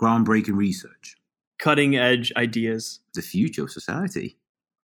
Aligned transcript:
Groundbreaking 0.00 0.56
research. 0.56 1.16
Cutting 1.58 1.96
edge 1.96 2.32
ideas 2.36 3.00
The 3.14 3.22
future 3.22 3.64
of 3.64 3.70
society. 3.70 4.36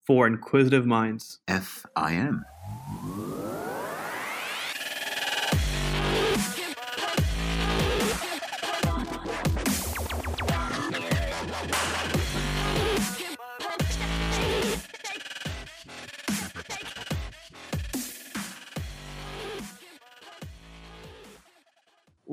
for 0.07 0.27
inquisitive 0.27 0.85
minds. 0.85 1.39
FIM. 1.49 2.43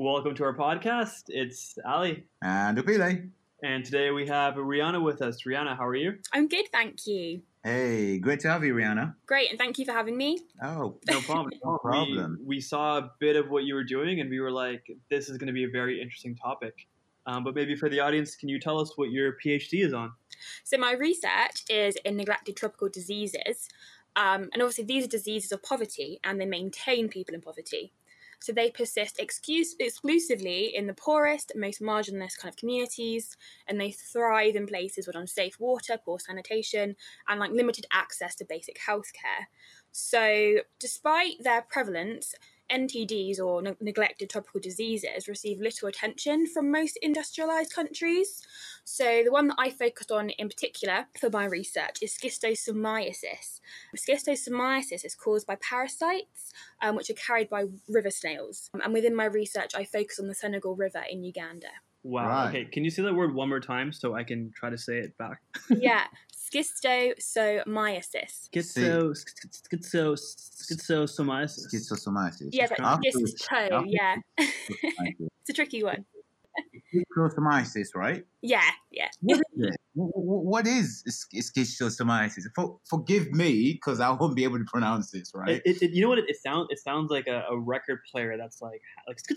Welcome 0.02 0.34
to 0.34 0.42
our 0.42 0.56
podcast. 0.56 1.26
It's 1.28 1.78
Ali. 1.86 2.24
And 2.42 2.76
Upile. 2.76 3.30
And 3.62 3.84
today 3.84 4.10
we 4.10 4.26
have 4.26 4.54
Rihanna 4.54 5.00
with 5.00 5.22
us. 5.22 5.44
Rihanna, 5.46 5.76
how 5.76 5.86
are 5.86 5.94
you? 5.94 6.14
I'm 6.32 6.48
good, 6.48 6.64
thank 6.72 7.06
you. 7.06 7.42
Hey, 7.62 8.18
great 8.18 8.40
to 8.40 8.50
have 8.50 8.64
you, 8.64 8.74
Rihanna. 8.74 9.14
Great, 9.26 9.50
and 9.50 9.60
thank 9.60 9.78
you 9.78 9.84
for 9.84 9.92
having 9.92 10.16
me. 10.16 10.40
Oh, 10.60 10.98
No 11.08 11.20
problem. 11.20 11.52
No 11.64 11.78
problem. 11.78 12.38
We, 12.40 12.56
we 12.56 12.60
saw 12.60 12.98
a 12.98 13.12
bit 13.20 13.36
of 13.36 13.48
what 13.48 13.62
you 13.62 13.76
were 13.76 13.84
doing 13.84 14.20
and 14.20 14.28
we 14.28 14.40
were 14.40 14.50
like, 14.50 14.84
this 15.08 15.28
is 15.28 15.38
going 15.38 15.46
to 15.46 15.52
be 15.52 15.62
a 15.62 15.70
very 15.70 16.02
interesting 16.02 16.34
topic. 16.34 16.74
Um, 17.26 17.44
but 17.44 17.54
maybe 17.54 17.76
for 17.76 17.88
the 17.88 18.00
audience, 18.00 18.34
can 18.34 18.48
you 18.48 18.58
tell 18.58 18.80
us 18.80 18.98
what 18.98 19.12
your 19.12 19.36
PhD 19.38 19.84
is 19.84 19.94
on? 19.94 20.10
So, 20.64 20.78
my 20.78 20.94
research 20.94 21.62
is 21.70 21.94
in 22.04 22.16
neglected 22.16 22.56
tropical 22.56 22.88
diseases. 22.88 23.68
Um, 24.16 24.50
and 24.52 24.62
obviously, 24.62 24.82
these 24.82 25.04
are 25.04 25.08
diseases 25.08 25.52
of 25.52 25.62
poverty 25.62 26.18
and 26.24 26.40
they 26.40 26.46
maintain 26.46 27.08
people 27.08 27.36
in 27.36 27.40
poverty. 27.40 27.92
So, 28.42 28.52
they 28.52 28.70
persist 28.70 29.20
excuse- 29.20 29.76
exclusively 29.78 30.74
in 30.74 30.86
the 30.88 30.94
poorest, 30.94 31.52
most 31.54 31.80
marginalized 31.80 32.38
kind 32.38 32.52
of 32.52 32.56
communities, 32.56 33.36
and 33.68 33.80
they 33.80 33.92
thrive 33.92 34.56
in 34.56 34.66
places 34.66 35.06
with 35.06 35.16
unsafe 35.16 35.60
water, 35.60 35.98
poor 36.04 36.18
sanitation, 36.18 36.96
and 37.28 37.40
like 37.40 37.52
limited 37.52 37.86
access 37.92 38.34
to 38.36 38.44
basic 38.44 38.78
healthcare. 38.78 39.46
So, 39.92 40.62
despite 40.78 41.36
their 41.40 41.62
prevalence, 41.62 42.34
NTDs 42.72 43.38
or 43.38 43.62
ne- 43.62 43.76
neglected 43.80 44.30
tropical 44.30 44.60
diseases 44.60 45.28
receive 45.28 45.60
little 45.60 45.88
attention 45.88 46.46
from 46.46 46.70
most 46.70 46.98
industrialized 47.02 47.72
countries. 47.72 48.42
So, 48.84 49.22
the 49.24 49.30
one 49.30 49.48
that 49.48 49.56
I 49.58 49.70
focused 49.70 50.10
on 50.10 50.30
in 50.30 50.48
particular 50.48 51.06
for 51.18 51.30
my 51.30 51.44
research 51.44 51.98
is 52.02 52.16
schistosomiasis. 52.16 53.60
Schistosomiasis 53.96 55.04
is 55.04 55.14
caused 55.14 55.46
by 55.46 55.56
parasites, 55.56 56.52
um, 56.82 56.96
which 56.96 57.10
are 57.10 57.14
carried 57.14 57.48
by 57.48 57.66
river 57.88 58.10
snails. 58.10 58.70
Um, 58.74 58.80
and 58.82 58.92
within 58.92 59.14
my 59.14 59.26
research, 59.26 59.72
I 59.74 59.84
focus 59.84 60.18
on 60.18 60.28
the 60.28 60.34
Senegal 60.34 60.74
River 60.74 61.02
in 61.10 61.22
Uganda. 61.22 61.68
Wow. 62.04 62.26
Right. 62.26 62.48
Okay. 62.48 62.64
Can 62.64 62.84
you 62.84 62.90
say 62.90 63.02
that 63.02 63.14
word 63.14 63.34
one 63.34 63.48
more 63.48 63.60
time 63.60 63.92
so 63.92 64.14
I 64.14 64.24
can 64.24 64.52
try 64.54 64.70
to 64.70 64.78
say 64.78 64.98
it 64.98 65.16
back? 65.18 65.40
yeah, 65.68 66.04
schistosomiasis. 66.52 68.48
Schizo, 68.52 69.14
schizo, 69.14 70.16
schizosomiasis. 70.16 71.66
schistosomiasis. 71.72 72.48
Yeah, 72.52 72.64
it's 72.64 72.70
like 72.70 72.80
After- 72.80 73.10
schisto, 73.18 73.84
yeah. 73.86 74.16
it's 74.38 75.50
a 75.50 75.52
tricky 75.52 75.82
one. 75.82 76.04
Schistosomiasis, 76.94 77.88
right? 77.94 78.24
Yeah, 78.42 78.62
yeah. 78.90 79.08
What 79.20 79.38
is 79.38 79.66
it? 79.68 79.76
Wh- 79.94 80.10
wh- 80.14 80.44
What 80.44 80.66
is 80.66 81.04
schistosomiasis? 81.34 82.42
For, 82.54 82.78
forgive 82.88 83.30
me, 83.30 83.72
because 83.74 84.00
I 84.00 84.10
won't 84.10 84.36
be 84.36 84.44
able 84.44 84.58
to 84.58 84.64
pronounce 84.64 85.10
this, 85.10 85.32
right? 85.34 85.62
It, 85.64 85.76
it, 85.76 85.82
it- 85.82 85.90
you 85.92 86.02
know 86.02 86.08
what 86.08 86.18
it, 86.18 86.26
it 86.28 86.36
sounds? 86.42 86.68
It 86.70 86.78
sounds 86.78 87.10
like 87.10 87.26
a, 87.26 87.44
a 87.50 87.58
record 87.58 88.00
player 88.10 88.36
that's 88.36 88.60
like 88.62 88.82
like. 89.06 89.18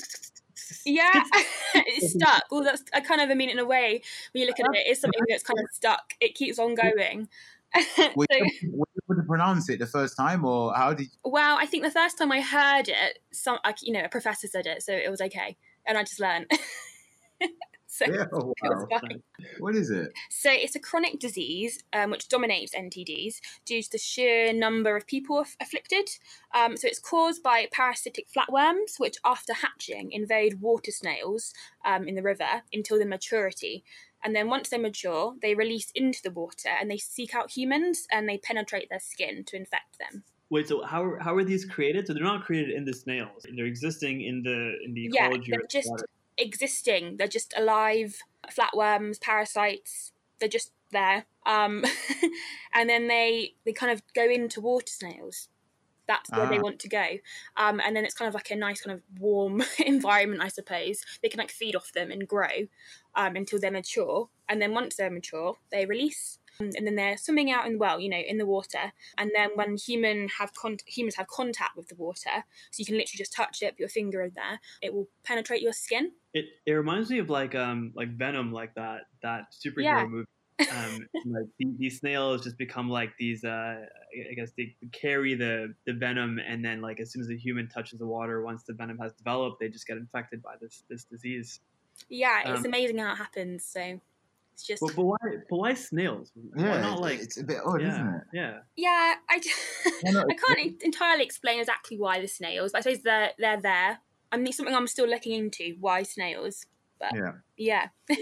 Yeah, 0.86 1.12
it's 1.76 2.14
stuck. 2.14 2.44
Well, 2.50 2.64
that's 2.64 2.84
I 2.94 3.02
kind 3.02 3.20
of 3.20 3.30
I 3.30 3.34
mean 3.34 3.50
in 3.50 3.60
a 3.60 3.66
way 3.66 4.02
when 4.32 4.42
you 4.42 4.48
look 4.48 4.60
at 4.60 4.66
it, 4.74 4.88
it's 4.88 5.02
something 5.02 5.22
that's 5.28 5.44
kind 5.44 5.60
of 5.60 5.66
stuck. 5.74 6.14
It 6.22 6.34
keeps 6.34 6.58
on 6.60 6.76
going. 6.76 7.28
Were 8.16 8.26
so, 8.32 8.38
you 8.38 8.72
were 8.72 8.86
you 8.96 9.02
able 9.10 9.22
to 9.22 9.28
pronounce 9.28 9.68
it 9.70 9.80
the 9.80 9.86
first 9.86 10.16
time, 10.16 10.46
or 10.46 10.74
how 10.74 10.94
did 10.94 11.08
well, 11.26 11.58
I 11.60 11.66
think 11.66 11.84
the 11.84 11.92
first 11.92 12.18
time 12.18 12.32
I 12.32 12.40
heard 12.40 12.88
it, 12.88 13.20
some 13.34 13.60
like 13.66 13.80
you 13.82 13.92
know 13.92 14.06
a 14.06 14.10
professor 14.10 14.48
said 14.48 14.66
it, 14.66 14.82
so 14.82 14.94
it 14.94 15.10
was 15.12 15.20
okay, 15.22 15.58
and 15.86 15.98
I 15.98 16.04
just 16.04 16.22
learned. 16.22 16.46
so 17.88 18.06
Yeah, 18.08 18.26
oh, 18.34 18.54
wow. 18.62 18.88
What 19.60 19.76
is 19.76 19.90
it? 19.90 20.12
So 20.30 20.52
it's 20.52 20.76
a 20.76 20.80
chronic 20.80 21.20
disease 21.20 21.84
um, 21.94 22.12
which 22.12 22.30
dominates 22.30 22.76
NTDs 22.76 23.36
due 23.66 23.82
to 23.82 23.92
the 23.92 23.98
sheer 23.98 24.54
number 24.54 24.96
of 24.96 25.08
people 25.08 25.40
aff- 25.40 25.58
afflicted. 25.62 26.10
Um, 26.54 26.78
so 26.78 26.88
it's 26.88 27.00
caused 27.00 27.44
by 27.44 27.68
parasitic 27.72 28.28
flatworms, 28.36 29.00
which 29.00 29.18
after 29.26 29.54
hatching 29.54 30.12
invade 30.12 30.62
water 30.62 30.92
snails 30.92 31.54
um, 31.86 32.08
in 32.08 32.16
the 32.16 32.24
river 32.24 32.64
until 32.74 32.98
their 32.98 33.08
maturity. 33.08 33.84
And 34.24 34.36
then 34.36 34.50
once 34.50 34.70
they 34.70 34.78
mature, 34.80 35.36
they 35.42 35.54
release 35.54 35.92
into 35.94 36.20
the 36.24 36.32
water 36.32 36.70
and 36.80 36.90
they 36.90 36.98
seek 36.98 37.36
out 37.36 37.52
humans 37.52 38.08
and 38.12 38.28
they 38.28 38.40
penetrate 38.40 38.90
their 38.90 39.00
skin 39.00 39.44
to 39.46 39.56
infect 39.56 40.00
them. 40.00 40.24
Wait, 40.50 40.68
so 40.68 40.84
how 40.84 41.04
are, 41.04 41.20
how 41.20 41.36
are 41.36 41.44
these 41.44 41.66
created? 41.66 42.08
So 42.08 42.14
they're 42.14 42.24
not 42.24 42.44
created 42.44 42.76
in 42.76 42.86
the 42.86 42.94
snails. 42.94 43.46
They're 43.56 43.66
existing 43.66 44.22
in 44.22 44.42
the 44.44 44.78
in 44.84 44.94
the 44.94 45.10
Yeah, 45.12 45.28
ecology. 45.28 45.52
they're 45.52 45.60
of 45.62 45.68
the 45.68 45.78
just 45.78 45.90
water. 45.90 46.06
Existing. 46.38 47.18
They're 47.18 47.28
just 47.28 47.54
alive, 47.58 48.20
flatworms, 48.50 49.20
parasites. 49.22 50.12
They're 50.40 50.50
just 50.50 50.72
there. 50.92 51.26
Um, 51.46 51.84
and 52.74 52.90
then 52.90 53.08
they 53.08 53.54
they 53.66 53.74
kind 53.74 53.92
of 53.92 54.02
go 54.14 54.30
into 54.30 54.62
water 54.62 54.88
snails. 54.88 55.50
That's 56.08 56.30
where 56.32 56.48
they 56.48 56.60
Ah. 56.60 56.62
want 56.62 56.80
to 56.82 56.88
go. 56.88 57.06
Um, 57.58 57.82
and 57.84 57.96
then 57.96 58.06
it's 58.06 58.14
kind 58.14 58.28
of 58.30 58.36
like 58.36 58.52
a 58.52 58.56
nice 58.56 58.80
kind 58.82 58.96
of 58.96 59.02
warm 59.20 59.64
environment, 59.80 60.44
I 60.44 60.50
suppose. 60.50 61.04
They 61.24 61.30
can 61.30 61.40
like 61.40 61.50
feed 61.50 61.76
off 61.76 61.92
them 61.94 62.12
and 62.12 62.28
grow 62.28 62.68
um, 63.16 63.36
until 63.36 63.60
they're 63.60 63.72
mature. 63.72 64.30
And 64.48 64.62
then 64.62 64.72
once 64.74 64.98
they're 64.98 65.10
mature, 65.10 65.58
they 65.72 65.88
release. 65.88 66.38
And 66.60 66.88
then 66.88 66.96
they're 66.96 67.18
swimming 67.18 67.52
out 67.52 67.66
in 67.66 67.74
the 67.74 67.80
well, 67.80 68.00
you 68.00 68.10
know, 68.10 68.18
in 68.20 68.38
the 68.38 68.46
water. 68.46 68.94
And 69.18 69.32
then 69.36 69.50
when 69.56 69.78
human 69.78 70.28
have 70.40 70.54
con- 70.54 70.78
humans 70.86 71.16
have 71.16 71.28
contact 71.28 71.76
with 71.76 71.88
the 71.90 71.96
water, 71.96 72.44
so 72.72 72.80
you 72.80 72.86
can 72.86 72.96
literally 72.96 73.18
just 73.18 73.34
touch 73.34 73.62
it, 73.62 73.72
put 73.74 73.80
your 73.80 73.90
finger 73.90 74.22
in 74.22 74.32
there, 74.36 74.60
it 74.82 74.94
will 74.94 75.08
penetrate 75.24 75.62
your 75.62 75.74
skin. 75.74 76.12
It, 76.34 76.46
it 76.66 76.72
reminds 76.74 77.10
me 77.10 77.20
of 77.20 77.30
like 77.30 77.56
um 77.56 77.92
like 77.96 78.18
Venom, 78.18 78.52
like 78.52 78.74
that 78.76 79.02
that 79.22 79.54
superhero 79.54 79.84
Yeah. 79.84 80.06
movie. 80.08 80.26
Um, 80.72 81.06
like 81.26 81.48
the- 81.60 81.76
these 81.78 82.00
snails 82.00 82.44
just 82.46 82.58
become 82.58 82.90
like 82.90 83.12
these. 83.20 83.44
Uh, 83.44 83.86
I 84.32 84.34
guess 84.36 84.52
they 84.58 84.74
carry 84.94 85.36
the 85.36 85.74
the 85.86 85.92
venom, 85.92 86.40
and 86.40 86.64
then 86.64 86.80
like 86.80 87.02
as 87.02 87.12
soon 87.12 87.22
as 87.22 87.28
the 87.28 87.38
human 87.38 87.68
touches 87.68 88.00
the 88.00 88.06
water, 88.08 88.42
once 88.42 88.64
the 88.64 88.72
venom 88.74 88.98
has 89.00 89.12
developed, 89.14 89.60
they 89.60 89.68
just 89.68 89.86
get 89.86 89.98
infected 89.98 90.42
by 90.42 90.56
this 90.62 90.84
this 90.90 91.04
disease. 91.04 91.60
Yeah, 92.08 92.40
it's 92.46 92.60
Um, 92.60 92.66
amazing 92.68 92.98
how 93.00 93.12
it 93.12 93.18
happens. 93.18 93.66
So 93.66 94.00
it's 94.56 94.66
just 94.66 94.82
But, 94.82 94.96
but 94.96 95.04
why 95.04 95.18
but 95.50 95.58
why 95.58 95.74
snails? 95.74 96.32
Why 96.54 96.64
Yeah, 96.64 96.82
not 96.82 97.02
like 97.02 97.20
it's 97.20 97.38
a 97.38 97.44
bit 97.44 97.58
odd, 97.66 97.82
yeah 97.82 97.88
isn't 97.90 98.08
it? 98.08 98.22
yeah. 98.34 98.58
yeah, 98.78 99.16
I, 99.30 99.40
d- 99.40 99.52
Well, 100.04 100.26
I 100.30 100.56
can't 100.56 100.82
entirely 100.82 101.24
explain 101.26 101.60
exactly 101.60 101.98
why 101.98 102.22
the 102.22 102.28
snails. 102.28 102.72
But 102.72 102.80
I 102.80 102.82
suppose 102.82 103.04
they're 103.04 103.32
they're 103.38 103.62
there. 103.62 104.00
I 104.32 104.38
mean, 104.38 104.48
it's 104.48 104.58
something 104.58 104.74
I'm 104.76 104.88
still 104.88 105.08
looking 105.08 105.34
into. 105.34 105.76
Why 105.80 106.04
snails? 106.04 106.66
But 107.00 107.14
Yeah. 107.14 107.32
yeah, 107.58 107.88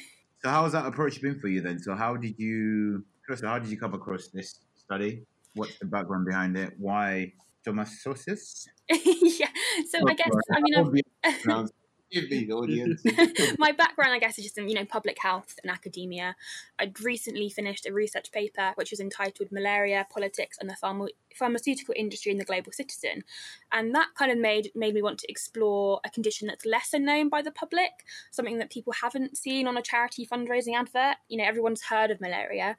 So 0.44 0.50
how 0.50 0.64
has 0.64 0.74
that 0.74 0.86
approach 0.86 1.22
been 1.22 1.40
for 1.40 1.48
you 1.48 1.62
then? 1.62 1.80
So 1.80 1.96
how 1.96 2.18
did 2.18 2.36
you 2.38 3.06
first 3.28 3.46
how 3.46 3.60
did 3.60 3.70
you 3.70 3.78
come 3.78 3.94
across 3.94 4.28
this 4.34 4.60
study? 4.76 5.24
What's 5.54 5.78
the 5.80 5.86
background 5.86 6.26
behind 6.26 6.58
it? 6.58 6.74
Why 6.78 7.32
stomatosis? 7.66 8.66
yeah. 8.90 9.48
So 9.90 10.00
I 10.08 10.14
guess 10.16 10.32
I 10.52 10.60
mean 10.62 10.76
I've, 10.76 11.48
I've, 11.50 11.70
give 12.14 12.30
me 12.30 12.52
audience. 12.52 13.02
my 13.58 13.72
background, 13.72 14.14
I 14.14 14.20
guess, 14.20 14.38
is 14.38 14.46
just 14.46 14.58
in 14.58 14.70
you 14.70 14.76
know 14.76 14.86
public 14.86 15.18
health 15.20 15.60
and 15.64 15.72
academia. 15.72 16.36
I'd 16.80 17.00
recently 17.02 17.50
finished 17.50 17.86
a 17.88 17.94
research 17.94 18.32
paper 18.32 18.74
which 18.76 18.92
was 18.92 19.00
entitled 19.00 19.52
"Malaria, 19.52 20.06
Politics, 20.10 20.58
and 20.60 20.70
the 20.70 20.76
Pharma- 20.82 21.10
Pharmaceutical 21.36 21.94
Industry 21.98 22.32
in 22.32 22.38
the 22.38 22.46
Global 22.46 22.72
Citizen," 22.72 23.24
and 23.72 23.94
that 23.96 24.10
kind 24.18 24.32
of 24.32 24.38
made 24.38 24.72
made 24.76 24.94
me 24.94 25.02
want 25.02 25.20
to 25.20 25.32
explore 25.32 26.00
a 26.06 26.10
condition 26.10 26.48
that's 26.48 26.66
lesser 26.66 27.00
known 27.00 27.30
by 27.30 27.42
the 27.42 27.52
public, 27.52 28.06
something 28.32 28.60
that 28.60 28.72
people 28.72 28.94
haven't 28.94 29.38
seen 29.38 29.68
on 29.68 29.78
a 29.78 29.82
charity 29.82 30.26
fundraising 30.26 30.76
advert. 30.76 31.18
You 31.28 31.38
know, 31.38 31.46
everyone's 31.46 31.84
heard 31.84 32.12
of 32.12 32.22
malaria. 32.22 32.78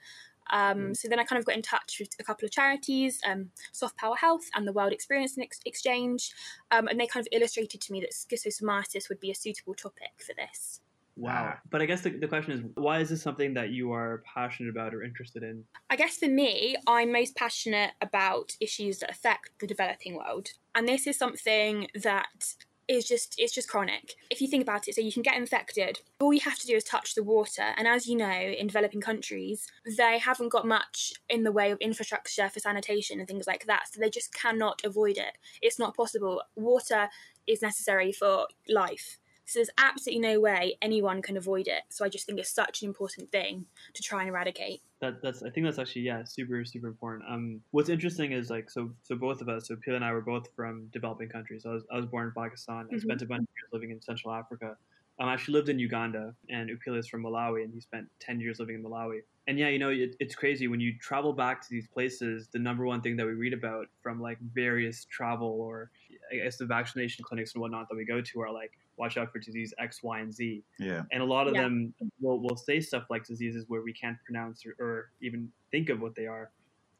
Um, 0.50 0.94
So 0.94 1.08
then 1.08 1.18
I 1.18 1.24
kind 1.24 1.38
of 1.38 1.44
got 1.44 1.56
in 1.56 1.62
touch 1.62 1.96
with 2.00 2.10
a 2.18 2.24
couple 2.24 2.44
of 2.46 2.52
charities, 2.52 3.20
um, 3.26 3.50
Soft 3.72 3.96
Power 3.96 4.16
Health 4.16 4.48
and 4.54 4.66
the 4.66 4.72
World 4.72 4.92
Experience 4.92 5.36
Ex- 5.38 5.60
Exchange, 5.64 6.32
um, 6.70 6.88
and 6.88 6.98
they 6.98 7.06
kind 7.06 7.26
of 7.26 7.28
illustrated 7.32 7.80
to 7.80 7.92
me 7.92 8.00
that 8.00 8.12
schistosomiasis 8.12 9.08
would 9.08 9.20
be 9.20 9.30
a 9.30 9.34
suitable 9.34 9.74
topic 9.74 10.12
for 10.18 10.34
this. 10.34 10.80
Wow. 11.16 11.54
But 11.70 11.80
I 11.80 11.86
guess 11.86 12.00
the, 12.00 12.10
the 12.10 12.26
question 12.26 12.52
is, 12.52 12.62
why 12.74 12.98
is 12.98 13.10
this 13.10 13.22
something 13.22 13.54
that 13.54 13.70
you 13.70 13.92
are 13.92 14.22
passionate 14.34 14.70
about 14.70 14.94
or 14.94 15.04
interested 15.04 15.44
in? 15.44 15.64
I 15.88 15.96
guess 15.96 16.16
for 16.18 16.26
me, 16.26 16.76
I'm 16.88 17.12
most 17.12 17.36
passionate 17.36 17.92
about 18.00 18.56
issues 18.60 18.98
that 18.98 19.10
affect 19.10 19.50
the 19.60 19.66
developing 19.66 20.16
world. 20.16 20.48
And 20.74 20.88
this 20.88 21.06
is 21.06 21.16
something 21.16 21.86
that 21.94 22.54
is 22.88 23.06
just 23.06 23.34
it's 23.38 23.54
just 23.54 23.68
chronic. 23.68 24.14
If 24.30 24.40
you 24.40 24.48
think 24.48 24.62
about 24.62 24.88
it, 24.88 24.94
so 24.94 25.00
you 25.00 25.12
can 25.12 25.22
get 25.22 25.36
infected. 25.36 26.00
All 26.20 26.32
you 26.32 26.40
have 26.40 26.58
to 26.58 26.66
do 26.66 26.74
is 26.76 26.84
touch 26.84 27.14
the 27.14 27.22
water. 27.22 27.74
And 27.76 27.86
as 27.86 28.06
you 28.06 28.16
know, 28.16 28.30
in 28.30 28.66
developing 28.66 29.00
countries, 29.00 29.66
they 29.96 30.18
haven't 30.18 30.50
got 30.50 30.66
much 30.66 31.12
in 31.28 31.44
the 31.44 31.52
way 31.52 31.70
of 31.70 31.78
infrastructure 31.80 32.48
for 32.48 32.60
sanitation 32.60 33.18
and 33.18 33.28
things 33.28 33.46
like 33.46 33.66
that. 33.66 33.88
So 33.92 34.00
they 34.00 34.10
just 34.10 34.34
cannot 34.34 34.82
avoid 34.84 35.16
it. 35.16 35.38
It's 35.62 35.78
not 35.78 35.96
possible. 35.96 36.42
Water 36.56 37.08
is 37.46 37.62
necessary 37.62 38.12
for 38.12 38.46
life. 38.68 39.18
So 39.46 39.58
there's 39.58 39.70
absolutely 39.78 40.20
no 40.20 40.40
way 40.40 40.78
anyone 40.80 41.22
can 41.22 41.36
avoid 41.36 41.68
it. 41.68 41.84
So 41.90 42.04
I 42.04 42.08
just 42.08 42.26
think 42.26 42.38
it's 42.38 42.50
such 42.50 42.82
an 42.82 42.88
important 42.88 43.30
thing 43.30 43.66
to 43.92 44.02
try 44.02 44.20
and 44.20 44.28
eradicate. 44.28 44.82
That, 45.00 45.20
that's 45.22 45.42
I 45.42 45.50
think 45.50 45.66
that's 45.66 45.78
actually 45.78 46.02
yeah 46.02 46.24
super 46.24 46.64
super 46.64 46.86
important. 46.86 47.28
Um, 47.28 47.62
what's 47.72 47.88
interesting 47.88 48.32
is 48.32 48.48
like 48.48 48.70
so 48.70 48.94
so 49.02 49.16
both 49.16 49.40
of 49.42 49.48
us 49.48 49.68
so 49.68 49.76
Peel 49.76 49.96
and 49.96 50.04
I 50.04 50.12
were 50.12 50.22
both 50.22 50.48
from 50.54 50.86
developing 50.88 51.28
countries. 51.28 51.66
I 51.66 51.70
was 51.72 51.84
I 51.92 51.96
was 51.96 52.06
born 52.06 52.28
in 52.28 52.32
Pakistan. 52.32 52.88
I 52.94 52.96
Mhm. 52.96 52.98
spent 52.98 53.20
a 53.20 53.26
bunch 53.26 53.42
of 53.42 53.48
years 53.56 53.70
living 53.72 53.90
in 53.90 54.00
Central 54.00 54.32
Africa. 54.32 54.78
Um, 55.18 55.28
I 55.28 55.34
actually 55.34 55.54
lived 55.54 55.68
in 55.68 55.78
Uganda, 55.78 56.34
and 56.48 56.70
Upile 56.70 56.98
is 56.98 57.06
from 57.06 57.22
Malawi, 57.22 57.64
and 57.64 57.72
he 57.74 57.80
spent 57.80 58.08
ten 58.18 58.40
years 58.40 58.58
living 58.60 58.76
in 58.76 58.82
Malawi. 58.82 59.22
And 59.46 59.58
yeah, 59.58 59.68
you 59.68 59.78
know, 59.78 59.90
it, 59.90 60.16
it's 60.20 60.34
crazy 60.34 60.68
when 60.68 60.80
you 60.80 60.96
travel 60.98 61.32
back 61.34 61.60
to 61.62 61.68
these 61.70 61.86
places. 61.88 62.48
The 62.48 62.58
number 62.58 62.84
one 62.86 63.02
thing 63.02 63.16
that 63.16 63.26
we 63.26 63.32
read 63.34 63.52
about 63.52 63.88
from 64.00 64.20
like 64.20 64.38
various 64.40 65.04
travel 65.04 65.60
or 65.60 65.90
I 66.34 66.44
guess 66.44 66.56
the 66.56 66.66
vaccination 66.66 67.24
clinics 67.24 67.54
and 67.54 67.60
whatnot 67.62 67.88
that 67.88 67.96
we 67.96 68.04
go 68.04 68.20
to 68.20 68.40
are 68.42 68.50
like, 68.52 68.72
watch 68.96 69.16
out 69.16 69.32
for 69.32 69.38
disease 69.38 69.72
X, 69.78 70.02
Y, 70.02 70.20
and 70.20 70.32
Z 70.32 70.62
Yeah. 70.78 71.02
and 71.12 71.22
a 71.22 71.24
lot 71.24 71.48
of 71.48 71.54
Yeah. 71.54 71.62
them 71.62 71.94
will, 72.20 72.40
will 72.40 72.56
say 72.56 72.80
stuff 72.80 73.04
like 73.10 73.24
diseases 73.26 73.64
where 73.68 73.82
we 73.82 73.92
can't 73.92 74.16
pronounce 74.24 74.64
or, 74.66 74.74
or 74.84 75.10
even 75.20 75.50
think 75.70 75.88
of 75.88 76.00
what 76.00 76.14
they 76.14 76.26
are 76.26 76.50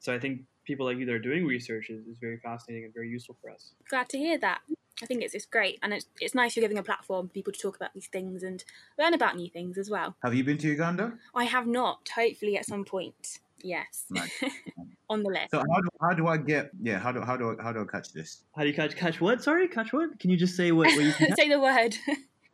so 0.00 0.12
i 0.14 0.18
think 0.18 0.42
people 0.64 0.84
like 0.86 0.98
you 0.98 1.06
that 1.06 1.12
are 1.14 1.18
doing 1.18 1.46
research 1.46 1.90
is, 1.90 2.06
is 2.06 2.18
very 2.18 2.38
fascinating 2.38 2.84
and 2.84 2.92
very 2.94 3.08
useful 3.08 3.36
for 3.40 3.50
us 3.50 3.72
Glad 3.90 4.08
to 4.10 4.18
hear 4.18 4.38
that. 4.38 4.60
I 5.02 5.06
think 5.06 5.22
it's, 5.22 5.34
it's 5.34 5.44
great. 5.44 5.78
And 5.82 5.92
it's, 5.92 6.06
it's 6.20 6.34
nice 6.36 6.54
you're 6.54 6.62
giving 6.62 6.78
a 6.78 6.82
platform 6.82 7.26
for 7.28 7.32
people 7.32 7.52
to 7.52 7.58
talk 7.58 7.74
about 7.76 7.92
these 7.94 8.06
things 8.06 8.42
and 8.44 8.64
learn 8.98 9.12
about 9.12 9.34
new 9.36 9.50
things 9.50 9.76
as 9.76 9.90
well. 9.90 10.16
Have 10.22 10.34
you 10.34 10.44
been 10.44 10.56
to 10.58 10.68
Uganda? 10.68 11.14
I 11.34 11.44
have 11.44 11.66
not, 11.66 12.08
hopefully 12.14 12.56
at 12.56 12.64
some 12.64 12.84
point. 12.84 13.40
Yes. 13.64 14.04
Nice. 14.10 14.30
On 15.10 15.22
the 15.22 15.30
list. 15.30 15.50
So 15.50 15.58
how 15.58 15.80
do, 15.80 15.88
how 16.00 16.12
do 16.14 16.26
I 16.28 16.36
get? 16.36 16.70
Yeah. 16.80 16.98
How 16.98 17.12
do 17.12 17.20
how 17.22 17.36
do 17.36 17.56
I, 17.58 17.62
how 17.62 17.72
do 17.72 17.80
I 17.80 17.84
catch 17.90 18.12
this? 18.12 18.42
how 18.56 18.62
do 18.62 18.68
you 18.68 18.74
catch 18.74 18.94
catch 18.94 19.20
what 19.20 19.42
sorry 19.42 19.66
catch 19.68 19.92
what 19.92 20.18
can 20.20 20.30
you 20.30 20.36
just 20.36 20.54
say 20.56 20.70
what, 20.72 20.86
what 20.96 21.04
you 21.04 21.12
can? 21.18 21.34
Say 21.36 21.48
the 21.48 21.60
word. 21.60 21.96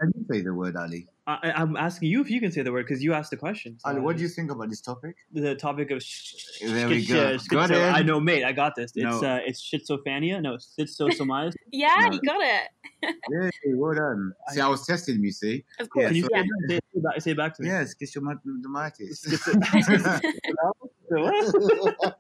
Can 0.01 0.13
you 0.17 0.25
say 0.31 0.41
the 0.41 0.55
word 0.55 0.77
Ali? 0.77 1.07
I, 1.27 1.35
I- 1.45 1.53
i'm 1.63 1.77
asking 1.77 2.09
you 2.11 2.23
if 2.23 2.31
you 2.31 2.41
can 2.41 2.51
say 2.51 2.63
the 2.63 2.73
word 2.73 2.87
because 2.87 3.03
you 3.05 3.13
asked 3.13 3.31
the 3.31 3.37
question 3.37 3.77
so 3.81 3.91
Ali, 3.91 4.01
what 4.01 4.17
do 4.17 4.23
you 4.23 4.29
think 4.29 4.51
about 4.51 4.69
this 4.71 4.81
topic? 4.81 5.15
the 5.33 5.55
topic 5.55 5.91
of 5.91 6.03
sh- 6.03 6.61
There 6.63 6.89
we 6.89 7.05
schizo- 7.05 7.09
go. 7.15 7.37
schizo- 7.37 7.49
Got 7.51 7.71
it. 7.71 7.93
i 8.01 8.03
know 8.03 8.19
mate 8.19 8.43
i 8.43 8.53
got 8.53 8.75
this 8.75 8.93
it's 8.97 9.05
No. 9.05 9.29
uh 9.31 9.39
it's 9.47 9.61
schizophrenia 9.69 10.41
no 10.41 10.53
schizosomiasis 10.57 11.55
yeah, 11.85 12.07
No. 12.09 12.13
you 12.15 12.21
got 12.33 12.41
it. 12.43 12.67
Yeah, 13.31 13.51
well 13.77 13.95
done. 13.95 14.33
See, 14.51 14.61
I 14.61 14.69
was 14.69 14.85
testing 14.87 15.23
you. 15.25 15.33
See, 15.33 15.65
Of 15.79 15.89
course. 15.89 16.07
can 16.09 16.17
you 16.17 16.29
Yeah. 16.35 16.43
say, 16.69 16.75
say, 16.75 16.81
it 16.95 17.03
back, 17.05 17.21
say 17.23 17.31
it 17.31 17.37
back 17.43 17.55
to 17.57 17.63
me 17.63 17.69
yeah, 17.69 17.85
schizomatitis. 17.85 19.19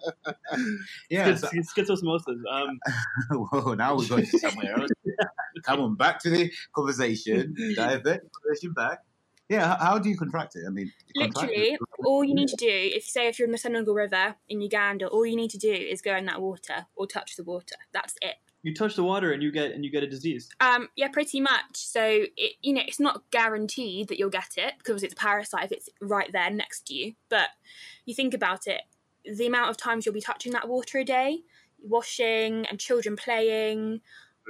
yeah. 1.11 1.35
Schiz- 1.35 1.41
So, 1.41 1.49
schizosmosis 1.49 2.41
um 2.51 2.79
whoa, 3.31 3.75
now 3.75 3.97
we're 3.97 4.09
going 4.09 4.27
somewhere 4.27 4.79
else. 4.79 4.91
Come 5.65 5.81
on, 5.81 5.95
back 5.97 6.21
to 6.23 6.31
the 6.31 6.51
conversation. 6.75 7.55
Divert 7.75 8.05
the 8.05 8.21
conversation 8.43 8.73
back. 8.73 9.01
Yeah, 9.49 9.77
how 9.81 9.99
do 9.99 10.09
you 10.09 10.17
contract 10.17 10.55
it? 10.55 10.63
I 10.65 10.71
mean, 10.71 10.93
Literally, 11.17 11.73
it. 11.73 11.81
all 12.05 12.23
you 12.23 12.35
need 12.35 12.47
to 12.49 12.57
do, 12.57 12.69
if 12.69 12.95
you 12.95 13.01
say 13.11 13.27
if 13.27 13.37
you're 13.39 13.47
in 13.47 13.53
the 13.53 13.59
Senegal 13.59 13.95
River 13.95 14.37
in 14.49 14.61
Uganda, 14.61 15.09
all 15.09 15.27
you 15.27 15.35
need 15.35 15.51
to 15.51 15.59
do 15.59 15.73
is 15.73 16.01
go 16.01 16.15
in 16.17 16.27
that 16.27 16.41
water 16.41 16.87
or 16.95 17.09
touch 17.09 17.35
the 17.35 17.43
water. 17.43 17.75
That's 17.93 18.15
it. 18.23 18.37
You 18.63 18.75
touch 18.75 18.95
the 18.97 19.03
water 19.03 19.33
and 19.33 19.43
you 19.43 19.51
get 19.51 19.73
and 19.73 19.85
you 19.85 19.91
get 19.91 20.03
a 20.03 20.07
disease 20.07 20.51
Um, 20.61 20.89
yeah, 20.97 21.09
pretty 21.09 21.41
much. 21.41 21.77
So 21.77 22.25
it, 22.37 22.55
you 22.63 22.73
know, 22.75 22.83
it's 22.87 23.01
not 23.01 23.23
guaranteed 23.31 24.09
that 24.09 24.19
you'll 24.19 24.31
get 24.31 24.55
it 24.57 24.75
because 24.79 25.03
it's 25.03 25.15
a 25.15 25.17
parasite 25.17 25.65
if 25.65 25.73
it's 25.73 25.89
right 26.01 26.31
there 26.33 26.51
next 26.51 26.87
to 26.89 26.95
you. 26.95 27.15
But 27.29 27.49
you 28.05 28.15
think 28.15 28.35
about 28.35 28.67
it, 28.67 28.83
the 29.25 29.47
amount 29.47 29.71
of 29.71 29.77
times 29.77 30.05
you'll 30.05 30.15
be 30.15 30.21
touching 30.21 30.53
that 30.53 30.69
water 30.69 30.99
a 30.99 31.05
day, 31.05 31.41
washing 31.83 32.67
and 32.67 32.79
children 32.79 33.17
playing. 33.17 34.01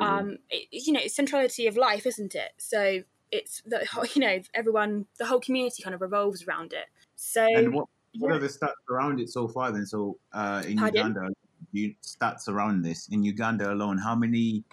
Um, 0.00 0.38
it, 0.48 0.68
you 0.70 0.92
know, 0.92 1.00
it's 1.02 1.14
centrality 1.14 1.66
of 1.66 1.76
life, 1.76 2.06
isn't 2.06 2.34
it? 2.34 2.52
So 2.58 3.02
it's 3.30 3.62
the 3.66 3.86
whole- 3.86 4.06
you 4.14 4.20
know 4.20 4.40
everyone, 4.54 5.06
the 5.18 5.26
whole 5.26 5.40
community 5.40 5.82
kind 5.82 5.94
of 5.94 6.00
revolves 6.00 6.44
around 6.44 6.72
it. 6.72 6.86
So 7.16 7.44
And 7.44 7.74
what, 7.74 7.86
what 8.18 8.30
yeah. 8.30 8.36
are 8.36 8.38
the 8.40 8.48
stats 8.48 8.72
around 8.90 9.20
it 9.20 9.28
so 9.28 9.46
far 9.46 9.70
then? 9.72 9.86
So 9.86 10.18
uh, 10.32 10.62
in 10.66 10.78
Pardon? 10.78 11.08
Uganda, 11.08 11.32
you 11.72 11.94
stats 12.02 12.48
around 12.48 12.82
this 12.82 13.08
in 13.08 13.22
Uganda 13.22 13.72
alone, 13.72 13.98
how 13.98 14.14
many 14.14 14.64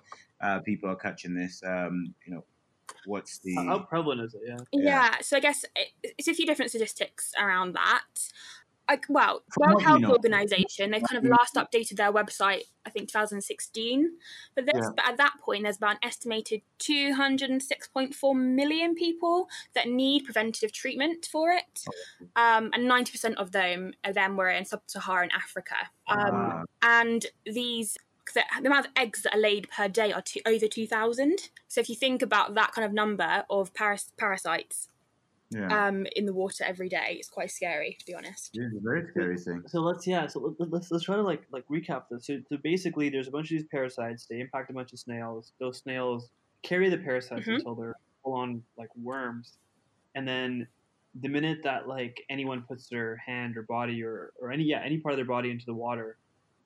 uh, 0.42 0.60
people 0.60 0.90
are 0.90 0.96
catching 0.96 1.34
this? 1.34 1.62
Um, 1.66 2.14
you 2.26 2.34
know, 2.34 2.44
what's 3.06 3.40
the 3.40 3.56
how 3.56 3.80
prevalent 3.80 4.22
is 4.22 4.34
it 4.34 4.42
yeah 4.46 4.58
Yeah. 4.72 4.84
Yeah. 4.84 5.16
so 5.22 5.38
I 5.38 5.40
guess 5.40 5.64
it, 5.76 5.90
it's 6.18 6.28
a 6.28 6.34
few 6.34 6.46
different 6.46 6.72
statistics 6.72 7.32
around 7.40 7.74
that. 7.74 8.06
Like, 8.90 9.06
well, 9.10 9.44
World 9.58 9.82
Health 9.84 10.02
know- 10.02 10.12
Organization, 10.12 10.92
they 10.92 11.02
kind 11.02 11.18
of 11.18 11.30
last 11.30 11.56
updated 11.56 11.98
their 11.98 12.12
website, 12.14 12.64
I 12.86 12.90
think 12.90 13.10
2016. 13.10 14.12
But, 14.56 14.66
there's, 14.66 14.86
Yeah. 14.86 14.92
but 14.96 15.08
at 15.08 15.18
that 15.18 15.34
point, 15.42 15.64
there's 15.64 15.78
about 15.78 15.94
an 15.96 15.98
estimated 16.04 16.62
206.4 16.80 18.34
million 18.34 18.96
people 18.96 19.50
that 19.74 19.88
need 19.90 20.24
preventative 20.26 20.72
treatment 20.72 21.28
for 21.32 21.52
it. 21.52 21.84
Um, 22.36 22.70
and 22.74 22.88
90% 22.90 23.36
of 23.36 23.52
them, 23.52 23.94
of 24.04 24.14
them 24.16 24.38
were 24.38 24.50
in 24.50 24.66
sub 24.66 24.82
Saharan 24.88 25.32
Africa. 25.32 25.76
Um, 26.08 26.18
Ah, 26.20 26.64
and 26.82 27.26
these 27.46 27.98
the, 28.34 28.44
the 28.62 28.68
amount 28.68 28.86
of 28.86 28.92
eggs 28.98 29.22
that 29.24 29.34
are 29.34 29.40
laid 29.40 29.70
per 29.70 29.88
day 29.88 30.12
are 30.12 30.22
two, 30.22 30.42
over 30.46 30.68
2000 30.68 31.50
so 31.70 31.80
if 31.80 31.88
you 31.90 31.96
think 31.96 32.22
about 32.22 32.56
that 32.56 32.74
kind 32.74 32.86
of 32.86 32.92
number 32.92 33.46
of 33.50 33.74
paras- 33.74 34.12
parasites 34.18 34.90
yeah, 35.52 35.88
um, 35.88 36.06
in 36.16 36.26
the 36.26 36.34
water 36.34 36.64
every 36.66 36.90
day 36.90 37.16
it's 37.20 37.30
quite 37.30 37.50
scary 37.52 37.96
to 38.00 38.06
be 38.06 38.14
honest 38.14 38.52
yeah, 38.54 38.66
it's 38.66 38.76
a 38.76 38.80
very 38.82 39.08
scary 39.10 39.38
thing. 39.38 39.64
So 39.68 39.80
let's 39.82 40.06
yeah. 40.06 40.28
So 40.28 40.56
let- 40.60 40.70
let's 40.72 40.92
let's 40.92 41.06
try 41.06 41.16
to 41.16 41.22
like 41.22 41.44
like 41.52 41.66
recap 41.68 42.04
this. 42.12 42.26
So, 42.28 42.40
so 42.50 42.58
basically, 42.64 43.10
there's 43.10 43.28
a 43.28 43.32
bunch 43.32 43.52
of 43.52 43.58
these 43.58 43.68
parasites. 43.72 44.26
They 44.26 44.40
impact 44.42 44.70
a 44.70 44.74
bunch 44.74 44.92
of 44.94 45.00
snails. 45.00 45.54
Those 45.60 45.78
snails 45.80 46.30
carry 46.64 46.90
the 46.90 46.98
parasites 46.98 47.48
Mhm. 47.48 47.56
until 47.56 47.76
they're 47.76 47.96
full 48.24 48.34
on 48.34 48.64
like 48.78 48.90
worms, 49.02 49.58
and 50.16 50.28
then 50.28 50.68
the 51.22 51.30
minute 51.30 51.60
that 51.64 51.88
like 51.88 52.24
anyone 52.30 52.64
puts 52.68 52.90
their 52.90 53.16
hand 53.18 53.56
or 53.58 53.62
body 53.64 54.04
or 54.04 54.34
or 54.42 54.52
any 54.52 54.64
yeah 54.66 54.82
any 54.84 54.98
part 55.00 55.14
of 55.14 55.18
their 55.18 55.26
body 55.26 55.50
into 55.50 55.66
the 55.66 55.74
water, 55.74 56.18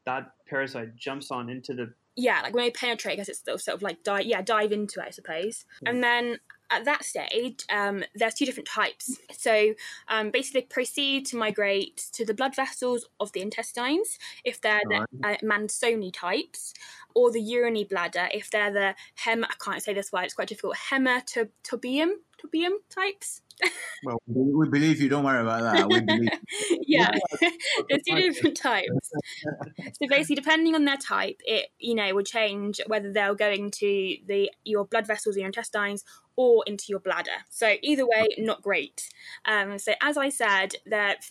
that 0.06 0.32
parasite 0.48 0.96
jumps 0.96 1.30
on 1.32 1.50
into 1.50 1.74
the 1.74 1.94
yeah 2.18 2.42
like 2.42 2.54
when 2.54 2.66
they 2.66 2.72
penetrate 2.72 3.14
i 3.14 3.16
guess 3.16 3.30
it's 3.30 3.40
still 3.40 3.58
sort 3.58 3.74
of 3.76 3.82
like 3.82 4.04
dive 4.04 4.26
yeah 4.26 4.42
dive 4.42 4.74
into 4.74 5.00
it 5.00 5.06
i 5.08 5.10
suppose 5.10 5.64
and 5.86 6.04
then 6.04 6.38
at 6.72 6.86
that 6.86 7.04
stage 7.04 7.64
um, 7.70 8.04
there's 8.16 8.34
two 8.34 8.46
different 8.46 8.68
types 8.68 9.18
so 9.32 9.74
um, 10.08 10.32
basically 10.32 10.62
proceed 10.62 11.26
to 11.26 11.38
migrate 11.38 12.10
to 12.14 12.26
the 12.26 12.34
blood 12.34 12.56
vessels 12.56 13.08
of 13.20 13.32
the 13.34 13.42
intestines 13.42 14.18
if 14.44 14.62
they're 14.62 14.82
the 14.90 15.06
uh, 15.24 15.36
mansoni 15.44 16.12
types 16.14 16.74
or 17.14 17.32
the 17.32 17.42
urinary 17.42 17.84
bladder 17.84 18.28
if 18.34 18.50
they're 18.50 18.72
the 18.72 18.96
hem 19.16 19.44
i 19.44 19.54
can't 19.64 19.84
say 19.84 19.94
this 19.94 20.12
word 20.12 20.24
it's 20.24 20.34
quite 20.34 20.48
difficult 20.48 20.76
hematobium 20.90 22.12
tobium 22.42 22.74
types 22.90 23.42
Well, 24.04 24.18
we 24.26 24.68
believe 24.68 25.00
you. 25.00 25.10
Don't 25.10 25.24
worry 25.24 25.42
about 25.42 25.62
that. 25.62 25.88
We 25.88 26.00
believe. 26.00 26.30
yeah 26.88 27.12
there's 27.90 28.04
two 28.08 28.16
different 28.16 28.58
types 28.58 29.12
so 29.12 30.08
basically 30.10 30.36
depending 30.36 30.76
on 30.76 30.86
their 30.86 30.98
type 30.98 31.40
it 31.46 31.68
you 31.80 31.96
know 31.96 32.14
will 32.14 32.24
change 32.24 32.82
whether 32.88 33.12
they're 33.12 33.34
going 33.34 33.72
to 33.72 34.18
the 34.28 34.52
your 34.66 34.86
blood 34.86 35.08
vessels 35.08 35.36
or 35.36 35.40
your 35.40 35.48
intestines 35.48 36.04
or 36.42 36.64
into 36.66 36.86
your 36.90 37.00
bladder. 37.00 37.46
So 37.50 37.76
either 37.84 38.04
way 38.04 38.28
not 38.40 38.64
great. 38.64 39.10
Um, 39.46 39.78
so 39.78 39.94
as 40.02 40.18
i 40.18 40.30
said 40.30 40.74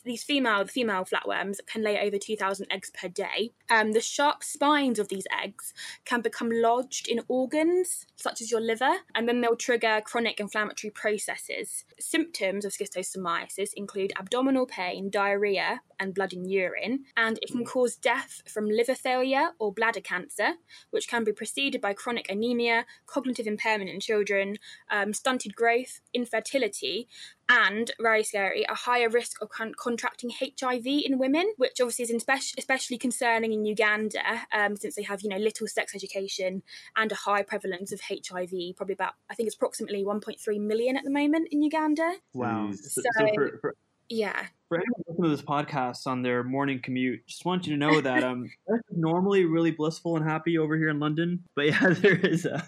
these 0.04 0.22
female 0.22 0.64
the 0.64 0.70
female 0.70 1.04
flatworms 1.04 1.56
can 1.66 1.82
lay 1.82 1.98
over 1.98 2.16
2000 2.16 2.66
eggs 2.70 2.90
per 2.90 3.08
day. 3.08 3.50
Um, 3.68 3.90
the 3.90 4.00
sharp 4.00 4.44
spines 4.44 5.00
of 5.00 5.08
these 5.08 5.26
eggs 5.42 5.72
can 6.04 6.20
become 6.20 6.50
lodged 6.52 7.08
in 7.08 7.22
organs 7.26 8.06
such 8.14 8.40
as 8.40 8.52
your 8.52 8.60
liver 8.60 8.94
and 9.14 9.28
then 9.28 9.40
they'll 9.40 9.56
trigger 9.56 10.00
chronic 10.04 10.38
inflammatory 10.38 10.92
processes. 10.92 11.84
Symptoms 11.98 12.64
of 12.64 12.72
schistosomiasis 12.72 13.70
include 13.74 14.12
abdominal 14.16 14.66
pain 14.66 15.10
diarrhea 15.10 15.80
and 15.98 16.14
blood 16.14 16.32
in 16.32 16.44
urine 16.44 17.04
and 17.16 17.38
it 17.42 17.50
can 17.50 17.64
cause 17.64 17.96
death 17.96 18.42
from 18.46 18.68
liver 18.68 18.94
failure 18.94 19.50
or 19.58 19.72
bladder 19.72 20.00
cancer 20.00 20.52
which 20.90 21.08
can 21.08 21.24
be 21.24 21.32
preceded 21.32 21.80
by 21.80 21.92
chronic 21.92 22.30
anemia 22.30 22.86
cognitive 23.06 23.46
impairment 23.46 23.90
in 23.90 24.00
children 24.00 24.56
um, 24.90 24.99
stunted 25.12 25.54
growth 25.54 26.00
infertility 26.12 27.08
and 27.48 27.90
very 28.00 28.22
scary 28.22 28.64
a 28.68 28.74
higher 28.74 29.08
risk 29.08 29.42
of 29.42 29.48
con- 29.48 29.74
contracting 29.76 30.30
hiv 30.30 30.86
in 30.86 31.18
women 31.18 31.52
which 31.56 31.80
obviously 31.80 32.04
is 32.04 32.10
in 32.10 32.20
spec- 32.20 32.54
especially 32.58 32.96
concerning 32.96 33.52
in 33.52 33.64
uganda 33.64 34.20
um, 34.52 34.76
since 34.76 34.94
they 34.94 35.02
have 35.02 35.20
you 35.22 35.28
know 35.28 35.36
little 35.36 35.66
sex 35.66 35.94
education 35.94 36.62
and 36.96 37.10
a 37.12 37.16
high 37.16 37.42
prevalence 37.42 37.92
of 37.92 38.00
hiv 38.08 38.50
probably 38.76 38.92
about 38.94 39.14
i 39.30 39.34
think 39.34 39.46
it's 39.46 39.56
approximately 39.56 40.04
1.3 40.04 40.60
million 40.60 40.96
at 40.96 41.04
the 41.04 41.10
moment 41.10 41.48
in 41.50 41.62
uganda 41.62 42.14
wow. 42.34 42.70
So, 42.72 43.00
So- 43.00 43.02
so 43.18 43.28
for, 43.34 43.58
for 43.60 43.74
yeah 44.10 44.46
for 44.70 44.76
anyone 44.76 45.02
listening 45.08 45.30
to 45.30 45.36
this 45.36 45.44
podcast 45.44 46.06
on 46.06 46.22
their 46.22 46.44
morning 46.44 46.80
commute, 46.80 47.26
just 47.26 47.44
want 47.44 47.66
you 47.66 47.72
to 47.72 47.76
know 47.76 48.00
that 48.00 48.22
um, 48.22 48.48
it's 48.68 48.88
normally 48.92 49.44
really 49.44 49.72
blissful 49.72 50.16
and 50.16 50.24
happy 50.24 50.58
over 50.58 50.76
here 50.76 50.90
in 50.90 51.00
London, 51.00 51.42
but 51.56 51.66
yeah, 51.66 51.88
there 51.98 52.14
is 52.14 52.44
a, 52.44 52.64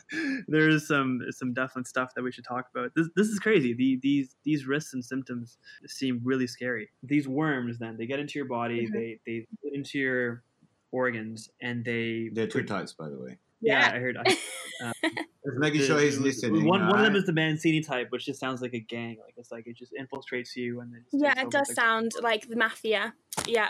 there 0.49 0.69
is 0.69 0.89
some 0.89 1.21
some 1.31 1.55
definite 1.55 1.87
stuff 1.87 2.11
that 2.17 2.23
we 2.25 2.33
should 2.33 2.45
talk 2.45 2.67
about. 2.75 2.91
This 2.97 3.09
this 3.15 3.29
is 3.29 3.39
crazy. 3.39 3.73
The, 3.73 4.01
these 4.03 4.35
these 4.45 4.67
risks 4.67 4.95
and 4.95 5.05
symptoms 5.05 5.59
seem 5.87 6.21
really 6.25 6.49
scary. 6.49 6.91
These 7.05 7.29
worms, 7.29 7.79
then 7.79 7.97
they 7.97 8.07
get 8.07 8.19
into 8.19 8.37
your 8.37 8.49
body, 8.49 8.89
Mhm. 8.89 8.93
they 8.93 9.21
they 9.25 9.47
get 9.63 9.73
into 9.73 10.01
your 10.01 10.43
organs, 10.91 11.51
and 11.61 11.85
they 11.85 12.31
There 12.33 12.47
are 12.47 12.49
two 12.49 12.65
types, 12.65 12.95
by 12.95 13.11
the 13.11 13.19
way. 13.21 13.39
Yeah, 13.63 13.81
Yeah. 13.91 13.97
I 13.97 13.99
heard. 14.01 14.17
I, 14.19 14.23
um, 14.85 14.93
Just 15.03 15.59
making 15.59 15.81
the- 15.81 15.87
sure 15.87 16.01
he's 16.01 16.19
listening. 16.19 16.65
One, 16.67 16.87
one 16.89 16.99
of 16.99 17.05
them 17.05 17.17
is 17.17 17.25
the 17.27 17.33
Mancini 17.33 17.81
type, 17.81 18.09
which 18.11 18.27
just 18.27 18.41
sounds 18.41 18.61
like 18.61 18.75
a 18.75 18.81
gang. 18.81 19.17
Like 19.25 19.35
it's 19.37 19.51
like 19.53 19.67
it 19.67 19.77
just 19.77 19.93
infiltrates 19.93 20.55
you 20.57 20.81
and 20.81 20.93
then. 20.93 21.05
Yeah, 21.13 21.41
it 21.41 21.51
does 21.51 21.69
the- 21.69 21.75
sound 21.75 22.13
like 22.23 22.49
the 22.49 22.57
mafia. 22.57 23.15
Yeah. 23.47 23.69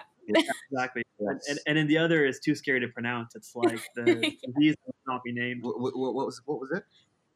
exactly. 0.71 1.03
And, 1.25 1.39
Yes. 1.39 1.49
and, 1.51 1.59
and 1.69 1.79
then 1.79 1.87
the 1.87 1.99
other 1.99 2.25
is 2.27 2.41
too 2.41 2.57
scary 2.57 2.81
to 2.81 2.89
pronounce. 2.89 3.37
It's 3.37 3.55
like 3.55 3.81
the 3.95 4.03
disease 4.05 4.75
that 4.75 4.87
will 4.87 5.15
not 5.15 5.23
be 5.23 5.31
named. 5.33 5.63
What, 5.63 5.79
what, 5.79 5.95
what 6.15 6.27
was 6.27 6.41
what 6.47 6.59
was 6.59 6.73
it? 6.73 6.83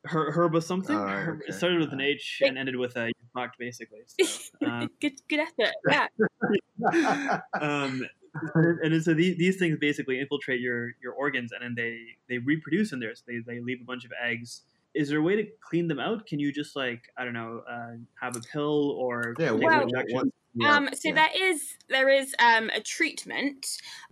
Her, 0.05 0.33
herba 0.33 0.61
something. 0.61 0.97
Alright, 0.97 1.15
Herb- 1.25 1.37
okay. 1.43 1.51
It 1.51 1.53
started 1.53 1.79
with 1.79 1.93
an 1.93 2.01
H 2.01 2.43
and 2.45 2.59
ended 2.59 2.75
with 2.75 2.97
a 2.97 3.13
fucked, 3.33 3.59
basically. 3.61 4.01
So, 4.09 4.51
um, 4.67 4.91
good 5.01 5.21
good 5.29 5.39
effort. 5.39 5.75
Yeah. 5.89 7.41
um, 7.61 8.03
and, 8.55 8.93
and 8.95 9.03
so 9.05 9.15
these, 9.15 9.37
these 9.39 9.57
things 9.57 9.77
basically 9.81 10.21
infiltrate 10.21 10.61
your 10.61 10.93
your 11.03 11.13
organs 11.13 11.53
and 11.53 11.63
then 11.63 11.75
they 11.77 11.99
they 12.29 12.39
reproduce 12.39 12.93
in 12.93 13.01
there 13.01 13.15
so 13.15 13.23
they, 13.27 13.39
they 13.47 13.61
leave 13.61 13.81
a 13.81 13.85
bunch 13.85 14.05
of 14.05 14.13
eggs 14.23 14.63
is 14.95 15.09
there 15.11 15.19
a 15.19 15.23
way 15.23 15.37
to 15.37 15.45
clean 15.61 15.89
them 15.89 15.99
out 16.01 16.27
can 16.27 16.39
you 16.39 16.53
just 16.53 16.75
like 16.77 17.03
i 17.19 17.25
don't 17.25 17.35
know 17.35 17.63
uh, 17.71 17.93
have 18.21 18.37
a 18.37 18.41
pill 18.53 18.93
or 18.99 19.35
yeah. 19.39 19.51
take 19.51 19.63
What, 19.63 19.63
an 19.63 19.63
Well- 19.63 19.73
what, 19.79 19.83
injection? 19.83 20.15
what, 20.17 20.27
yeah, 20.57 20.77
Um, 20.77 20.89
so 20.95 21.09
yeah. 21.09 21.15
there 21.15 21.51
is 21.51 21.77
there 21.89 22.09
is 22.09 22.35
um, 22.39 22.71
a 22.75 22.81
treatment, 22.81 23.67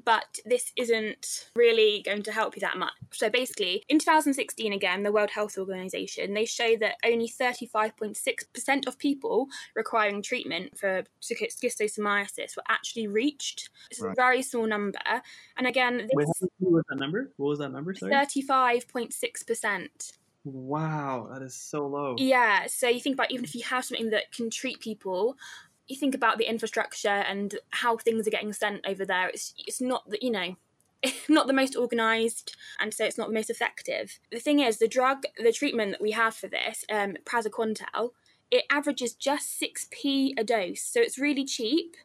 but 0.04 0.38
this 0.44 0.72
isn't 0.76 1.50
really 1.56 2.02
going 2.04 2.22
to 2.24 2.32
help 2.32 2.56
you 2.56 2.60
that 2.60 2.76
much. 2.76 2.92
So 3.12 3.30
basically, 3.30 3.84
in 3.88 3.98
2016, 3.98 4.72
again, 4.72 5.02
the 5.02 5.12
World 5.12 5.30
Health 5.30 5.58
Organization 5.58 6.34
they 6.34 6.44
show 6.44 6.76
that 6.76 6.96
only 7.04 7.28
35.6 7.28 8.16
percent 8.52 8.86
of 8.86 8.98
people 8.98 9.48
requiring 9.74 10.22
treatment 10.22 10.78
for 10.78 11.04
schistosomiasis 11.22 12.56
were 12.56 12.62
actually 12.68 13.06
reached. 13.06 13.70
It's 13.90 14.02
a 14.02 14.12
very 14.14 14.42
small 14.42 14.66
number, 14.66 14.98
and 15.56 15.66
again, 15.66 16.08
Wait, 16.12 16.26
what 16.58 16.72
was 16.72 16.84
that 16.88 16.98
number 16.98 17.32
what 17.36 17.48
was 17.48 17.58
that 17.58 17.72
number 17.72 17.94
sorry 17.94 18.12
35.6 18.12 19.46
percent. 19.46 20.12
wow 20.44 21.28
that 21.32 21.42
is 21.42 21.54
so 21.54 21.86
low 21.86 22.16
Yeah, 22.18 22.66
so 22.66 22.88
you 22.88 23.00
think 23.00 23.14
about 23.14 23.30
even 23.30 23.44
if 23.44 23.54
you 23.54 23.62
have 23.64 23.84
something 23.84 24.10
that 24.10 24.32
can 24.32 24.50
treat 24.50 24.80
people, 24.80 25.36
you 25.88 25.96
think 25.96 26.14
about 26.14 26.38
the 26.38 26.48
infrastructure 26.48 27.08
and 27.08 27.56
how 27.70 27.96
things 27.96 28.26
are 28.26 28.30
getting 28.30 28.52
sent 28.52 28.86
over 28.86 29.04
there. 29.04 29.28
It's 29.28 29.54
it's 29.58 29.80
not 29.80 30.08
that 30.10 30.22
you 30.22 30.30
know, 30.30 30.56
not 31.28 31.46
the 31.46 31.52
most 31.52 31.76
organised, 31.76 32.56
and 32.80 32.92
so 32.92 33.04
it's 33.04 33.18
not 33.18 33.28
the 33.28 33.34
most 33.34 33.50
effective. 33.50 34.18
The 34.30 34.40
thing 34.40 34.60
is, 34.60 34.78
the 34.78 34.88
drug, 34.88 35.24
the 35.38 35.52
treatment 35.52 35.92
that 35.92 36.02
we 36.02 36.12
have 36.12 36.34
for 36.34 36.48
this, 36.48 36.84
um, 36.90 37.16
praziquantel, 37.24 38.10
it 38.50 38.64
averages 38.70 39.14
just 39.14 39.58
six 39.58 39.86
p 39.90 40.34
a 40.38 40.44
dose, 40.44 40.82
so 40.82 41.00
it's 41.00 41.18
really 41.18 41.44
cheap. 41.44 41.96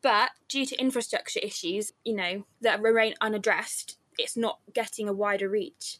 But 0.00 0.30
due 0.48 0.64
to 0.66 0.80
infrastructure 0.80 1.40
issues, 1.42 1.92
you 2.04 2.14
know, 2.14 2.44
that 2.60 2.80
remain 2.80 3.14
unaddressed, 3.20 3.98
it's 4.16 4.36
not 4.36 4.60
getting 4.72 5.08
a 5.08 5.12
wider 5.12 5.48
reach. 5.48 5.98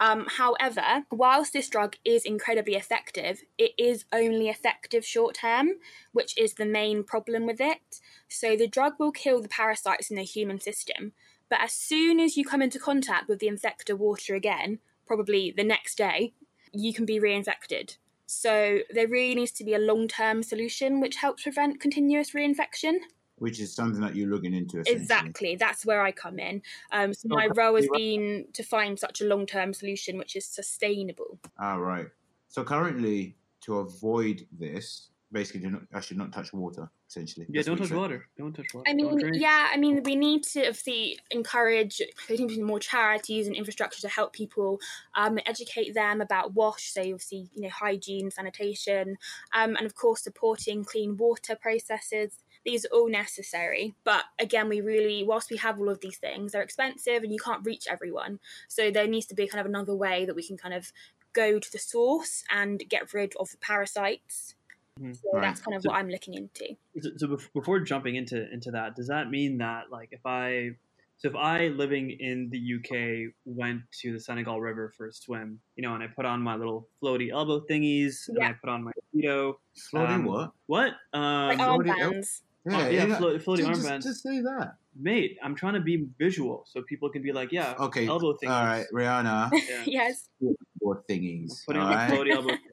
Um, 0.00 0.26
however, 0.36 1.04
whilst 1.10 1.52
this 1.52 1.68
drug 1.68 1.96
is 2.04 2.24
incredibly 2.24 2.74
effective, 2.74 3.42
it 3.58 3.72
is 3.76 4.04
only 4.12 4.48
effective 4.48 5.04
short 5.04 5.36
term, 5.36 5.70
which 6.12 6.38
is 6.38 6.54
the 6.54 6.66
main 6.66 7.02
problem 7.02 7.46
with 7.46 7.60
it. 7.60 8.00
So 8.28 8.56
the 8.56 8.68
drug 8.68 8.94
will 8.98 9.10
kill 9.10 9.42
the 9.42 9.48
parasites 9.48 10.10
in 10.10 10.16
the 10.16 10.22
human 10.22 10.60
system, 10.60 11.12
but 11.50 11.60
as 11.60 11.72
soon 11.72 12.20
as 12.20 12.36
you 12.36 12.44
come 12.44 12.62
into 12.62 12.78
contact 12.78 13.28
with 13.28 13.40
the 13.40 13.48
infector 13.48 13.96
water 13.96 14.34
again, 14.34 14.78
probably 15.06 15.52
the 15.56 15.64
next 15.64 15.96
day, 15.96 16.34
you 16.72 16.92
can 16.92 17.06
be 17.06 17.18
reinfected. 17.18 17.96
So 18.26 18.80
there 18.90 19.08
really 19.08 19.34
needs 19.34 19.52
to 19.52 19.64
be 19.64 19.74
a 19.74 19.78
long 19.78 20.06
term 20.06 20.42
solution 20.42 21.00
which 21.00 21.16
helps 21.16 21.42
prevent 21.42 21.80
continuous 21.80 22.32
reinfection. 22.32 22.98
Which 23.38 23.60
is 23.60 23.74
something 23.74 24.00
that 24.00 24.16
you're 24.16 24.28
looking 24.28 24.54
into. 24.54 24.82
Exactly, 24.86 25.56
that's 25.56 25.84
where 25.86 26.02
I 26.02 26.12
come 26.12 26.38
in. 26.38 26.62
Um, 26.92 27.14
so 27.14 27.28
So 27.28 27.34
my 27.34 27.48
role 27.54 27.76
has 27.76 27.88
been 27.92 28.46
to 28.52 28.62
find 28.62 28.98
such 28.98 29.20
a 29.20 29.24
long 29.24 29.46
term 29.46 29.72
solution 29.72 30.18
which 30.18 30.36
is 30.36 30.46
sustainable. 30.46 31.38
Ah, 31.58 31.74
right. 31.74 32.06
So 32.48 32.64
currently, 32.64 33.36
to 33.62 33.78
avoid 33.78 34.46
this, 34.58 35.10
basically, 35.30 35.60
do 35.60 35.70
not, 35.70 35.82
I 35.92 36.00
should 36.00 36.16
not 36.16 36.32
touch 36.32 36.52
water. 36.52 36.90
Essentially, 37.08 37.46
yeah 37.48 37.60
That's 37.60 37.68
don't 37.68 37.78
touch 37.78 37.90
water 37.90 38.28
don't 38.36 38.52
touch 38.54 38.66
water 38.74 38.84
I 38.86 38.92
mean, 38.92 39.32
yeah, 39.32 39.68
I 39.72 39.78
mean, 39.78 40.02
we 40.02 40.14
need 40.14 40.42
to 40.44 40.60
obviously 40.60 41.18
encourage 41.30 42.02
there 42.28 42.36
need 42.36 42.50
to 42.50 42.56
be 42.56 42.62
more 42.62 42.80
charities 42.80 43.46
and 43.46 43.56
infrastructure 43.56 44.02
to 44.02 44.08
help 44.08 44.34
people 44.34 44.78
um, 45.16 45.38
educate 45.46 45.94
them 45.94 46.20
about 46.20 46.52
wash, 46.52 46.92
so 46.92 47.00
obviously, 47.00 47.48
you 47.54 47.62
know, 47.62 47.70
hygiene, 47.70 48.30
sanitation, 48.30 49.16
um, 49.54 49.74
and 49.76 49.86
of 49.86 49.94
course, 49.94 50.22
supporting 50.22 50.84
clean 50.84 51.16
water 51.16 51.56
processes. 51.56 52.32
These 52.64 52.84
are 52.86 52.88
all 52.92 53.08
necessary. 53.08 53.94
But 54.04 54.24
again, 54.38 54.68
we 54.68 54.80
really, 54.80 55.22
whilst 55.24 55.50
we 55.50 55.56
have 55.58 55.78
all 55.78 55.88
of 55.88 56.00
these 56.00 56.18
things, 56.18 56.52
they're 56.52 56.62
expensive 56.62 57.22
and 57.22 57.32
you 57.32 57.38
can't 57.38 57.64
reach 57.64 57.86
everyone. 57.88 58.40
So 58.68 58.90
there 58.90 59.06
needs 59.06 59.26
to 59.26 59.34
be 59.34 59.46
kind 59.48 59.60
of 59.60 59.66
another 59.66 59.94
way 59.94 60.24
that 60.26 60.34
we 60.36 60.46
can 60.46 60.56
kind 60.56 60.74
of 60.74 60.92
go 61.32 61.58
to 61.58 61.72
the 61.72 61.78
source 61.78 62.44
and 62.50 62.82
get 62.88 63.12
rid 63.14 63.34
of 63.36 63.50
the 63.50 63.58
parasites. 63.58 64.54
Mhm. 65.00 65.14
So 65.16 65.28
Right. 65.32 65.42
that's 65.42 65.60
kind 65.60 65.76
of 65.76 65.82
So- 65.82 65.90
what 65.90 65.98
I'm 65.98 66.08
looking 66.08 66.34
into. 66.34 66.76
so, 67.00 67.10
so 67.16 67.38
before 67.54 67.80
jumping 67.80 68.16
into 68.16 68.50
into 68.52 68.70
that 68.72 68.96
does 68.96 69.06
that 69.08 69.30
mean 69.30 69.58
that 69.58 69.90
like 69.92 70.08
if 70.10 70.26
i 70.26 70.70
so 71.18 71.28
if 71.28 71.36
i 71.36 71.68
living 71.68 72.10
in 72.10 72.50
the 72.50 72.60
uk 72.74 73.32
went 73.44 73.82
to 74.00 74.12
the 74.12 74.18
senegal 74.18 74.60
river 74.60 74.88
for 74.96 75.06
a 75.06 75.12
swim 75.12 75.60
you 75.76 75.82
know 75.84 75.94
and 75.94 76.02
i 76.02 76.08
put 76.08 76.24
on 76.24 76.42
my 76.42 76.56
little 76.56 76.88
floaty 77.00 77.30
elbow 77.30 77.60
thingies 77.70 78.28
and 78.28 78.42
i 78.42 78.52
put 78.52 78.68
on 78.70 78.82
my 78.82 78.90
speedo 79.14 79.54
Floating 79.90 80.14
Um, 80.16 80.24
what? 80.24 80.50
what 80.66 80.90
um 81.12 81.48
Like 81.48 81.58
armbands. 81.60 82.42
Yeah, 82.70 82.88
you're 82.90 83.06
not- 83.08 83.18
float, 83.18 83.40
floaty 83.42 83.66
just, 83.66 83.82
armbands 83.82 84.02
Just 84.04 84.22
say 84.22 84.40
that. 84.40 84.74
mate 84.98 85.36
i'm 85.42 85.54
trying 85.54 85.74
to 85.74 85.80
be 85.80 86.06
visual 86.18 86.64
so 86.66 86.82
people 86.82 87.08
can 87.10 87.22
be 87.22 87.32
like 87.32 87.52
yeah 87.52 87.74
Okay. 87.78 88.06
elbow 88.06 88.34
thingies 88.34 88.50
All 88.50 88.64
right, 88.64 88.86
Rihanna. 88.94 89.50
yeah. 89.68 89.82
yes. 89.86 90.28
What 90.78 91.06
thingies? 91.08 91.64
putting 91.66 91.82
all 91.82 91.88
on 91.88 91.94
right? 91.94 92.10
my 92.10 92.16
floaty 92.16 92.32
elbow 92.34 92.54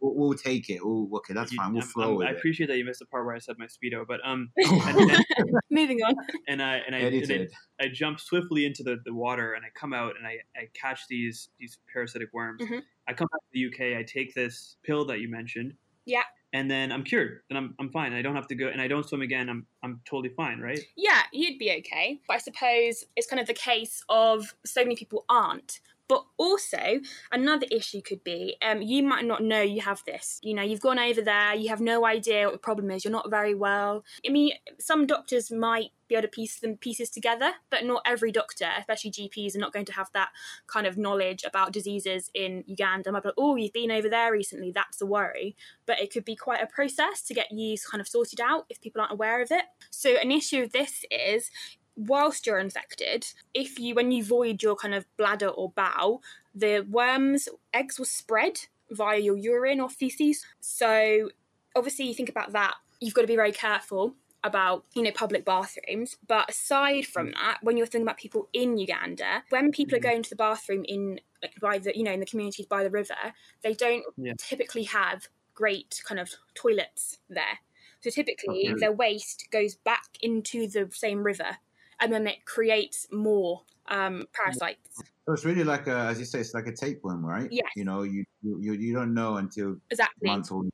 We'll, 0.00 0.14
we'll 0.28 0.34
take 0.38 0.68
it. 0.68 0.84
We'll, 0.84 1.08
okay, 1.16 1.32
that's 1.32 1.50
You- 1.50 1.56
fine. 1.56 1.72
We'll 1.72 1.80
I'm- 1.82 1.88
flow 1.90 2.04
I'm- 2.08 2.16
with 2.16 2.26
i 2.26 2.30
it. 2.32 2.36
appreciate 2.36 2.66
that 2.66 2.76
you 2.76 2.84
missed 2.84 2.98
the 2.98 3.06
part 3.06 3.24
where 3.24 3.34
i 3.34 3.38
said 3.38 3.56
my 3.58 3.66
speedo 3.66 4.06
but 4.06 4.20
um 4.24 4.50
and, 4.56 5.10
and, 5.10 5.50
Moving 5.70 6.00
on. 6.02 6.14
and 6.46 6.62
i 6.62 6.76
and 6.86 6.94
i, 6.94 6.98
and 6.98 7.32
I 7.32 7.48
I 7.82 7.88
jump 7.92 8.20
swiftly 8.20 8.66
into 8.66 8.82
the, 8.82 8.96
the 9.04 9.14
water 9.14 9.54
and 9.54 9.64
I 9.64 9.68
come 9.74 9.92
out 9.92 10.12
and 10.18 10.26
I, 10.26 10.36
I 10.56 10.68
catch 10.74 11.00
these 11.08 11.48
these 11.58 11.78
parasitic 11.92 12.28
worms. 12.32 12.62
Mhm. 12.62 12.82
I 13.08 13.12
come 13.14 13.26
back 13.32 13.40
to 13.40 13.50
the 13.52 13.66
UK. 13.66 13.98
I 13.98 14.02
take 14.04 14.34
this 14.34 14.76
pill 14.84 15.04
that 15.06 15.18
you 15.20 15.28
mentioned. 15.28 15.74
Yeah. 16.06 16.22
And 16.52 16.70
then 16.70 16.92
I'm 16.92 17.02
cured. 17.02 17.40
Then 17.48 17.56
I'm, 17.56 17.74
I'm 17.80 17.90
fine. 17.90 18.12
I 18.12 18.22
don't 18.22 18.36
have 18.36 18.46
to 18.48 18.54
go 18.54 18.68
and 18.68 18.80
I 18.80 18.86
don't 18.86 19.06
swim 19.06 19.22
again. 19.22 19.48
I'm 19.48 19.66
I'm 19.82 20.00
totally 20.04 20.32
fine, 20.34 20.60
right? 20.60 20.78
Yeah, 20.96 21.22
you'd 21.32 21.58
be 21.58 21.72
okay. 21.78 22.20
But 22.28 22.34
I 22.34 22.38
suppose 22.38 23.04
it's 23.16 23.26
kind 23.26 23.40
of 23.40 23.46
the 23.46 23.54
case 23.54 24.04
of 24.08 24.54
so 24.64 24.82
many 24.82 24.94
people 24.94 25.24
aren't. 25.28 25.80
But 26.08 26.24
also, 26.36 27.00
another 27.32 27.66
issue 27.70 28.02
could 28.02 28.22
be 28.24 28.56
um, 28.62 28.82
you 28.82 29.02
might 29.02 29.24
not 29.24 29.42
know 29.42 29.62
you 29.62 29.80
have 29.80 30.02
this. 30.04 30.38
You 30.42 30.54
know, 30.54 30.62
you've 30.62 30.80
gone 30.80 30.98
over 30.98 31.22
there, 31.22 31.54
you 31.54 31.70
have 31.70 31.80
no 31.80 32.04
idea 32.04 32.44
what 32.44 32.52
the 32.52 32.58
problem 32.58 32.90
is, 32.90 33.04
you're 33.04 33.12
not 33.12 33.30
very 33.30 33.54
well. 33.54 34.04
I 34.26 34.30
mean, 34.30 34.52
some 34.78 35.06
doctors 35.06 35.50
might 35.50 35.90
be 36.08 36.14
able 36.14 36.22
to 36.22 36.28
piece 36.28 36.60
them 36.60 36.76
pieces 36.76 37.08
together, 37.10 37.52
but 37.70 37.84
not 37.84 38.02
every 38.04 38.30
doctor, 38.30 38.68
especially 38.78 39.10
GPs, 39.10 39.56
are 39.56 39.60
not 39.60 39.72
going 39.72 39.86
to 39.86 39.94
have 39.94 40.10
that 40.12 40.28
kind 40.66 40.86
of 40.86 40.98
knowledge 40.98 41.42
about 41.44 41.72
diseases 41.72 42.30
in 42.34 42.64
Uganda. 42.66 43.10
Might 43.10 43.22
be 43.22 43.28
like, 43.28 43.34
oh, 43.38 43.56
you've 43.56 43.72
been 43.72 43.90
over 43.90 44.08
there 44.08 44.30
recently, 44.30 44.70
that's 44.70 45.00
a 45.00 45.06
worry. 45.06 45.56
But 45.86 46.00
it 46.00 46.12
could 46.12 46.24
be 46.24 46.36
quite 46.36 46.62
a 46.62 46.66
process 46.66 47.22
to 47.22 47.34
get 47.34 47.50
you 47.50 47.76
kind 47.90 48.00
of 48.00 48.08
sorted 48.08 48.40
out 48.40 48.66
if 48.68 48.80
people 48.80 49.00
aren't 49.00 49.12
aware 49.12 49.40
of 49.40 49.50
it. 49.50 49.64
So, 49.90 50.16
an 50.16 50.30
issue 50.30 50.62
of 50.62 50.72
this 50.72 51.04
is 51.10 51.50
whilst 51.96 52.46
you're 52.46 52.58
infected, 52.58 53.26
if 53.54 53.78
you 53.78 53.94
when 53.94 54.12
you 54.12 54.24
void 54.24 54.62
your 54.62 54.76
kind 54.76 54.94
of 54.94 55.06
bladder 55.16 55.48
or 55.48 55.70
bowel, 55.72 56.22
the 56.54 56.80
worms 56.88 57.48
eggs 57.72 57.98
will 57.98 58.06
spread 58.06 58.66
via 58.90 59.18
your 59.18 59.36
urine 59.36 59.80
or 59.80 59.88
feces. 59.90 60.44
So 60.60 61.30
obviously 61.74 62.06
you 62.06 62.14
think 62.14 62.28
about 62.28 62.52
that, 62.52 62.76
you've 63.00 63.14
got 63.14 63.22
to 63.22 63.26
be 63.26 63.36
very 63.36 63.52
careful 63.52 64.16
about 64.42 64.84
you 64.94 65.00
know 65.02 65.10
public 65.10 65.42
bathrooms 65.46 66.18
but 66.28 66.50
aside 66.50 67.06
from 67.06 67.30
that 67.30 67.58
when 67.62 67.78
you're 67.78 67.86
thinking 67.86 68.02
about 68.06 68.18
people 68.18 68.46
in 68.52 68.76
uganda 68.76 69.42
when 69.48 69.72
people 69.72 69.96
are 69.96 70.00
Mhm. 70.00 70.10
going 70.10 70.22
to 70.22 70.28
the 70.28 70.36
bathroom 70.36 70.84
in 70.86 71.18
like 71.42 71.54
by 71.62 71.78
the 71.78 71.96
you 71.96 72.02
know 72.04 72.12
in 72.12 72.20
the 72.20 72.26
communities 72.26 72.66
by 72.66 72.84
the 72.84 72.90
river 72.90 73.14
they 73.62 73.72
don't 73.72 74.04
Yeah. 74.16 74.34
typically 74.36 74.82
have 74.82 75.28
great 75.54 76.02
kind 76.04 76.20
of 76.20 76.30
toilets 76.54 77.20
there 77.30 77.58
so 78.02 78.10
typically 78.10 78.74
Okay. 78.74 78.78
their 78.78 78.92
waste 78.92 79.48
goes 79.50 79.76
back 79.76 80.18
into 80.20 80.68
the 80.68 80.90
same 80.92 81.22
river 81.22 81.56
and 82.04 82.12
then 82.12 82.26
it 82.26 82.44
creates 82.44 83.06
more 83.10 83.62
um, 83.88 84.26
parasites 84.32 85.02
So 85.26 85.32
it's 85.32 85.44
really 85.44 85.64
like 85.64 85.86
a, 85.86 85.96
as 86.10 86.18
you 86.18 86.26
say, 86.26 86.40
it's 86.40 86.54
like 86.54 86.66
a 86.66 86.72
tapeworm, 86.72 87.24
right? 87.24 87.48
Yeah. 87.50 87.62
You 87.76 87.84
know, 87.84 88.02
you 88.02 88.24
you 88.42 88.72
you 88.74 88.94
don't 88.94 89.14
know 89.14 89.36
until 89.36 89.76
exactly 89.90 90.28
months 90.28 90.52
old. 90.52 90.68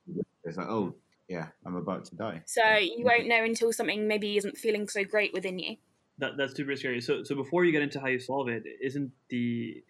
It's 0.45 0.57
like, 0.57 0.67
oh, 0.69 0.95
yeah, 1.29 1.47
I'm 1.65 1.77
about 1.77 2.05
to 2.07 2.17
die. 2.17 2.43
so 2.47 2.63
you 2.77 3.05
won't 3.05 3.29
know 3.29 3.45
until 3.45 3.73
something 3.73 4.09
maybe 4.09 4.37
isn't 4.37 4.59
feeling 4.59 4.89
so 4.89 5.05
great 5.05 5.33
within 5.33 5.59
you 5.61 5.77
That, 6.19 6.37
that's 6.37 6.55
super 6.57 6.75
scary. 6.77 7.01
So 7.01 7.23
so 7.23 7.35
before 7.37 7.65
you 7.65 7.73
get 7.73 7.83
into 7.83 8.01
how 8.01 8.09
you 8.09 8.19
solve 8.19 8.49
it, 8.49 8.65
isn't 8.83 9.13
the 9.29 9.83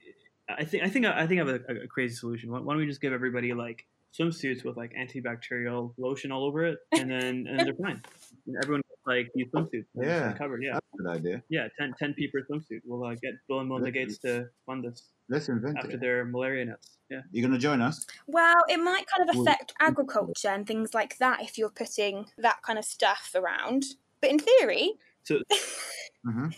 I 0.49 0.65
think 0.65 0.83
I 0.85 0.89
think 0.89 1.07
I 1.07 1.27
think 1.27 1.41
I 1.41 1.45
have 1.47 1.61
a, 1.69 1.85
a 1.85 1.87
crazy 1.87 2.15
solution. 2.15 2.51
Why, 2.51 2.61
why 2.61 2.75
don't 2.75 2.81
we 2.81 2.87
just 2.87 3.01
give 3.01 3.13
everybody 3.13 3.55
like 3.55 3.87
swimsuits 4.19 4.65
with 4.65 4.77
like 4.77 4.93
antibacterial 4.95 5.93
lotion 5.99 6.33
all 6.33 6.45
over 6.45 6.65
it, 6.65 6.79
and 6.93 7.11
then 7.11 7.47
and 7.49 7.61
they're 7.61 7.75
fine. 7.75 8.03
And 8.47 8.57
everyone 8.63 8.81
gets, 8.83 9.01
like 9.07 9.29
these 9.35 9.47
swimsuits. 9.55 9.87
and 9.95 10.05
Yeah. 10.05 10.19
they're 10.21 10.35
covered. 10.35 10.63
Yeah, 10.63 10.75
That's 10.75 10.87
a 10.95 10.97
good 11.03 11.11
idea. 11.11 11.43
yeah. 11.49 11.69
10, 11.79 11.95
10 11.99 12.15
p 12.15 12.29
per 12.29 12.41
swimsuit. 12.51 12.81
We'll 12.85 13.05
uh, 13.05 13.15
get 13.15 13.35
Bill 13.49 13.61
and 13.61 13.69
Melinda 13.69 13.91
Gates 13.91 14.19
to 14.19 14.49
fund 14.67 14.85
this 14.85 15.09
Let's 15.29 15.49
invent 15.49 15.79
after 15.79 15.93
it. 15.93 16.01
their 16.01 16.25
malaria 16.25 16.65
nets. 16.67 16.99
Yeah. 17.09 17.21
You're 17.33 17.47
gonna 17.49 17.59
join 17.59 17.81
us? 17.81 18.07
Well, 18.27 18.57
it 18.69 18.79
might 18.79 19.05
kind 19.07 19.29
of 19.29 19.37
Well- 19.37 19.43
affect 19.47 19.73
agriculture 19.81 20.49
and 20.49 20.67
things 20.67 20.93
like 20.95 21.19
that 21.19 21.43
if 21.43 21.57
you're 21.59 21.71
putting 21.71 22.27
that 22.39 22.63
kind 22.63 22.79
of 22.79 22.85
stuff 22.85 23.33
around. 23.35 23.85
But 24.21 24.31
in 24.31 24.39
theory, 24.39 24.99
So 25.25 25.41
hmm 26.25 26.49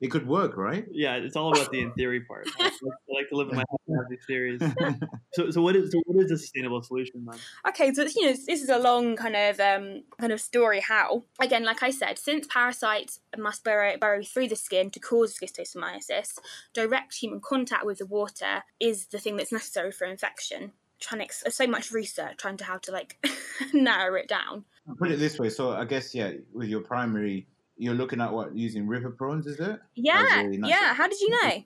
It 0.00 0.10
could 0.10 0.26
work, 0.26 0.56
right? 0.56 0.84
yeah, 0.92 1.14
it's 1.16 1.36
all 1.36 1.52
about 1.52 1.72
the 1.72 1.80
in 1.80 1.92
theory 1.94 2.20
part. 2.20 2.46
I 2.60 2.64
like, 2.64 2.72
I 2.82 3.14
like 3.14 3.28
to 3.30 3.36
live 3.36 3.48
in 3.48 3.56
my 3.56 3.64
head 3.70 3.78
and 3.88 3.96
have 3.96 4.10
these 4.10 4.24
theories. 4.26 4.62
So 5.34 5.50
so 5.50 5.62
what 5.62 5.74
is 5.74 5.90
so 5.90 6.00
what 6.06 6.24
is 6.24 6.30
a 6.30 6.38
sustainable 6.38 6.80
solution 6.82 7.24
then? 7.26 7.38
okay, 7.68 7.92
so 7.92 8.02
you 8.02 8.26
know 8.26 8.32
this 8.46 8.62
is 8.62 8.68
a 8.68 8.78
long 8.78 9.16
kind 9.16 9.34
of 9.34 9.58
um, 9.58 10.04
kind 10.20 10.32
of 10.32 10.40
story. 10.40 10.80
How 10.80 11.24
again, 11.40 11.64
like 11.64 11.82
I 11.82 11.90
said, 11.90 12.18
since 12.18 12.46
parasites 12.46 13.18
must 13.36 13.64
burrow, 13.64 13.96
burrow 13.96 14.22
through 14.22 14.48
the 14.48 14.56
skin 14.56 14.90
to 14.90 15.00
cause 15.00 15.36
schistosomiasis, 15.36 16.38
direct 16.72 17.14
human 17.14 17.40
contact 17.40 17.84
with 17.84 17.98
the 17.98 18.06
water 18.06 18.62
is 18.78 19.06
the 19.06 19.18
thing 19.18 19.36
that's 19.36 19.50
necessary 19.50 19.90
for 19.90 20.04
infection. 20.06 20.72
Trying 21.00 21.26
to 21.26 21.50
so 21.50 21.66
much 21.66 21.90
research 21.90 22.36
trying 22.36 22.56
to 22.58 22.64
how 22.64 22.78
to 22.78 22.92
like 22.92 23.18
narrow 23.72 24.14
it 24.14 24.28
down. 24.28 24.64
Put 24.98 25.10
it 25.10 25.18
this 25.18 25.38
way. 25.38 25.48
So 25.48 25.72
I 25.72 25.84
guess 25.84 26.14
yeah, 26.14 26.30
with 26.52 26.68
your 26.68 26.82
primary, 26.82 27.48
you're 27.76 27.94
looking 27.94 28.20
at 28.20 28.32
what 28.32 28.54
using 28.56 28.86
river 28.86 29.10
prawns, 29.10 29.46
is 29.46 29.58
it? 29.60 29.80
Yeah, 29.96 30.42
nice. 30.46 30.70
yeah. 30.70 30.94
How 30.94 31.08
did 31.08 31.20
you 31.20 31.30
know? 31.30 31.62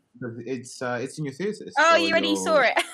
It's 0.47 0.81
uh, 0.83 0.99
it's 1.03 1.19
in 1.19 1.25
your 1.25 1.35
thesis. 1.35 1.75
Oh, 1.79 1.97
you 1.97 2.11
already 2.11 2.29
you're- 2.29 2.41
saw 2.41 2.61
it. 2.61 2.75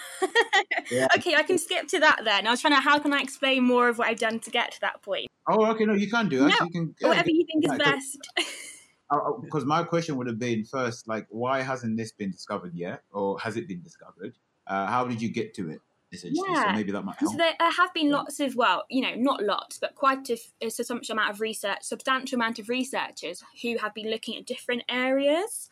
Yeah. 0.91 1.07
Okay, 1.17 1.35
I 1.35 1.43
can 1.43 1.57
skip 1.59 1.89
to 1.89 2.01
that 2.01 2.21
then. 2.25 2.47
I 2.47 2.51
was 2.51 2.61
trying 2.61 2.75
to, 2.75 2.81
how 2.81 2.99
can 2.99 3.13
I 3.15 3.21
explain 3.21 3.65
more 3.65 3.89
of 3.89 3.97
what 3.99 4.09
I've 4.09 4.19
done 4.19 4.39
to 4.41 4.51
get 4.51 4.73
to 4.73 4.81
that 4.83 5.01
point? 5.03 5.27
Oh, 5.49 5.65
okay. 5.67 5.85
No, 5.87 5.95
you 5.95 6.11
can 6.11 6.29
do. 6.29 6.41
No, 6.41 6.47
you 6.49 6.71
can. 6.71 6.95
yeah, 7.01 7.09
Whatever 7.09 7.31
you 7.31 7.45
think 7.47 7.65
is 7.65 7.71
yeah, 7.73 7.79
'cause- 7.79 8.19
best. 8.39 8.49
Because 9.43 9.65
my 9.65 9.83
question 9.85 10.17
would 10.17 10.27
have 10.27 10.39
been 10.41 10.65
first, 10.65 11.07
like, 11.07 11.27
why 11.31 11.61
hasn't 11.63 11.97
this 11.97 12.11
been 12.13 12.31
discovered 12.33 12.75
yet, 12.75 13.03
or 13.13 13.39
has 13.39 13.57
it 13.57 13.69
been 13.69 13.81
discovered? 13.83 14.35
Uh, 14.67 14.87
how 14.87 15.05
did 15.07 15.23
you 15.23 15.29
get 15.29 15.55
to 15.55 15.71
it? 15.71 15.81
Essentially, 16.15 16.55
so 16.55 16.69
Yeah. 16.69 16.73
maybe 16.73 16.93
that 16.93 17.05
might 17.05 17.17
So 17.21 17.37
there 17.39 17.55
have 17.61 17.95
been 17.95 18.11
lots 18.11 18.41
of, 18.41 18.55
well, 18.57 18.85
you 18.91 19.01
know, 19.03 19.15
not 19.15 19.43
lots, 19.43 19.79
but 19.79 19.95
quite 19.95 20.29
a, 20.31 20.39
a 20.61 20.69
substantial 20.71 21.13
amount 21.15 21.31
of 21.31 21.41
research, 21.41 21.83
substantial 21.83 22.37
amount 22.37 22.59
of 22.59 22.69
researchers 22.69 23.43
who 23.63 23.79
have 23.79 23.95
been 23.95 24.11
looking 24.11 24.37
at 24.37 24.47
different 24.47 24.83
areas. 24.89 25.69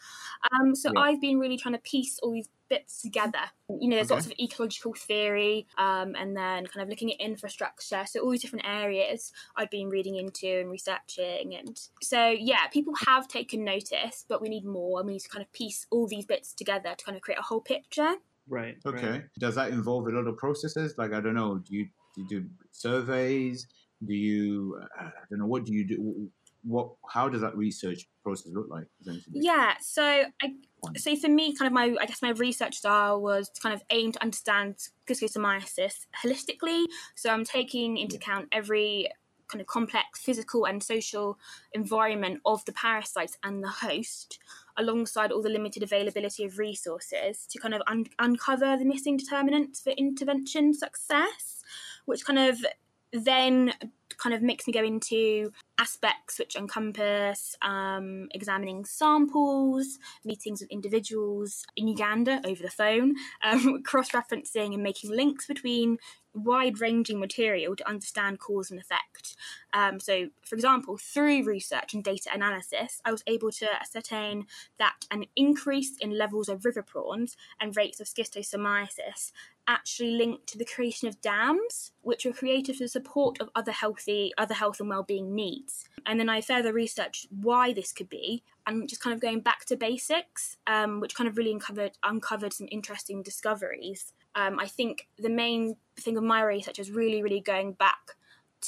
Um, 0.53 0.75
so 0.75 0.91
Yeah. 0.91 0.97
I've 0.97 1.21
been 1.21 1.39
really 1.39 1.57
trying 1.57 1.75
to 1.75 1.81
piece 1.81 2.19
all 2.21 2.33
these 2.33 2.49
bits 2.69 3.03
together. 3.03 3.51
You 3.69 3.89
know, 3.89 3.97
there's 3.97 4.11
Okay. 4.11 4.11
lots 4.11 4.27
of 4.27 4.33
ecological 4.41 4.95
theory, 4.95 5.67
um, 5.79 6.15
and 6.17 6.37
then 6.37 6.67
kind 6.67 6.83
of 6.83 6.89
looking 6.89 7.13
at 7.13 7.21
infrastructure. 7.21 8.05
So 8.07 8.21
all 8.21 8.31
these 8.31 8.43
different 8.43 8.67
areas 8.67 9.33
I've 9.57 9.71
been 9.71 9.89
reading 9.89 10.17
into 10.17 10.49
and 10.61 10.71
researching, 10.71 11.55
and 11.55 11.79
so 12.03 12.29
yeah, 12.29 12.67
people 12.69 12.95
have 13.07 13.29
taken 13.29 13.65
notice, 13.65 14.25
but 14.29 14.41
we 14.41 14.49
need 14.49 14.65
more, 14.65 15.01
and 15.01 15.07
we 15.07 15.15
need 15.15 15.21
to 15.21 15.29
kind 15.29 15.45
of 15.45 15.53
piece 15.53 15.87
all 15.91 16.07
these 16.07 16.25
bits 16.27 16.55
together 16.55 16.95
to 16.97 17.05
kind 17.05 17.17
of 17.17 17.23
create 17.23 17.39
a 17.39 17.43
whole 17.43 17.61
picture. 17.61 18.17
Right. 18.49 18.77
Okay. 18.85 19.11
Right. 19.11 19.23
Does 19.39 19.55
that 19.55 19.71
involve 19.71 20.07
a 20.09 20.11
lot 20.11 20.27
of 20.27 20.37
processes? 20.37 20.95
Like, 20.99 21.13
I 21.13 21.21
don't 21.21 21.35
know. 21.35 21.59
Do 21.59 21.75
you 21.75 21.87
do, 22.15 22.23
you 22.23 22.29
do 22.29 22.47
surveys? 22.73 23.67
Do 24.05 24.15
you? 24.15 24.81
uh, 25.01 25.05
I 25.05 25.25
don't 25.31 25.39
know. 25.39 25.47
What 25.47 25.65
do 25.65 25.73
you 25.73 25.87
do? 25.87 26.29
What? 26.65 26.91
How 27.09 27.29
does 27.29 27.41
that 27.41 27.57
research 27.57 28.09
process 28.23 28.53
look 28.53 28.67
like? 28.69 28.87
Essentially. 29.01 29.41
Yeah, 29.41 29.75
so 29.81 30.03
I 30.05 30.55
Fine. 30.85 30.97
so 30.97 31.17
for 31.17 31.29
me, 31.29 31.55
kind 31.55 31.67
of 31.69 31.73
my 31.73 31.97
I 32.01 32.07
guess 32.07 32.23
my 32.23 32.31
research 32.31 32.77
style 32.77 33.21
was 33.21 33.49
to 33.51 33.61
kind 33.61 33.75
of 33.75 33.83
aim 33.91 34.13
to 34.13 34.23
understand 34.23 34.77
schistosomiasis 35.09 36.07
holistically. 36.25 36.87
So 37.15 37.31
I'm 37.31 37.45
taking 37.45 37.97
into 37.97 38.17
account 38.17 38.49
every 38.53 39.09
kind 39.53 39.61
of 39.61 39.67
complex 39.67 40.19
physical 40.19 40.65
and 40.65 40.83
social 40.83 41.39
environment 41.73 42.41
of 42.45 42.65
the 42.65 42.73
parasites 42.73 43.37
and 43.45 43.63
the 43.63 43.69
host, 43.69 44.39
alongside 44.77 45.33
all 45.33 45.43
the 45.43 45.49
limited 45.49 45.83
availability 45.83 46.45
of 46.45 46.59
resources 46.59 47.47
to 47.47 47.59
kind 47.59 47.75
of 47.75 47.83
un- 47.87 48.07
uncover 48.19 48.77
the 48.77 48.85
missing 48.85 49.17
determinants 49.17 49.81
for 49.81 49.91
intervention 49.91 50.73
success, 50.75 51.63
which 52.07 52.25
kind 52.25 52.39
of 52.39 52.65
then 53.13 53.73
kind 54.17 54.35
of 54.35 54.43
makes 54.43 54.67
me 54.67 54.73
go 54.73 54.83
into 54.83 55.53
aspects 55.79 56.39
which 56.39 56.55
encompass 56.57 57.57
um, 57.63 58.29
examining 58.33 58.85
samples, 58.85 59.99
meetings 60.25 60.61
with 60.61 60.71
individuals 60.71 61.65
in 61.77 61.89
Uganda 61.89 62.41
over 62.45 62.63
the 62.63 62.71
phone, 62.71 63.15
um, 63.43 63.83
cross 63.85 64.11
referencing 64.11 64.75
and 64.75 64.83
making 64.83 65.11
links 65.11 65.47
between 65.47 65.99
wide 66.35 66.81
ranging 66.81 67.21
material 67.21 67.77
to 67.77 67.89
understand 67.89 68.39
cause 68.39 68.71
and 68.71 68.81
effect. 68.81 69.37
Um, 69.73 70.01
so, 70.01 70.29
for 70.43 70.55
example, 70.55 70.99
through 70.99 71.45
research 71.45 71.95
and 71.95 72.03
data 72.03 72.31
analysis, 72.33 73.01
I 73.05 73.11
was 73.11 73.23
able 73.27 73.51
to 73.53 73.67
ascertain 73.81 74.47
that 74.79 75.07
an 75.11 75.25
increase 75.37 75.97
in 76.01 76.17
levels 76.17 76.49
of 76.49 76.65
river 76.65 76.83
prawns 76.83 77.37
and 77.61 77.77
rates 77.77 78.01
of 78.01 78.07
schistosomiasis 78.07 79.33
actually 79.67 80.13
linked 80.13 80.47
to 80.49 80.59
the 80.59 80.65
creation 80.65 81.09
of 81.09 81.21
dams, 81.21 81.93
which 82.01 82.25
were 82.25 82.33
created 82.33 82.77
for 82.77 82.85
the 82.85 82.89
support 82.89 83.41
of 83.41 83.49
other 83.55 83.73
healthy, 83.73 84.33
other 84.37 84.55
health 84.55 84.81
and 84.81 84.89
well-being 84.89 85.35
needs. 85.35 85.62
And 86.07 86.19
then 86.19 86.29
I 86.29 86.41
further 86.41 86.73
researched 86.73 87.27
why 87.31 87.73
this 87.73 87.93
could 87.93 88.09
be, 88.09 88.43
and 88.67 88.89
just 88.89 89.03
kind 89.03 89.15
of 89.15 89.21
going 89.21 89.41
back 89.41 89.65
to 89.67 89.77
basics, 89.77 90.57
um, 90.67 91.01
which 91.01 91.15
kind 91.15 91.29
of 91.29 91.37
really 91.37 91.53
uncovered 91.53 91.93
uncovered 92.03 92.53
some 92.53 92.69
interesting 92.71 93.23
discoveries. 93.23 94.13
Um, 94.35 94.59
I 94.59 94.67
think 94.67 95.09
the 95.19 95.29
main 95.31 95.77
thing 95.97 96.17
of 96.17 96.25
my 96.25 96.43
research 96.43 96.79
is 96.79 96.91
really, 96.91 97.23
really 97.23 97.41
going 97.41 97.75
back 97.75 98.17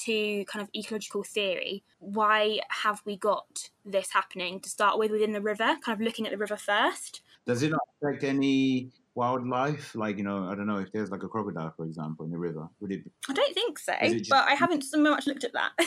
to 0.04 0.44
kind 0.46 0.62
of 0.62 0.68
ecological 0.74 1.22
theory. 1.22 1.82
Why 2.00 2.60
have 2.68 3.00
we 3.04 3.16
got 3.16 3.70
this 3.84 4.12
happening 4.12 4.60
to 4.60 4.68
start 4.68 4.98
with 4.98 5.10
within 5.10 5.32
the 5.32 5.40
river? 5.40 5.76
Kind 5.84 5.98
of 5.98 6.00
looking 6.00 6.26
at 6.26 6.32
the 6.32 6.38
river 6.38 6.56
first. 6.56 7.22
Does 7.46 7.62
it 7.62 7.70
not 7.70 7.80
affect 8.02 8.24
any 8.24 8.90
wildlife? 9.14 9.94
Like, 9.94 10.16
you 10.18 10.24
know, 10.24 10.48
I 10.48 10.54
don't 10.54 10.66
know 10.66 10.78
if 10.78 10.90
there's 10.92 11.10
like 11.10 11.22
a 11.22 11.28
crocodile, 11.28 11.72
for 11.76 11.84
example, 11.84 12.24
in 12.24 12.32
the 12.32 12.38
river. 12.38 12.68
Would 12.80 12.92
it? 12.92 13.04
Be, 13.04 13.10
I 13.28 13.32
don't 13.32 13.54
think 13.54 13.78
so, 13.78 13.94
just- 14.02 14.30
but 14.30 14.48
I 14.48 14.54
haven't 14.54 14.82
so 14.82 14.98
much 14.98 15.26
looked 15.26 15.44
at 15.44 15.52
that. 15.52 15.72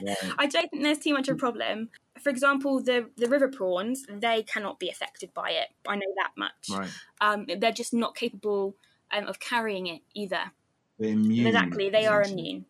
yeah. 0.00 0.14
I 0.38 0.46
don't 0.46 0.70
think 0.70 0.82
there's 0.82 0.98
too 0.98 1.12
much 1.12 1.28
of 1.28 1.36
a 1.36 1.38
problem. 1.38 1.90
For 2.20 2.30
example, 2.30 2.82
the 2.82 3.10
the 3.16 3.28
river 3.28 3.48
prawns, 3.48 4.04
they 4.08 4.42
cannot 4.42 4.78
be 4.78 4.88
affected 4.88 5.32
by 5.34 5.50
it. 5.50 5.68
I 5.86 5.96
know 5.96 6.12
that 6.16 6.32
much. 6.36 6.68
Right. 6.70 6.90
Um, 7.20 7.46
they're 7.58 7.72
just 7.72 7.92
not 7.94 8.14
capable 8.14 8.76
um, 9.12 9.26
of 9.26 9.40
carrying 9.40 9.86
it 9.86 10.02
either. 10.14 10.52
They're 10.98 11.10
immune. 11.10 11.46
exactly, 11.46 11.90
they 11.90 12.06
are 12.06 12.22
immune, 12.22 12.66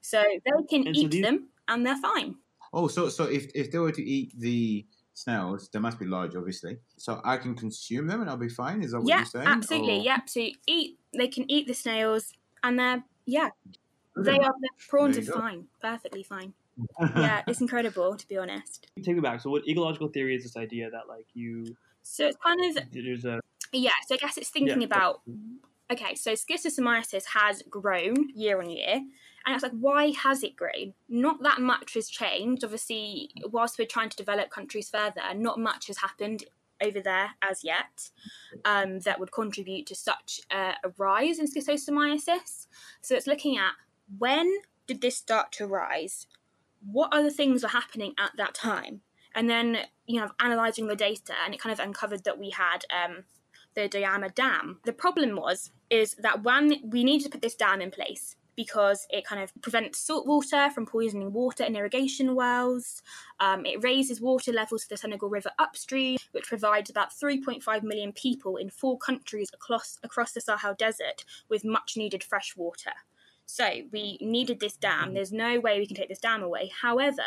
so 0.00 0.22
they 0.22 0.50
can 0.68 0.86
And 0.86 0.96
so 0.96 1.02
eat 1.02 1.22
them 1.22 1.48
and 1.68 1.86
they're 1.86 2.00
fine. 2.00 2.36
Oh, 2.72 2.88
so 2.88 3.08
so 3.08 3.24
if 3.24 3.50
if 3.54 3.70
they 3.70 3.78
were 3.78 3.92
to 3.92 4.02
eat 4.02 4.32
the 4.38 4.86
snails, 5.14 5.68
they 5.72 5.78
must 5.78 5.98
be 5.98 6.06
large, 6.06 6.34
obviously. 6.36 6.78
So 6.96 7.20
I 7.24 7.36
can 7.36 7.54
consume 7.54 8.06
them 8.06 8.20
and 8.20 8.30
I'll 8.30 8.36
be 8.36 8.48
fine. 8.48 8.82
Is 8.82 8.92
that 8.92 9.00
what 9.00 9.08
yeah, 9.08 9.18
you're 9.18 9.26
saying? 9.26 9.46
absolutely. 9.46 9.98
Or- 9.98 10.02
Yeah, 10.02 10.18
so 10.26 10.40
eat. 10.66 10.98
They 11.16 11.28
can 11.28 11.50
eat 11.50 11.66
the 11.66 11.74
snails, 11.74 12.32
and 12.62 12.78
they're 12.78 13.04
yeah, 13.26 13.50
they 14.18 14.32
Brilliant. 14.32 14.44
are. 14.46 14.54
The 14.60 14.68
prawns 14.88 15.18
are 15.18 15.22
go. 15.22 15.32
fine, 15.40 15.66
perfectly 15.80 16.22
fine. 16.22 16.52
Yeah, 17.16 17.42
it's 17.48 17.60
incredible 17.60 18.16
to 18.16 18.28
be 18.28 18.36
honest. 18.36 18.86
Take 19.02 19.16
it 19.16 19.22
back. 19.22 19.40
So 19.40 19.50
what 19.50 19.66
ecological 19.68 20.08
theory 20.08 20.36
is 20.36 20.42
this 20.44 20.56
idea 20.56 20.90
that 20.90 21.08
like 21.08 21.26
you 21.34 21.76
So 22.02 22.26
it's 22.26 22.36
kind 22.44 22.60
of 22.76 22.84
there's 22.92 23.24
a 23.24 23.40
yeah. 23.72 23.90
So 24.06 24.14
I 24.14 24.18
guess 24.18 24.36
it's 24.38 24.50
thinking 24.50 24.80
Yeah. 24.80 24.86
about 24.86 25.20
okay, 25.90 26.14
so 26.14 26.32
schistosomiasis 26.32 27.24
has 27.34 27.62
grown 27.70 28.28
year 28.34 28.60
on 28.60 28.70
year. 28.70 29.00
And 29.46 29.54
it's 29.54 29.62
like, 29.62 29.72
why 29.72 30.10
has 30.10 30.42
it 30.42 30.56
grown? 30.56 30.92
Not 31.08 31.42
that 31.42 31.60
much 31.60 31.94
has 31.94 32.10
changed. 32.10 32.62
Obviously, 32.64 33.30
whilst 33.50 33.78
we're 33.78 33.86
trying 33.86 34.10
to 34.10 34.16
develop 34.16 34.50
countries 34.50 34.90
further, 34.90 35.22
not 35.34 35.58
much 35.58 35.86
has 35.86 35.98
happened 35.98 36.44
over 36.82 37.00
there 37.00 37.30
as 37.42 37.64
yet 37.64 38.10
um, 38.64 39.00
that 39.00 39.18
would 39.18 39.32
contribute 39.32 39.86
to 39.86 39.94
such 39.94 40.40
a, 40.50 40.74
a 40.84 40.90
rise 40.98 41.38
in 41.38 41.46
schistosomiasis. 41.46 42.66
So 43.00 43.14
it's 43.14 43.26
looking 43.26 43.56
at 43.56 43.72
when 44.16 44.58
did 44.86 45.00
this 45.00 45.16
start 45.16 45.52
to 45.52 45.66
rise? 45.66 46.26
What 46.80 47.12
other 47.12 47.30
things 47.30 47.62
were 47.62 47.68
happening 47.68 48.14
at 48.18 48.32
that 48.36 48.54
time? 48.54 49.02
And 49.34 49.48
then, 49.48 49.78
you 50.06 50.20
know, 50.20 50.30
analysing 50.40 50.86
the 50.86 50.96
data, 50.96 51.34
and 51.44 51.54
it 51.54 51.60
kind 51.60 51.72
of 51.72 51.84
uncovered 51.84 52.24
that 52.24 52.38
we 52.38 52.50
had 52.50 52.84
um, 52.90 53.24
the 53.74 53.88
Diama 53.88 54.30
Dam. 54.30 54.80
The 54.84 54.92
problem 54.92 55.36
was 55.36 55.70
is 55.90 56.14
that 56.16 56.42
when 56.42 56.74
we 56.84 57.04
needed 57.04 57.24
to 57.24 57.30
put 57.30 57.42
this 57.42 57.54
dam 57.54 57.80
in 57.80 57.90
place 57.90 58.36
because 58.58 59.06
it 59.10 59.24
kind 59.24 59.40
of 59.40 59.52
prevents 59.62 60.00
salt 60.00 60.26
water 60.26 60.68
from 60.74 60.84
poisoning 60.84 61.32
water 61.32 61.62
in 61.62 61.76
irrigation 61.76 62.34
wells. 62.34 63.02
Um, 63.38 63.64
it 63.64 63.84
raises 63.84 64.20
water 64.20 64.52
levels 64.52 64.82
for 64.82 64.88
the 64.88 64.96
Senegal 64.96 65.28
River 65.28 65.52
upstream, 65.60 66.18
which 66.32 66.48
provides 66.48 66.90
about 66.90 67.12
3.5 67.12 67.84
million 67.84 68.12
people 68.12 68.56
in 68.56 68.68
four 68.68 68.98
countries 68.98 69.48
across 69.54 70.00
across 70.02 70.32
the 70.32 70.40
Sahel 70.40 70.74
Desert 70.76 71.24
with 71.48 71.64
much 71.64 71.96
needed 71.96 72.24
fresh 72.24 72.56
water. 72.56 72.90
So 73.50 73.66
we 73.90 74.18
needed 74.20 74.60
this 74.60 74.76
dam. 74.76 75.14
There's 75.14 75.32
no 75.32 75.58
way 75.58 75.78
we 75.78 75.86
can 75.86 75.96
take 75.96 76.10
this 76.10 76.18
dam 76.18 76.42
away. 76.42 76.70
However, 76.82 77.22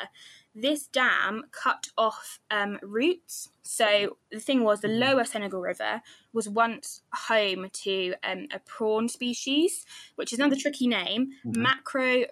this 0.54 0.86
dam 0.86 1.46
cut 1.52 1.88
off 1.98 2.40
um, 2.52 2.78
routes. 2.84 3.50
So 3.64 4.18
the 4.32 4.40
thing 4.40 4.64
was, 4.64 4.82
the 4.82 4.88
lower 4.88 5.24
Senegal 5.24 5.62
River 5.62 6.04
was 6.32 6.48
once 6.48 7.02
home 7.12 7.70
to 7.72 8.14
um, 8.24 8.48
a 8.54 8.60
prawn 8.60 9.10
species, 9.10 9.84
which 10.16 10.32
is 10.32 10.38
another 10.38 10.56
tricky 10.56 10.88
name, 10.88 11.32
Mhm. 11.44 11.58
Macro 11.58 12.26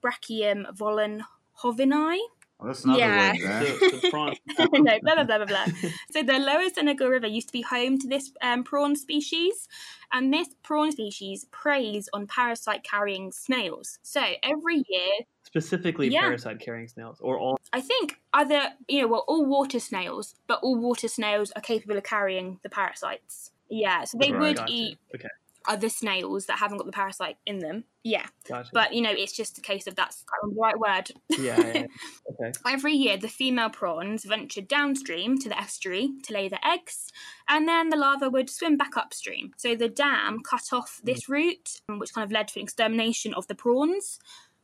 Brachium. 0.00 0.64
Oh, 2.58 2.66
that's 2.66 2.84
another 2.84 3.00
Yeah. 3.00 3.32
word 3.32 3.40
there. 3.42 3.60
the, 3.90 3.96
the 3.96 4.10
prawns. 4.10 4.38
no, 4.58 4.98
blah 5.02 5.14
blah 5.14 5.24
blah 5.24 5.38
blah 5.38 5.44
blah. 5.46 5.66
So 6.10 6.22
the 6.22 6.38
lower 6.38 6.68
Senegal 6.70 7.08
River 7.08 7.26
used 7.26 7.48
to 7.48 7.52
be 7.52 7.62
home 7.62 7.98
to 7.98 8.08
this 8.08 8.32
um, 8.42 8.64
prawn 8.64 8.96
species, 8.96 9.68
and 10.12 10.32
this 10.32 10.48
prawn 10.62 10.90
species 10.92 11.44
preys 11.50 12.08
on 12.14 12.26
parasite-carrying 12.26 13.32
snails. 13.32 13.98
So 14.02 14.22
every 14.42 14.82
year, 14.88 15.12
Specifically, 15.44 16.08
Yeah. 16.08 16.20
parasite 16.20 16.58
carrying 16.60 16.88
snails, 16.88 17.18
or 17.20 17.38
all. 17.38 17.56
I 17.72 17.80
think 17.80 18.20
other, 18.32 18.70
you 18.88 19.02
know, 19.02 19.08
well, 19.08 19.24
all 19.28 19.44
water 19.46 19.78
snails, 19.78 20.34
but 20.46 20.58
all 20.62 20.76
water 20.76 21.08
snails 21.08 21.52
are 21.52 21.62
capable 21.62 21.96
of 21.96 22.04
carrying 22.04 22.58
the 22.62 22.68
parasites. 22.68 23.52
Yeah, 23.68 24.04
so 24.04 24.18
they 24.18 24.32
Right. 24.32 24.40
would 24.40 24.56
Gotcha. 24.56 24.72
eat 24.72 24.98
Okay, 25.14 25.28
other 25.68 25.88
snails 25.88 26.46
that 26.46 26.58
haven't 26.58 26.78
got 26.78 26.86
the 26.86 26.92
parasite 26.92 27.36
in 27.46 27.58
them. 27.58 27.84
Yeah, 28.04 28.26
gotcha. 28.48 28.70
but 28.72 28.92
you 28.94 29.00
know, 29.02 29.10
it's 29.10 29.32
just 29.36 29.58
a 29.58 29.60
case 29.60 29.86
of 29.86 29.94
that's 29.96 30.24
I 30.28 30.30
can't 30.30 30.42
remember 30.42 30.54
the 30.54 30.60
right 30.60 30.78
word. 30.96 31.10
yeah, 31.44 31.60
yeah, 31.60 31.72
yeah. 31.82 31.86
okay. 32.48 32.58
Every 32.66 32.92
year, 32.92 33.16
the 33.16 33.28
female 33.28 33.70
prawns 33.70 34.24
ventured 34.24 34.68
downstream 34.68 35.38
to 35.38 35.48
the 35.48 35.58
estuary 35.58 36.10
to 36.24 36.32
lay 36.32 36.48
their 36.48 36.60
eggs, 36.64 37.10
and 37.48 37.66
then 37.68 37.90
the 37.90 37.96
larvae 37.96 38.28
would 38.28 38.48
swim 38.50 38.76
back 38.76 38.96
upstream. 38.96 39.52
So 39.56 39.74
the 39.74 39.88
dam 39.88 40.40
cut 40.48 40.72
off 40.72 41.00
this 41.02 41.28
route, 41.28 41.80
which 41.88 42.12
kind 42.14 42.24
of 42.24 42.32
led 42.32 42.48
to 42.48 42.60
an 42.60 42.64
extermination 42.64 43.34
of 43.34 43.46
the 43.48 43.54
prawns. 43.54 44.18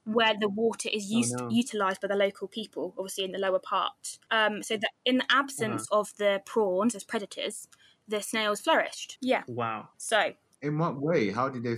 Where 0.04 0.34
the 0.36 0.48
water 0.48 0.88
is 0.92 1.08
Oh, 1.12 1.16
used, 1.18 1.36
no. 1.38 1.48
utilized 1.48 2.00
by 2.00 2.08
the 2.08 2.16
local 2.16 2.48
people, 2.48 2.92
obviously 2.98 3.22
in 3.22 3.30
the 3.30 3.38
lower 3.38 3.60
part. 3.60 4.18
Um, 4.32 4.60
so 4.64 4.76
that 4.76 4.90
in 5.04 5.18
the 5.18 5.24
absence 5.30 5.86
of 5.92 6.08
the 6.18 6.42
prawns 6.44 6.96
as 6.96 7.04
predators, 7.04 7.68
the 8.08 8.20
snails 8.20 8.60
flourished. 8.60 9.16
Yeah. 9.20 9.44
Wow. 9.46 9.90
So 9.98 10.32
In 10.62 10.78
what 10.78 11.00
way? 11.00 11.30
How 11.30 11.48
did 11.48 11.64
they? 11.64 11.76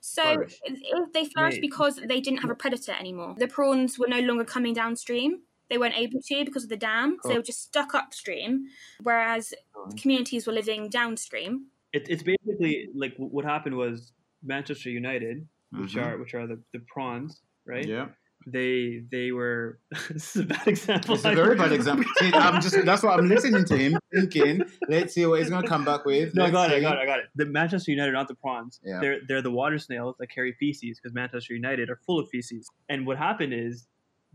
so 0.00 0.22
Flourish. 0.22 0.60
if 0.64 1.12
they 1.12 1.24
flourished 1.26 1.56
Mate. 1.56 1.62
because 1.62 1.96
they 1.96 2.20
didn't 2.20 2.38
have 2.40 2.50
a 2.50 2.54
predator 2.54 2.92
anymore. 2.92 3.34
The 3.38 3.48
prawns 3.48 3.98
were 3.98 4.06
no 4.06 4.20
longer 4.20 4.44
coming 4.44 4.74
downstream. 4.74 5.40
They 5.70 5.78
weren't 5.78 5.96
able 5.96 6.20
to 6.20 6.44
because 6.44 6.64
of 6.64 6.68
the 6.68 6.76
dam. 6.76 7.16
So 7.22 7.30
they 7.30 7.36
were 7.36 7.42
just 7.42 7.62
stuck 7.62 7.94
upstream, 7.94 8.66
whereas 9.02 9.54
communities 9.96 10.46
were 10.46 10.52
living 10.52 10.88
downstream. 10.90 11.66
It, 11.92 12.06
it's 12.08 12.22
basically 12.22 12.88
like 12.94 13.14
what 13.16 13.44
happened 13.44 13.76
was 13.76 14.12
Manchester 14.42 14.90
United, 14.90 15.46
which 15.70 15.94
Mhm. 15.94 16.02
are 16.04 16.18
which 16.18 16.34
are 16.34 16.46
the, 16.46 16.60
the 16.72 16.80
prawns, 16.80 17.42
right? 17.64 17.86
Yeah, 17.86 18.08
They 18.46 19.02
they 19.10 19.32
were. 19.32 19.78
this 20.10 20.36
is 20.36 20.42
a 20.42 20.46
bad 20.46 20.66
example. 20.66 21.14
it's 21.14 21.24
a 21.24 21.34
very 21.34 21.56
bad 21.56 21.72
example. 21.72 22.04
See, 22.18 22.32
I'm 22.32 22.60
just 22.60 22.84
that's 22.84 23.02
what 23.02 23.18
I'm 23.18 23.28
listening 23.28 23.64
to 23.64 23.76
him, 23.76 23.98
thinking. 24.12 24.62
Let's 24.88 25.14
see 25.14 25.26
what 25.26 25.40
he's 25.40 25.50
gonna 25.50 25.66
come 25.66 25.84
back 25.84 26.04
with. 26.04 26.34
No, 26.34 26.44
I 26.44 26.50
got 26.50 26.70
it, 26.70 26.76
I 26.76 26.80
got 26.80 26.96
it, 26.96 27.00
I 27.00 27.06
got 27.06 27.18
it. 27.20 27.26
The 27.36 27.46
Manchester 27.46 27.90
United, 27.90 28.12
not 28.12 28.28
the 28.28 28.34
prawns. 28.34 28.80
Yeah. 28.84 29.00
They're 29.00 29.18
they're 29.26 29.42
the 29.42 29.50
water 29.50 29.78
snails 29.78 30.16
that 30.18 30.28
carry 30.28 30.52
feces 30.52 30.98
because 30.98 31.14
Manchester 31.14 31.54
United 31.54 31.90
are 31.90 32.00
full 32.06 32.18
of 32.18 32.28
feces. 32.28 32.70
And 32.88 33.06
what 33.06 33.18
happened 33.18 33.52
is 33.54 33.86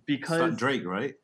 because 0.05 0.55
Drake, 0.57 0.85
right? 0.85 1.15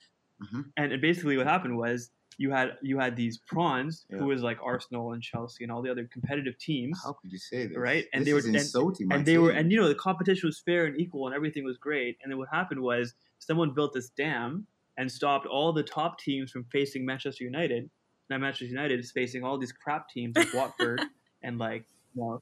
Mm-hmm. 0.41 0.61
and, 0.77 0.91
and 0.91 1.01
basically 1.01 1.37
what 1.37 1.47
happened 1.47 1.77
was 1.77 2.09
you 2.37 2.51
had 2.51 2.77
you 2.81 2.97
had 2.99 3.15
these 3.15 3.37
prawns 3.37 4.05
Yeah. 4.09 4.17
who 4.17 4.25
was 4.25 4.41
like 4.41 4.57
Arsenal 4.63 5.13
and 5.13 5.21
Chelsea 5.21 5.63
and 5.63 5.71
all 5.71 5.81
the 5.81 5.91
other 5.91 6.05
competitive 6.11 6.57
teams. 6.57 6.99
How 7.03 7.13
could 7.13 7.31
you 7.31 7.37
say 7.37 7.67
this? 7.67 7.77
Right, 7.77 8.05
and 8.13 8.21
this 8.21 8.25
they 8.27 8.33
were- 8.33 8.39
is 8.39 8.45
and- 8.73 9.11
and 9.11 9.25
they 9.25 9.37
were 9.37 9.51
and 9.51 9.71
you 9.71 9.79
know 9.79 9.87
the 9.87 9.95
competition 9.95 10.47
was 10.47 10.59
fair 10.59 10.85
and 10.85 10.99
equal 10.99 11.27
and 11.27 11.35
everything 11.35 11.63
was 11.63 11.77
great 11.77 12.17
and 12.21 12.31
then 12.31 12.37
what 12.37 12.49
happened 12.51 12.81
was 12.81 13.13
someone 13.39 13.73
built 13.73 13.93
this 13.93 14.09
dam 14.09 14.65
and 14.97 15.11
stopped 15.11 15.45
all 15.47 15.73
the 15.73 15.83
top 15.83 16.19
teams 16.19 16.51
from 16.51 16.63
facing 16.65 17.05
manchester 17.05 17.43
united 17.43 17.89
now 18.29 18.37
manchester 18.37 18.65
united 18.65 18.99
is 18.99 19.11
facing 19.11 19.43
all 19.43 19.57
these 19.57 19.71
crap 19.71 20.07
teams 20.09 20.35
like 20.35 20.53
watford 20.53 21.01
and 21.43 21.57
like 21.57 21.85
you 22.15 22.21
know 22.21 22.41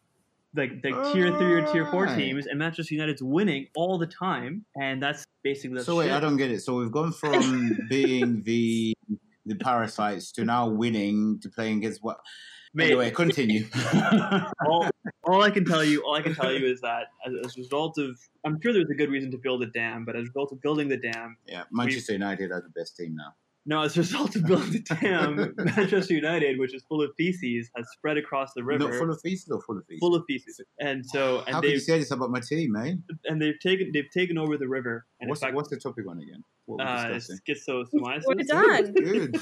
like 0.56 0.72
like 0.84 1.14
tier 1.14 1.36
three 1.38 1.54
or 1.54 1.66
tier 1.72 1.86
four 1.86 2.06
Right. 2.06 2.18
teams 2.18 2.46
and 2.46 2.60
manchester 2.60 2.94
united's 2.94 3.24
winning 3.24 3.68
all 3.76 3.98
the 3.98 4.08
time 4.08 4.66
and 4.80 5.02
that's 5.02 5.24
basically 5.44 5.78
the 5.80 5.84
So 5.86 5.96
wait, 5.98 6.06
shit. 6.06 6.14
I 6.14 6.20
don't 6.20 6.38
get 6.38 6.52
it. 6.52 6.60
So 6.62 6.76
we've 6.78 6.92
gone 6.92 7.12
from 7.14 7.78
being 7.90 8.44
the 8.44 8.94
the 9.46 9.56
parasites 9.56 10.32
to 10.34 10.46
now 10.46 10.68
winning 10.68 11.40
to 11.42 11.50
playing 11.50 11.78
against 11.78 12.04
what? 12.04 12.20
Mate, 12.74 12.86
Anyway, 12.86 13.12
continue. 13.12 13.66
all, 14.66 14.88
all 15.24 15.44
I 15.44 15.50
can 15.50 15.66
tell 15.66 15.84
you, 15.84 16.04
all 16.06 16.16
I 16.16 16.22
can 16.22 16.34
tell 16.34 16.54
you 16.54 16.66
is 16.66 16.80
that 16.82 17.08
as, 17.26 17.34
as 17.46 17.58
a 17.58 17.60
result 17.60 17.98
of, 17.98 18.18
I'm 18.46 18.62
sure 18.62 18.72
there's 18.72 18.90
a 18.90 18.96
good 18.96 19.10
reason 19.10 19.30
to 19.32 19.38
build 19.38 19.62
a 19.62 19.66
dam, 19.66 20.06
but 20.06 20.16
as 20.16 20.22
a 20.22 20.26
result 20.28 20.54
of 20.54 20.62
building 20.62 20.88
the 20.88 20.96
dam, 20.96 21.36
yeah, 21.48 21.64
Manchester 21.72 22.14
United 22.14 22.52
are 22.52 22.62
the 22.62 22.70
best 22.70 22.96
team 22.96 23.16
now. 23.16 23.34
No, 23.66 23.84
as 23.84 23.96
a 23.96 24.00
result 24.00 24.36
of 24.36 24.44
building 24.46 24.72
the 24.72 24.80
dam, 25.02 25.54
Manchester 25.76 26.16
United, 26.16 26.58
which 26.58 26.74
is 26.74 26.84
full 26.90 27.02
of 27.04 27.12
feces, 27.16 27.70
has 27.76 27.86
spread 27.92 28.18
across 28.18 28.54
the 28.56 28.64
river, 28.64 28.86
Not 28.90 28.96
full 28.98 29.12
of 29.12 29.22
feces 29.22 29.50
or 29.52 29.62
full 29.62 29.78
of 29.78 29.86
feces. 29.86 30.00
full 30.00 30.16
of 30.16 30.24
feces, 30.28 30.60
and 30.80 31.06
so 31.06 31.42
and 31.46 31.54
How 31.56 31.62
could 31.62 31.70
you 31.72 31.80
say 31.80 32.00
this 32.00 32.10
about 32.10 32.32
my 32.32 32.40
team, 32.40 32.72
man? 32.72 33.04
and 33.26 33.40
they've 33.42 33.60
taken 33.60 33.92
they've 33.94 34.10
taken 34.10 34.38
over 34.40 34.58
the 34.58 34.68
river. 34.68 35.06
And 35.20 35.30
What's, 35.30 35.42
fact, 35.42 35.54
what's 35.54 35.70
the 35.70 35.78
topic 35.78 36.06
on 36.10 36.18
again? 36.20 36.44
What 36.66 36.80
we're 36.80 36.86
uh, 36.86 37.08
discussing? 37.14 37.40
schistosomiasis. 37.48 38.22
We're 38.26 38.44
done. 38.44 38.94
Good. 38.94 39.38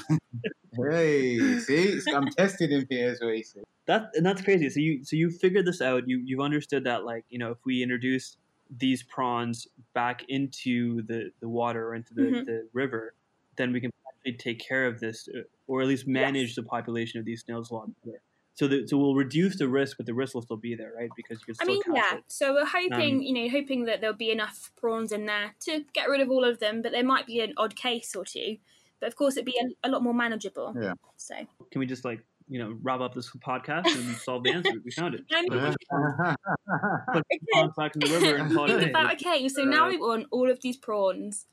hey, 0.76 1.58
see, 1.60 2.00
I'm 2.14 2.28
testing 2.30 2.70
him 2.70 2.86
here, 2.90 3.12
is 3.12 3.20
what 3.20 3.34
he. 3.34 3.44
That 3.86 4.10
and 4.14 4.24
that's 4.24 4.42
crazy. 4.42 4.68
So 4.68 4.80
you 4.80 5.04
so 5.04 5.16
you 5.16 5.30
figured 5.30 5.66
this 5.66 5.80
out. 5.80 6.06
You 6.08 6.20
you've 6.24 6.40
understood 6.40 6.84
that 6.84 7.04
like 7.04 7.24
you 7.30 7.38
know 7.38 7.50
if 7.52 7.58
we 7.64 7.82
introduce 7.82 8.36
these 8.78 9.02
prawns 9.02 9.66
back 9.94 10.24
into 10.28 11.02
the 11.02 11.32
the 11.40 11.48
water 11.48 11.88
or 11.88 11.94
into 11.94 12.14
the, 12.14 12.22
Mhm. 12.22 12.46
the 12.46 12.68
river, 12.72 13.14
then 13.56 13.72
we 13.72 13.80
can 13.80 13.90
actually 14.20 14.38
take 14.38 14.60
care 14.60 14.86
of 14.86 15.00
this 15.00 15.28
uh, 15.28 15.42
or 15.66 15.82
at 15.82 15.88
least 15.88 16.06
manage 16.06 16.54
the 16.54 16.62
population 16.62 17.18
of 17.20 17.24
these 17.26 17.42
snails 17.42 17.70
a 17.70 17.74
lot 17.74 17.88
better. 18.04 18.20
So 18.54 18.68
the, 18.68 18.86
so 18.86 18.98
we'll 18.98 19.14
reduce 19.14 19.56
the 19.56 19.68
risk, 19.68 19.96
but 19.96 20.06
the 20.06 20.12
risk 20.12 20.34
will 20.34 20.42
still 20.42 20.56
be 20.56 20.74
there, 20.74 20.92
right? 20.94 21.08
Because 21.16 21.40
you 21.40 21.54
can 21.54 21.56
I 21.60 21.64
still 21.64 21.74
mean, 21.74 21.82
catch 21.82 22.12
yeah. 22.12 22.18
it. 22.18 22.24
So 22.28 22.52
we're 22.52 22.66
hoping, 22.66 23.16
Um, 23.16 23.22
you 23.22 23.32
know, 23.32 23.48
hoping 23.48 23.84
that 23.86 24.00
there'll 24.00 24.16
be 24.16 24.30
enough 24.30 24.70
prawns 24.76 25.12
in 25.12 25.26
there 25.26 25.54
to 25.60 25.84
get 25.94 26.08
rid 26.08 26.20
of 26.20 26.30
all 26.30 26.44
of 26.44 26.58
them, 26.58 26.82
but 26.82 26.92
there 26.92 27.04
might 27.04 27.26
be 27.26 27.40
an 27.40 27.54
odd 27.56 27.74
case 27.74 28.14
or 28.14 28.24
two. 28.24 28.58
But 29.00 29.06
of 29.06 29.16
course, 29.16 29.36
it'd 29.36 29.46
be 29.46 29.58
a, 29.58 29.88
a 29.88 29.90
lot 29.90 30.02
more 30.02 30.12
manageable. 30.12 30.74
Yeah. 30.78 30.94
So 31.16 31.36
Can 31.70 31.78
we 31.78 31.86
just 31.86 32.04
like 32.04 32.22
you 32.48 32.58
know 32.58 32.76
wrap 32.82 33.00
up 33.00 33.14
this 33.14 33.30
podcast 33.30 33.86
and 33.96 34.16
solve 34.16 34.44
the 34.44 34.52
answer? 34.52 34.72
We 34.84 34.90
found 34.90 35.14
it. 35.14 35.24
I 35.32 35.40
mean. 35.40 35.50
Put 37.12 37.24
the 37.30 37.38
prawns 37.52 37.72
back 37.78 37.94
in 37.94 38.00
the 38.00 38.18
river 38.18 38.36
and 38.36 38.54
call 38.54 38.64
it 38.66 38.72
a 38.72 38.78
think 38.78 38.84
day. 38.84 38.90
about 38.90 39.12
okay. 39.14 39.48
So 39.48 39.64
now 39.64 39.88
we 39.88 39.96
want 39.96 40.26
all 40.30 40.50
of 40.50 40.60
these 40.60 40.76
prawns 40.76 41.46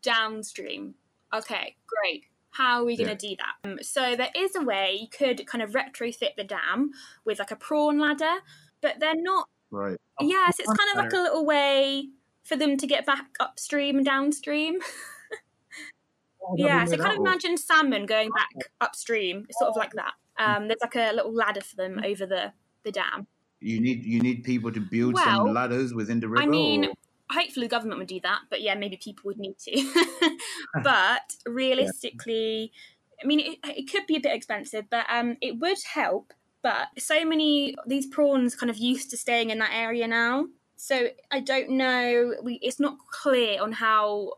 downstream. 0.00 0.94
Okay, 1.34 1.76
great. 1.86 2.24
How 2.50 2.80
are 2.80 2.84
we 2.84 2.96
going 2.96 3.08
Yeah. 3.08 3.14
to 3.16 3.28
do 3.28 3.36
that? 3.36 3.68
Um, 3.68 3.78
so 3.82 4.14
there 4.14 4.30
is 4.36 4.54
a 4.54 4.62
way 4.62 4.96
you 5.00 5.08
could 5.08 5.46
kind 5.46 5.62
of 5.62 5.70
retrofit 5.72 6.36
the 6.36 6.44
dam 6.44 6.92
with 7.24 7.38
like 7.40 7.50
a 7.50 7.56
prawn 7.56 7.98
ladder, 7.98 8.36
but 8.80 9.00
they're 9.00 9.20
not. 9.20 9.48
right. 9.70 9.98
A 10.20 10.24
Yes, 10.24 10.60
it's 10.60 10.68
kind 10.72 10.90
of 10.92 10.96
like 11.02 11.12
a 11.12 11.16
little 11.22 11.44
way 11.44 12.08
for 12.44 12.54
them 12.54 12.76
to 12.76 12.86
get 12.86 13.04
back 13.04 13.26
upstream 13.40 13.96
and 13.96 14.06
downstream. 14.06 14.78
Yeah, 16.56 16.84
so 16.84 16.98
kind 16.98 17.12
of 17.12 17.20
imagine 17.20 17.56
salmon 17.56 18.04
going 18.04 18.28
back 18.28 18.70
upstream. 18.82 19.46
It's 19.48 19.58
sort 19.58 19.70
of 19.70 19.76
like 19.76 19.92
that. 19.94 20.12
Um, 20.36 20.68
there's 20.68 20.80
like 20.82 20.94
a 20.94 21.10
little 21.14 21.32
ladder 21.32 21.62
for 21.62 21.74
them 21.76 22.02
over 22.04 22.26
the, 22.26 22.52
the 22.82 22.92
dam. 22.92 23.26
You 23.60 23.80
need 23.80 24.04
you 24.04 24.20
need 24.20 24.44
people 24.44 24.70
to 24.70 24.80
build 24.80 25.14
Well, 25.14 25.24
some 25.24 25.54
ladders 25.54 25.94
within 25.94 26.20
the 26.20 26.28
river. 26.28 26.42
I 26.42 26.46
mean, 26.46 26.84
or- 26.84 26.92
hopefully 27.30 27.66
the 27.66 27.70
government 27.70 27.98
would 27.98 28.08
do 28.08 28.20
that, 28.22 28.40
but 28.50 28.60
yeah, 28.60 28.74
maybe 28.74 28.96
people 28.96 29.22
would 29.28 29.38
need 29.38 29.56
to. 29.58 30.38
but 30.82 31.34
realistically, 31.46 32.72
I 33.22 33.26
mean, 33.26 33.40
it, 33.40 33.58
it 33.64 33.90
could 33.90 34.06
be 34.06 34.16
a 34.16 34.20
bit 34.20 34.34
expensive, 34.34 34.86
but 34.90 35.06
um, 35.08 35.36
it 35.40 35.58
would 35.58 35.78
help. 35.82 36.32
But 36.62 36.88
so 36.98 37.24
many 37.26 37.74
these 37.86 38.06
prawns 38.06 38.54
kind 38.56 38.70
of 38.70 38.78
used 38.78 39.10
to 39.10 39.16
staying 39.16 39.50
in 39.50 39.58
that 39.58 39.72
area 39.74 40.08
now, 40.08 40.46
so 40.76 41.08
I 41.30 41.40
don't 41.40 41.70
know. 41.70 42.34
We 42.42 42.54
it's 42.62 42.80
not 42.80 42.96
clear 43.10 43.60
on 43.62 43.72
how 43.72 44.34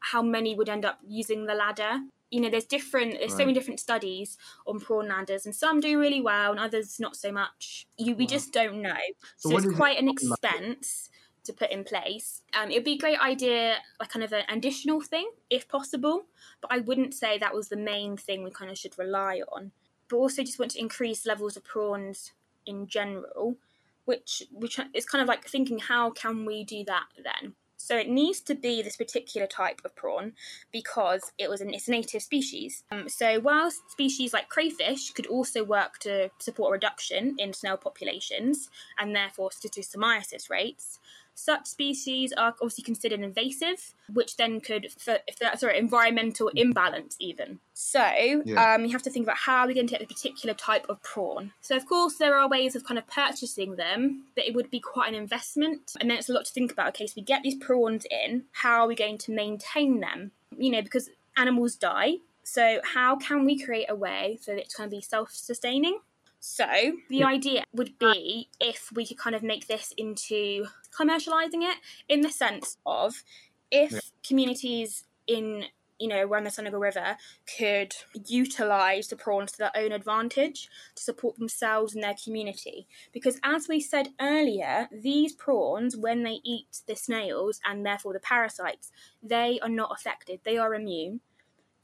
how 0.00 0.20
many 0.22 0.54
would 0.54 0.68
end 0.68 0.84
up 0.84 0.98
using 1.06 1.46
the 1.46 1.54
ladder. 1.54 2.00
You 2.30 2.40
know, 2.42 2.50
there's 2.50 2.66
different. 2.66 3.14
There's 3.18 3.32
so 3.32 3.38
many 3.38 3.54
different 3.54 3.80
studies 3.80 4.36
on 4.66 4.78
prawn 4.78 5.08
ladders, 5.08 5.46
and 5.46 5.54
some 5.56 5.80
do 5.80 5.98
really 5.98 6.20
well, 6.20 6.50
and 6.50 6.60
others 6.60 7.00
not 7.00 7.16
so 7.16 7.32
much. 7.32 7.86
You 7.96 8.14
we 8.14 8.24
Wow. 8.24 8.28
just 8.28 8.52
don't 8.52 8.82
know. 8.82 8.96
So 9.38 9.50
So, 9.50 9.56
it's 9.56 9.74
quite 9.74 9.98
an 9.98 10.06
called, 10.06 10.18
like- 10.22 10.52
expense 10.52 11.08
to 11.44 11.52
put 11.52 11.70
in 11.70 11.84
place. 11.84 12.42
Um, 12.58 12.70
it'd 12.70 12.84
be 12.84 12.94
a 12.94 12.98
great 12.98 13.20
idea, 13.20 13.76
like 14.00 14.10
kind 14.10 14.24
of 14.24 14.32
an 14.32 14.44
additional 14.48 15.00
thing, 15.00 15.30
if 15.50 15.68
possible. 15.68 16.26
But 16.60 16.72
I 16.72 16.78
wouldn't 16.78 17.14
say 17.14 17.38
that 17.38 17.54
was 17.54 17.68
the 17.68 17.76
main 17.76 18.16
thing 18.16 18.42
we 18.42 18.50
kind 18.50 18.70
of 18.70 18.78
should 18.78 18.98
rely 18.98 19.42
on. 19.52 19.72
But 20.08 20.16
also 20.16 20.42
just 20.42 20.58
want 20.58 20.72
to 20.72 20.80
increase 20.80 21.26
levels 21.26 21.56
of 21.56 21.64
prawns 21.64 22.32
in 22.66 22.86
general, 22.86 23.56
which 24.04 24.42
which 24.52 24.78
is 24.94 25.06
kind 25.06 25.22
of 25.22 25.28
like 25.28 25.46
thinking 25.46 25.78
how 25.78 26.10
can 26.10 26.44
we 26.44 26.64
do 26.64 26.84
that 26.84 27.06
then? 27.22 27.54
So 27.84 27.98
it 27.98 28.08
needs 28.08 28.40
to 28.42 28.54
be 28.54 28.80
this 28.80 28.96
particular 28.96 29.46
type 29.46 29.82
of 29.84 29.94
prawn 29.94 30.32
because 30.72 31.32
it 31.36 31.50
was 31.50 31.60
an 31.60 31.74
it's 31.74 31.86
a 31.86 31.90
native 31.90 32.22
species. 32.22 32.82
Um, 32.90 33.10
so 33.10 33.40
while 33.40 33.70
species 33.70 34.32
like 34.32 34.48
crayfish 34.48 35.10
could 35.10 35.26
also 35.26 35.62
work 35.62 35.98
to 35.98 36.30
support 36.38 36.70
a 36.70 36.72
reduction 36.72 37.36
in 37.38 37.52
snail 37.52 37.76
populations 37.76 38.70
and 38.98 39.14
therefore 39.14 39.50
schistosomiasis 39.50 40.48
rates, 40.48 40.98
Such 41.34 41.66
species 41.66 42.32
are 42.32 42.54
obviously 42.60 42.84
considered 42.84 43.20
invasive, 43.20 43.94
which 44.12 44.36
then 44.36 44.60
could, 44.60 44.92
for, 44.98 45.18
if 45.26 45.38
that's 45.38 45.60
sorry, 45.60 45.78
environmental 45.78 46.48
imbalance 46.54 47.16
even. 47.18 47.58
So 47.72 48.42
Yeah. 48.44 48.74
um, 48.74 48.84
you 48.84 48.92
have 48.92 49.02
to 49.02 49.10
think 49.10 49.26
about 49.26 49.38
how 49.38 49.66
we're 49.66 49.74
going 49.74 49.88
to 49.88 49.90
get 49.90 50.00
the 50.00 50.14
particular 50.14 50.54
type 50.54 50.86
of 50.88 51.02
prawn. 51.02 51.52
So 51.60 51.76
of 51.76 51.86
course 51.86 52.16
there 52.16 52.36
are 52.36 52.48
ways 52.48 52.76
of 52.76 52.84
kind 52.84 52.98
of 52.98 53.06
purchasing 53.08 53.76
them, 53.76 54.24
but 54.34 54.44
it 54.44 54.54
would 54.54 54.70
be 54.70 54.80
quite 54.80 55.08
an 55.08 55.14
investment, 55.14 55.92
and 56.00 56.08
then 56.08 56.18
it's 56.18 56.28
a 56.28 56.32
lot 56.32 56.44
to 56.46 56.52
think 56.52 56.70
about. 56.72 56.88
Okay, 56.88 57.06
so 57.06 57.14
we 57.16 57.22
get 57.22 57.42
these 57.42 57.56
prawns 57.56 58.06
in, 58.10 58.44
how 58.52 58.82
are 58.82 58.86
we 58.86 58.94
going 58.94 59.18
to 59.18 59.32
maintain 59.32 60.00
them? 60.00 60.30
You 60.56 60.70
know, 60.70 60.82
because 60.82 61.10
animals 61.36 61.74
die. 61.74 62.18
So 62.44 62.80
how 62.84 63.16
can 63.16 63.44
we 63.44 63.58
create 63.58 63.86
a 63.88 63.94
way 63.96 64.38
so 64.40 64.52
that 64.52 64.60
it's 64.60 64.74
going 64.74 64.90
to 64.90 64.96
be 64.96 65.00
self-sustaining? 65.00 65.98
So 66.46 66.66
the 67.08 67.24
idea 67.24 67.64
would 67.72 67.98
be 67.98 68.50
if 68.60 68.92
we 68.92 69.06
could 69.06 69.16
kind 69.16 69.34
of 69.34 69.42
make 69.42 69.66
this 69.66 69.94
into 69.96 70.66
commercializing 70.94 71.62
it 71.62 71.78
in 72.06 72.20
the 72.20 72.28
sense 72.28 72.76
of 72.84 73.24
if 73.70 73.92
Yeah. 73.92 74.00
communities 74.22 75.04
in 75.26 75.64
you 75.98 76.06
know 76.06 76.22
around 76.22 76.44
the 76.44 76.50
Senegal 76.50 76.78
River 76.80 77.16
could 77.56 77.96
utilize 78.26 79.08
the 79.08 79.16
prawns 79.16 79.52
to 79.52 79.58
their 79.58 79.74
own 79.74 79.90
advantage 79.90 80.68
to 80.96 81.02
support 81.02 81.38
themselves 81.38 81.94
and 81.94 82.04
their 82.04 82.16
community. 82.22 82.86
Because 83.10 83.40
as 83.42 83.66
we 83.66 83.80
said 83.80 84.12
earlier, 84.20 84.90
these 84.92 85.32
prawns, 85.32 85.96
when 85.96 86.24
they 86.24 86.40
eat 86.44 86.82
the 86.86 86.94
snails 86.94 87.58
and 87.64 87.86
therefore 87.86 88.12
the 88.12 88.20
parasites, 88.20 88.92
they 89.22 89.58
are 89.60 89.68
not 89.70 89.92
affected. 89.92 90.40
They 90.44 90.58
are 90.58 90.74
immune. 90.74 91.22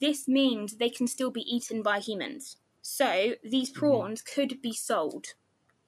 This 0.00 0.28
means 0.28 0.76
they 0.76 0.90
can 0.90 1.06
still 1.06 1.30
be 1.30 1.42
eaten 1.42 1.80
by 1.82 1.98
humans. 2.00 2.58
So 2.82 3.34
these 3.44 3.70
prawns 3.70 4.22
could 4.22 4.62
be 4.62 4.72
sold 4.72 5.34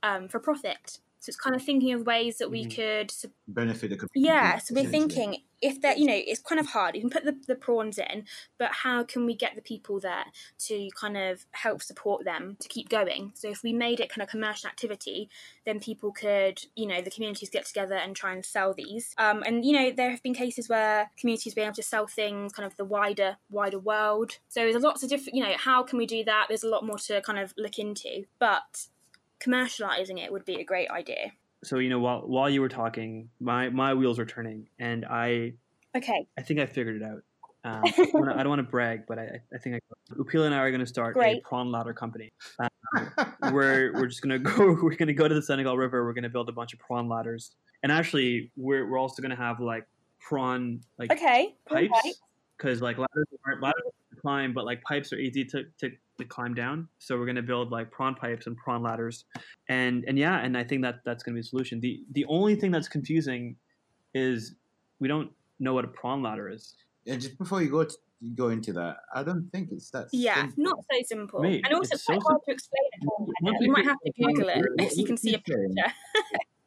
um, 0.03 0.29
for 0.29 0.39
profit. 0.39 0.99
So 1.23 1.31
it's 1.31 1.37
kind 1.39 1.55
of 1.55 1.63
thinking 1.63 1.93
of 1.93 2.05
ways 2.05 2.39
that 2.39 2.51
we 2.51 2.65
Mhm. 2.65 2.75
could 2.75 3.13
benefit 3.47 3.91
the 3.91 3.97
community. 3.97 4.13
yeah, 4.15 4.59
so 4.59 4.75
we're 4.75 4.85
thinking 4.85 5.45
if 5.61 5.81
they're, 5.81 5.97
you 5.97 6.07
know, 6.07 6.17
it's 6.17 6.41
kind 6.41 6.59
of 6.61 6.67
hard. 6.67 6.97
You 6.97 7.03
can 7.03 7.11
put 7.11 7.25
the, 7.25 7.41
the 7.47 7.55
prawns 7.55 7.97
in, 7.97 8.27
but 8.59 8.73
how 8.73 9.05
can 9.05 9.25
we 9.25 9.35
get 9.37 9.55
the 9.55 9.63
people 9.63 10.01
there 10.01 10.25
to 10.67 10.91
kind 11.01 11.17
of 11.17 11.47
help 11.53 11.81
support 11.81 12.25
them 12.25 12.57
to 12.59 12.69
keep 12.69 12.89
going? 12.89 13.31
So 13.37 13.49
if 13.49 13.63
we 13.63 13.73
made 13.73 14.01
it 14.01 14.11
kind 14.11 14.21
of 14.23 14.29
commercial 14.29 14.69
activity, 14.69 15.31
then 15.65 15.79
people 15.79 16.11
could, 16.13 16.65
you 16.75 16.87
know, 16.87 17.01
the 17.01 17.13
communities 17.13 17.49
get 17.51 17.65
together 17.67 17.95
and 17.95 18.17
try 18.17 18.33
and 18.33 18.45
sell 18.45 18.75
these. 18.75 19.15
Um, 19.19 19.45
and 19.47 19.65
you 19.65 19.73
know, 19.73 19.93
there 19.93 20.11
have 20.11 20.23
been 20.25 20.35
cases 20.35 20.69
where 20.69 21.13
communities 21.17 21.55
being 21.55 21.67
able 21.69 21.77
to 21.77 21.83
sell 21.85 22.09
things 22.09 22.53
kind 22.53 22.67
of 22.67 22.77
the 22.77 22.85
wider 22.85 23.37
wider 23.49 23.79
world. 23.79 24.39
So 24.49 24.61
there's 24.63 24.83
lots 24.83 25.05
of 25.05 25.09
different, 25.11 25.37
you 25.37 25.45
know, 25.45 25.55
how 25.57 25.85
can 25.85 25.97
we 25.99 26.07
do 26.07 26.25
that? 26.25 26.47
There's 26.49 26.65
a 26.65 26.69
lot 26.69 26.85
more 26.85 26.99
to 26.99 27.23
kind 27.23 27.39
of 27.39 27.55
look 27.57 27.79
into, 27.79 28.25
but 28.41 28.89
commercializing 29.45 30.19
it 30.23 30.33
would 30.33 30.45
be 30.45 30.61
a 30.61 30.65
great 30.65 30.91
idea. 30.91 31.33
So 31.65 31.79
you 31.79 31.89
know, 31.89 32.01
while 32.01 32.21
while 32.21 32.51
you 32.51 32.61
were 32.61 32.69
talking, 32.69 33.29
my 33.41 33.69
my 33.69 33.95
wheels 33.95 34.19
were 34.19 34.27
turning, 34.27 34.69
and 34.79 35.05
I 35.05 35.55
Okay, 35.97 36.27
I 36.39 36.43
think 36.43 36.59
I 36.61 36.67
figured 36.67 37.01
it 37.01 37.03
out. 37.03 37.23
Um, 37.65 37.83
I 37.87 37.91
don't 37.91 38.15
wanna- 38.15 38.35
I 38.35 38.39
don't 38.43 38.49
want 38.49 38.61
to 38.61 38.71
brag, 38.71 39.03
but 39.07 39.19
I, 39.19 39.41
I 39.55 39.59
think 39.59 39.77
I, 39.77 40.15
Upile 40.15 40.47
and 40.47 40.55
I 40.55 40.59
are 40.59 40.71
going 40.71 40.81
to 40.81 40.87
start 40.87 41.15
Great. 41.15 41.39
a 41.39 41.49
prawn 41.49 41.71
ladder 41.71 41.93
company. 41.95 42.33
we're 43.53 43.93
we're 43.95 44.07
just 44.07 44.23
gonna 44.23 44.39
go. 44.39 44.77
We're 44.83 44.97
gonna 44.97 45.13
go 45.13 45.29
to 45.29 45.35
the 45.35 45.43
Senegal 45.43 45.77
River. 45.77 46.05
We're 46.05 46.13
gonna 46.13 46.29
build 46.29 46.49
a 46.49 46.53
bunch 46.53 46.73
of 46.73 46.79
prawn 46.81 47.09
ladders, 47.09 47.53
and 47.83 47.91
actually, 47.93 48.51
we're 48.57 48.89
we're 48.91 48.99
also 48.99 49.23
gonna 49.23 49.37
have 49.37 49.61
like 49.61 49.87
prawn 50.21 50.81
like 50.99 51.13
okay, 51.13 51.55
pipes 51.67 51.93
alright. 51.93 52.15
because 52.57 52.83
like 52.83 52.99
ladders 52.99 53.27
aren't 53.47 53.63
ladders 53.63 53.83
are 53.87 53.91
to 53.91 54.02
climb, 54.23 54.53
but 54.55 54.65
like 54.65 54.83
pipes 54.83 55.13
are 55.13 55.19
easy 55.19 55.45
to, 55.47 55.65
to 55.81 55.91
to 56.19 56.25
climb 56.25 56.55
down. 56.55 56.89
So 56.99 57.19
we're 57.19 57.27
gonna 57.27 57.43
build 57.43 57.71
like 57.71 57.91
prawn 57.91 58.15
pipes 58.15 58.47
and 58.47 58.57
prawn 58.57 58.83
ladders, 58.83 59.25
and 59.69 60.05
and 60.07 60.19
yeah, 60.19 60.39
and 60.39 60.57
I 60.57 60.65
think 60.65 60.83
that 60.83 60.97
that's 61.05 61.23
gonna 61.23 61.35
be 61.35 61.41
a 61.41 61.45
solution. 61.45 61.81
the 61.81 62.01
The 62.13 62.25
only 62.27 62.55
thing 62.55 62.71
that's 62.71 62.89
confusing 62.89 63.57
is 64.15 64.55
we 65.01 65.09
don't 65.09 65.31
know 65.59 65.75
what 65.75 65.85
a 65.85 65.89
prawn 65.89 66.23
ladder 66.23 66.49
is. 66.49 66.75
And 67.07 67.21
just 67.21 67.37
before 67.39 67.63
you 67.63 67.71
go 67.71 67.85
to, 67.85 67.95
you 68.21 68.35
go 68.37 68.49
into 68.49 68.73
that, 68.75 68.97
I 69.15 69.25
don't 69.25 69.49
think 69.51 69.71
it's 69.73 69.91
that. 69.91 70.07
Yeah, 70.13 70.43
simple. 70.43 70.63
not 70.65 70.77
so 70.91 70.99
simple. 71.05 71.41
Mate, 71.41 71.63
and 71.65 71.75
also 71.75 71.95
it's 71.95 72.05
quite 72.05 72.21
so 72.21 72.29
hard 72.29 72.41
to 72.47 72.53
explain 72.53 72.89
it. 72.93 73.33
Once 73.43 73.57
You 73.61 73.69
we 73.69 73.69
might 73.71 73.85
have 73.85 73.99
to 74.07 74.13
Google 74.17 74.49
it 74.49 74.55
do 74.55 74.69
it, 74.79 74.93
so 74.93 75.01
you 75.01 75.07
can 75.07 75.17
see 75.17 75.35
a 75.35 75.39
picture. 75.39 75.67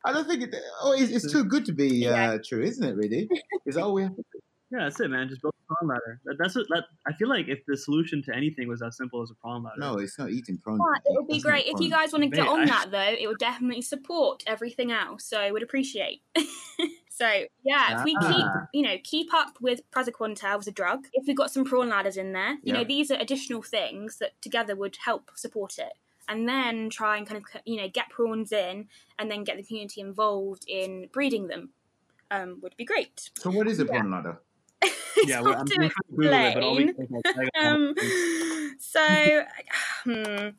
I 0.06 0.14
don't 0.14 0.28
think 0.28 0.44
it. 0.44 0.56
Oh, 0.82 0.92
it's, 0.92 1.12
it's 1.12 1.32
too 1.32 1.46
good 1.46 1.66
to 1.66 1.74
be 1.74 2.08
uh, 2.08 2.38
true, 2.48 2.62
isn't 2.62 2.84
it? 2.84 2.96
Really, 2.96 3.28
is 3.66 3.76
that 3.76 3.84
all 3.84 3.94
we 3.94 4.04
have 4.04 4.16
to 4.16 4.24
do? 4.34 4.40
Yeah, 4.72 4.80
that's 4.84 5.00
it, 5.00 5.10
man. 5.10 5.30
Just 5.30 5.42
build 5.42 5.54
a 5.54 5.74
prawn 5.74 5.90
ladder. 5.90 6.20
That, 6.26 6.36
that's 6.40 6.56
what. 6.56 6.66
That, 6.70 6.86
I 7.08 7.14
feel 7.14 7.30
like 7.30 7.48
if 7.48 7.60
the 7.68 7.78
solution 7.78 8.24
to 8.24 8.36
anything 8.36 8.68
was 8.68 8.82
as 8.82 8.98
simple 8.98 9.22
as 9.22 9.30
a 9.32 9.36
prawn 9.36 9.64
ladder. 9.64 9.76
No, 9.80 9.96
it's 9.98 10.18
not 10.18 10.32
eating 10.32 10.58
prawns. 10.58 10.80
But 10.80 11.02
it 11.06 11.16
would 11.16 11.28
be 11.28 11.40
great 11.40 11.66
if 11.68 11.80
you 11.80 11.90
guys 11.90 12.12
want 12.12 12.24
to 12.24 12.30
get 12.30 12.48
on 12.48 12.62
I- 12.62 12.66
that 12.66 12.92
though. 12.92 13.16
It 13.20 13.28
would 13.28 13.38
definitely 13.40 13.82
support 13.84 14.44
everything 14.48 14.92
else. 14.92 15.24
So 15.26 15.40
I 15.40 15.52
would 15.52 15.62
appreciate. 15.64 16.22
so 17.10 17.44
yeah, 17.64 18.00
if 18.00 18.04
we 18.04 18.14
keep 18.14 18.22
Ah. 18.46 18.68
you 18.74 18.82
know 18.82 18.96
keep 19.04 19.34
up 19.34 19.58
with 19.62 19.82
praziquantel 19.92 20.58
as 20.60 20.68
a 20.68 20.72
drug, 20.72 21.08
if 21.14 21.28
we 21.28 21.34
got 21.36 21.52
some 21.52 21.64
prawn 21.64 21.90
ladders 21.90 22.18
in 22.18 22.34
there, 22.34 22.58
you 22.64 22.74
know 22.74 22.84
these 22.84 23.12
are 23.12 23.18
additional 23.20 23.62
things 23.62 24.18
that 24.18 24.40
together 24.42 24.76
would 24.76 24.98
help 25.06 25.32
support 25.36 25.78
it. 25.78 25.94
And 26.28 26.50
then 26.50 26.90
try 26.90 27.18
and 27.18 27.28
kind 27.28 27.38
of 27.38 27.62
you 27.66 27.78
know 27.80 27.88
get 27.88 28.10
prawns 28.10 28.52
in, 28.52 28.88
and 29.20 29.30
then 29.30 29.44
get 29.44 29.58
the 29.58 29.64
community 29.64 30.02
involved 30.02 30.66
in 30.68 31.08
breeding 31.14 31.48
them. 31.48 31.70
Um, 32.32 32.58
would 32.64 32.76
be 32.76 32.86
great. 32.86 33.30
So 33.38 33.52
what 33.52 33.68
is 33.68 33.80
a 33.80 33.84
Yeah. 33.86 33.92
prawn 33.92 34.10
ladder? 34.12 34.42
It's 35.24 35.32
yeah, 35.32 35.42
hard 35.44 35.46
well, 35.46 35.60
I'm, 35.60 35.68
to 35.68 35.84
I'm 35.84 35.90
trying 36.22 36.44
it, 36.44 36.54
but 36.54 36.64
all 36.64 36.76
we 36.76 36.86
explain. 36.86 36.96
can 36.96 37.04
is, 37.04 37.26
like, 37.36 37.50
Um, 37.62 37.96
so, 38.80 39.44
hmm, 40.04 40.50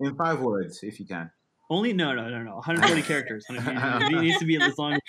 In 0.00 0.16
five 0.16 0.40
words, 0.40 0.80
if 0.82 1.00
you 1.00 1.06
can. 1.06 1.30
only 1.70 1.92
no, 1.92 2.14
no, 2.14 2.28
no, 2.28 2.42
no. 2.42 2.54
140 2.56 3.02
characters. 3.02 3.44
It 3.50 4.22
needs 4.22 4.38
to 4.38 4.44
be 4.44 4.56
as 4.56 4.78
long. 4.78 4.94
as 4.94 5.00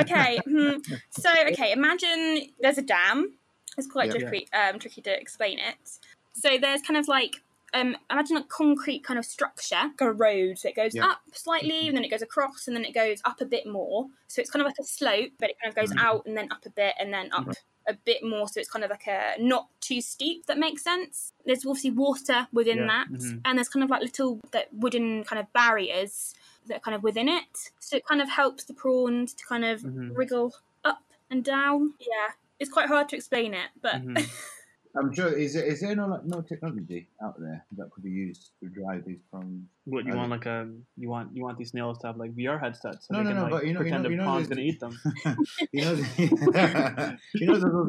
okay. 0.00 0.38
hmm, 0.46 0.78
So, 1.10 1.30
okay, 1.48 1.72
imagine 1.72 2.52
there's 2.60 2.78
a 2.78 2.82
dam. 2.82 3.34
It's 3.78 3.86
quite 3.90 4.10
Yeah. 4.10 4.18
tricky, 4.28 4.48
um, 4.52 4.78
tricky 4.78 5.00
to 5.02 5.20
explain 5.20 5.58
it. 5.58 5.76
So 6.32 6.58
there's 6.58 6.82
kind 6.82 6.96
of 6.98 7.08
like 7.08 7.42
um, 7.72 7.96
imagine 8.10 8.36
a 8.36 8.44
concrete 8.44 9.04
kind 9.04 9.18
of 9.18 9.24
structure, 9.24 9.76
like 9.76 10.00
a 10.00 10.12
road 10.12 10.58
that 10.64 10.74
goes 10.74 10.94
Yeah. 10.94 11.04
up 11.04 11.20
slightly, 11.32 11.88
and 11.88 11.96
then 11.96 12.04
it 12.04 12.10
goes 12.10 12.22
across, 12.22 12.66
and 12.66 12.76
then 12.76 12.84
it 12.84 12.92
goes 12.94 13.20
up 13.24 13.40
a 13.40 13.44
bit 13.44 13.66
more. 13.66 14.06
So 14.28 14.40
it's 14.40 14.50
kind 14.50 14.60
of 14.62 14.66
like 14.66 14.76
a 14.80 14.84
slope, 14.84 15.32
but 15.38 15.50
it 15.50 15.56
kind 15.62 15.70
of 15.70 15.76
goes 15.76 15.90
Mhm. 15.90 15.98
out 15.98 16.26
and 16.26 16.36
then 16.36 16.50
up 16.52 16.66
a 16.66 16.70
bit, 16.70 16.94
and 16.98 17.12
then 17.12 17.32
up 17.32 17.46
a 17.88 17.94
bit 17.94 18.22
more. 18.22 18.46
So 18.48 18.60
it's 18.60 18.70
kind 18.70 18.84
of 18.84 18.90
like 18.90 19.06
a 19.06 19.34
not 19.38 19.68
too 19.80 20.00
steep. 20.00 20.46
That 20.46 20.58
makes 20.58 20.82
sense. 20.84 21.32
There's 21.44 21.64
obviously 21.66 21.90
water 21.90 22.46
within 22.52 22.78
Yeah. 22.78 22.86
that, 22.86 23.08
Mhm. 23.10 23.40
and 23.44 23.58
there's 23.58 23.68
kind 23.68 23.82
of 23.84 23.90
like 23.90 24.02
little 24.02 24.40
that 24.52 24.72
wooden 24.72 25.24
kind 25.24 25.40
of 25.40 25.52
barriers 25.52 26.34
that 26.66 26.76
are 26.76 26.80
kind 26.80 26.94
of 26.94 27.02
within 27.02 27.28
it. 27.28 27.70
So 27.80 27.96
it 27.96 28.04
kind 28.04 28.20
of 28.20 28.28
helps 28.28 28.64
the 28.64 28.74
prawns 28.74 29.32
to 29.34 29.44
kind 29.46 29.64
of 29.64 29.80
Mhm. 29.82 30.16
wriggle 30.16 30.54
up 30.84 31.02
and 31.30 31.42
down. 31.44 31.94
Yeah, 32.00 32.32
it's 32.58 32.70
quite 32.70 32.88
hard 32.88 33.08
to 33.10 33.16
explain 33.16 33.54
it, 33.54 33.70
but 33.80 33.94
Mhm. 34.02 34.14
I'm 34.96 35.14
sure. 35.14 35.28
Is 35.32 35.54
there, 35.54 35.64
is 35.64 35.80
there 35.80 35.94
no 35.94 36.06
like, 36.06 36.24
no 36.24 36.40
technology 36.40 37.08
out 37.22 37.38
there 37.38 37.64
that 37.76 37.90
could 37.90 38.02
be 38.02 38.10
used 38.10 38.50
to 38.62 38.68
drive 38.68 39.04
these 39.06 39.20
prawns? 39.30 39.66
What 39.84 40.04
you 40.04 40.12
I 40.12 40.16
want 40.16 40.30
like 40.30 40.46
a 40.46 40.68
you 40.96 41.08
want 41.08 41.34
you 41.34 41.42
want 41.44 41.58
these 41.58 41.70
snails 41.70 41.98
to 41.98 42.08
have 42.08 42.16
like 42.16 42.34
VR 42.34 42.60
headsets 42.60 43.06
so 43.08 43.14
No, 43.14 43.18
they 43.18 43.24
no, 43.24 43.30
can 43.30 43.36
no, 43.36 43.42
like 43.42 43.50
but 43.52 43.66
you 43.66 43.72
know- 43.72 43.80
you 43.80 43.84
pretend 43.84 44.02
know- 44.02 44.08
the 44.08 44.14
you 44.14 44.16
know 44.18 44.24
prawn's 44.24 44.48
gonna 44.48 44.60
eat 44.62 44.80
them. 44.80 44.98
you 45.72 45.84
know, 45.84 45.94
the, 45.94 47.18
you 47.34 47.46
know 47.46 47.58
those 47.58 47.88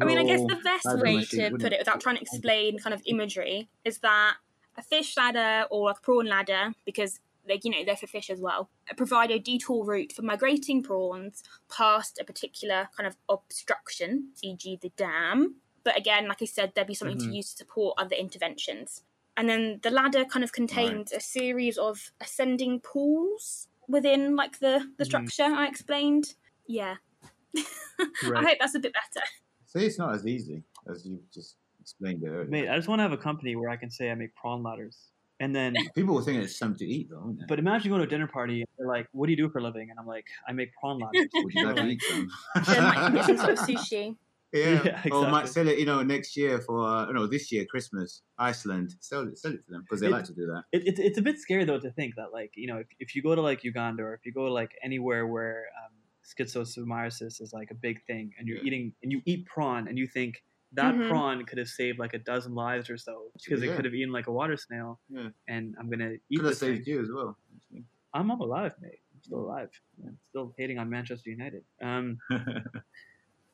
I 0.00 0.04
mean, 0.04 0.18
I 0.18 0.24
guess 0.24 0.40
the 0.40 0.58
best 0.64 0.86
way 1.02 1.22
to 1.24 1.50
put 1.50 1.72
it 1.72 1.78
without 1.78 2.00
trying 2.00 2.16
to 2.16 2.22
explain 2.22 2.78
kind 2.78 2.94
of 2.94 3.02
imagery 3.06 3.68
is 3.84 3.98
that 3.98 4.36
a 4.76 4.82
fish 4.82 5.16
ladder 5.16 5.66
or 5.70 5.90
a 5.90 5.94
prawn 5.94 6.26
ladder, 6.26 6.72
because 6.84 7.20
they, 7.46 7.60
you 7.62 7.70
know, 7.70 7.84
they're 7.84 7.96
for 7.96 8.06
fish 8.06 8.30
as 8.30 8.40
well, 8.40 8.70
provide 8.96 9.30
a 9.30 9.38
detour 9.38 9.84
route 9.84 10.12
for 10.12 10.22
migrating 10.22 10.82
prawns 10.82 11.42
past 11.70 12.18
a 12.20 12.24
particular 12.24 12.88
kind 12.96 13.06
of 13.06 13.16
obstruction, 13.28 14.28
e.g., 14.42 14.78
the 14.80 14.90
dam. 14.96 15.56
But 15.88 15.96
again, 15.96 16.28
like 16.28 16.42
I 16.42 16.44
said, 16.44 16.72
there'd 16.74 16.86
be 16.86 16.92
something 16.92 17.16
to 17.16 17.30
Mhm. 17.30 17.36
use 17.36 17.52
to 17.52 17.56
support 17.56 17.94
other 17.96 18.14
interventions. 18.14 19.04
And 19.38 19.48
then 19.48 19.80
the 19.82 19.90
ladder 19.90 20.26
kind 20.26 20.44
of 20.44 20.52
contains 20.52 21.12
a 21.12 21.20
series 21.20 21.78
of 21.78 22.12
ascending 22.20 22.80
pools 22.80 23.68
within 23.88 24.36
like 24.36 24.58
the, 24.58 24.92
the 24.98 25.06
Mhm. 25.06 25.06
structure 25.06 25.44
I 25.44 25.66
explained. 25.66 26.34
Yeah. 26.66 26.96
I 27.56 28.42
hope 28.42 28.58
that's 28.60 28.74
a 28.74 28.80
bit 28.80 28.92
better. 28.92 29.24
See, 29.64 29.86
it's 29.86 29.96
not 29.98 30.14
as 30.14 30.26
easy 30.26 30.62
as 30.90 31.06
you 31.06 31.22
just 31.32 31.56
explained 31.80 32.22
it 32.22 32.28
earlier. 32.28 32.50
Mate, 32.50 32.68
I 32.68 32.76
just 32.76 32.88
want 32.88 32.98
to 32.98 33.04
have 33.04 33.12
a 33.12 33.16
company 33.16 33.56
where 33.56 33.70
I 33.70 33.76
can 33.78 33.90
say 33.90 34.10
I 34.10 34.14
make 34.14 34.34
prawn 34.34 34.62
ladders, 34.62 35.12
and 35.40 35.56
then. 35.56 35.74
People 35.94 36.16
will 36.16 36.22
think 36.22 36.42
it's 36.42 36.58
something 36.58 36.86
to 36.86 36.86
eat, 36.86 37.08
though, 37.10 37.20
wouldn't 37.20 37.40
they? 37.40 37.46
But 37.48 37.58
imagine 37.58 37.88
going 37.88 38.02
to 38.02 38.06
a 38.06 38.10
dinner 38.10 38.28
party 38.28 38.60
and 38.60 38.68
they're 38.76 38.86
like, 38.86 39.06
"What 39.12 39.26
do 39.26 39.32
you 39.32 39.38
do 39.38 39.48
for 39.48 39.58
a 39.58 39.62
living?" 39.62 39.88
And 39.90 39.98
I'm 39.98 40.06
like, 40.06 40.26
"I 40.46 40.52
make 40.52 40.70
prawn 40.78 41.00
ladders." 41.00 41.32
would 41.42 41.54
you 41.54 41.64
like 41.66 41.76
to 41.76 41.86
eat 41.86 42.02
some? 42.02 42.28
Like 42.54 43.24
some 43.24 43.38
sort 43.38 43.52
of 43.52 43.58
sushi. 43.58 44.16
Yeah, 44.52 44.82
Yeah, 45.04 45.12
or 45.12 45.28
might 45.30 45.48
sell 45.48 45.68
it, 45.68 45.78
you 45.78 45.84
know, 45.84 46.02
next 46.02 46.36
year 46.36 46.60
for 46.60 46.82
uh, 46.86 47.12
no, 47.12 47.26
this 47.26 47.52
year 47.52 47.64
Christmas, 47.66 48.22
Iceland. 48.38 48.94
Sell 49.00 49.28
it, 49.28 49.38
sell 49.38 49.52
it 49.52 49.64
to 49.66 49.70
them 49.72 49.82
because 49.82 50.00
they 50.00 50.06
It- 50.06 50.10
like 50.12 50.24
to 50.24 50.32
do 50.34 50.46
that. 50.46 50.64
it, 50.72 50.82
it's 50.86 50.98
it's 51.00 51.18
a 51.18 51.22
bit 51.22 51.38
scary 51.38 51.64
though 51.64 51.78
to 51.80 51.90
think 51.90 52.14
that 52.16 52.32
like 52.32 52.52
you 52.56 52.66
know 52.66 52.78
if, 52.78 52.86
if 52.98 53.14
you 53.14 53.22
go 53.22 53.34
to 53.34 53.42
like 53.42 53.62
Uganda 53.64 54.02
or 54.04 54.14
if 54.14 54.24
you 54.24 54.32
go 54.32 54.46
to 54.46 54.52
like 54.52 54.72
anywhere 54.82 55.26
where 55.26 55.66
um, 55.84 55.92
schistosomiasis 56.24 57.40
is 57.40 57.52
like 57.52 57.70
a 57.70 57.74
big 57.74 58.02
thing 58.06 58.32
and 58.38 58.46
you're 58.48 58.58
Yeah. 58.58 58.64
eating 58.64 58.92
and 59.02 59.12
you 59.12 59.20
eat 59.26 59.46
prawn 59.46 59.86
and 59.88 59.98
you 59.98 60.06
think 60.06 60.42
that 60.72 60.94
Mhm. 60.94 61.08
prawn 61.08 61.44
could 61.46 61.58
have 61.58 61.68
saved 61.68 61.98
like 61.98 62.14
a 62.14 62.18
dozen 62.18 62.54
lives 62.54 62.88
or 62.90 62.96
so 62.98 63.30
because 63.42 63.62
Yeah. 63.62 63.70
it 63.72 63.76
could 63.76 63.84
have 63.84 63.94
eaten 63.94 64.12
like 64.12 64.26
a 64.28 64.32
water 64.32 64.56
snail 64.56 65.00
Yeah. 65.08 65.28
and 65.46 65.74
I'm 65.78 65.88
gonna 65.90 66.12
eat 66.30 66.36
Could 66.36 66.44
have 66.44 66.50
this 66.52 66.60
thing. 66.60 66.76
saved 66.76 66.88
you 66.88 67.00
as 67.02 67.10
well. 67.10 67.36
actually. 67.56 67.84
I'm 68.14 68.30
all 68.30 68.42
alive, 68.42 68.72
mate. 68.80 69.00
I'm 69.14 69.22
still 69.22 69.40
alive, 69.40 69.70
I'm 70.06 70.18
still 70.30 70.54
hating 70.58 70.78
on 70.78 70.88
Manchester 70.90 71.30
United. 71.30 71.64
Um, 71.82 72.18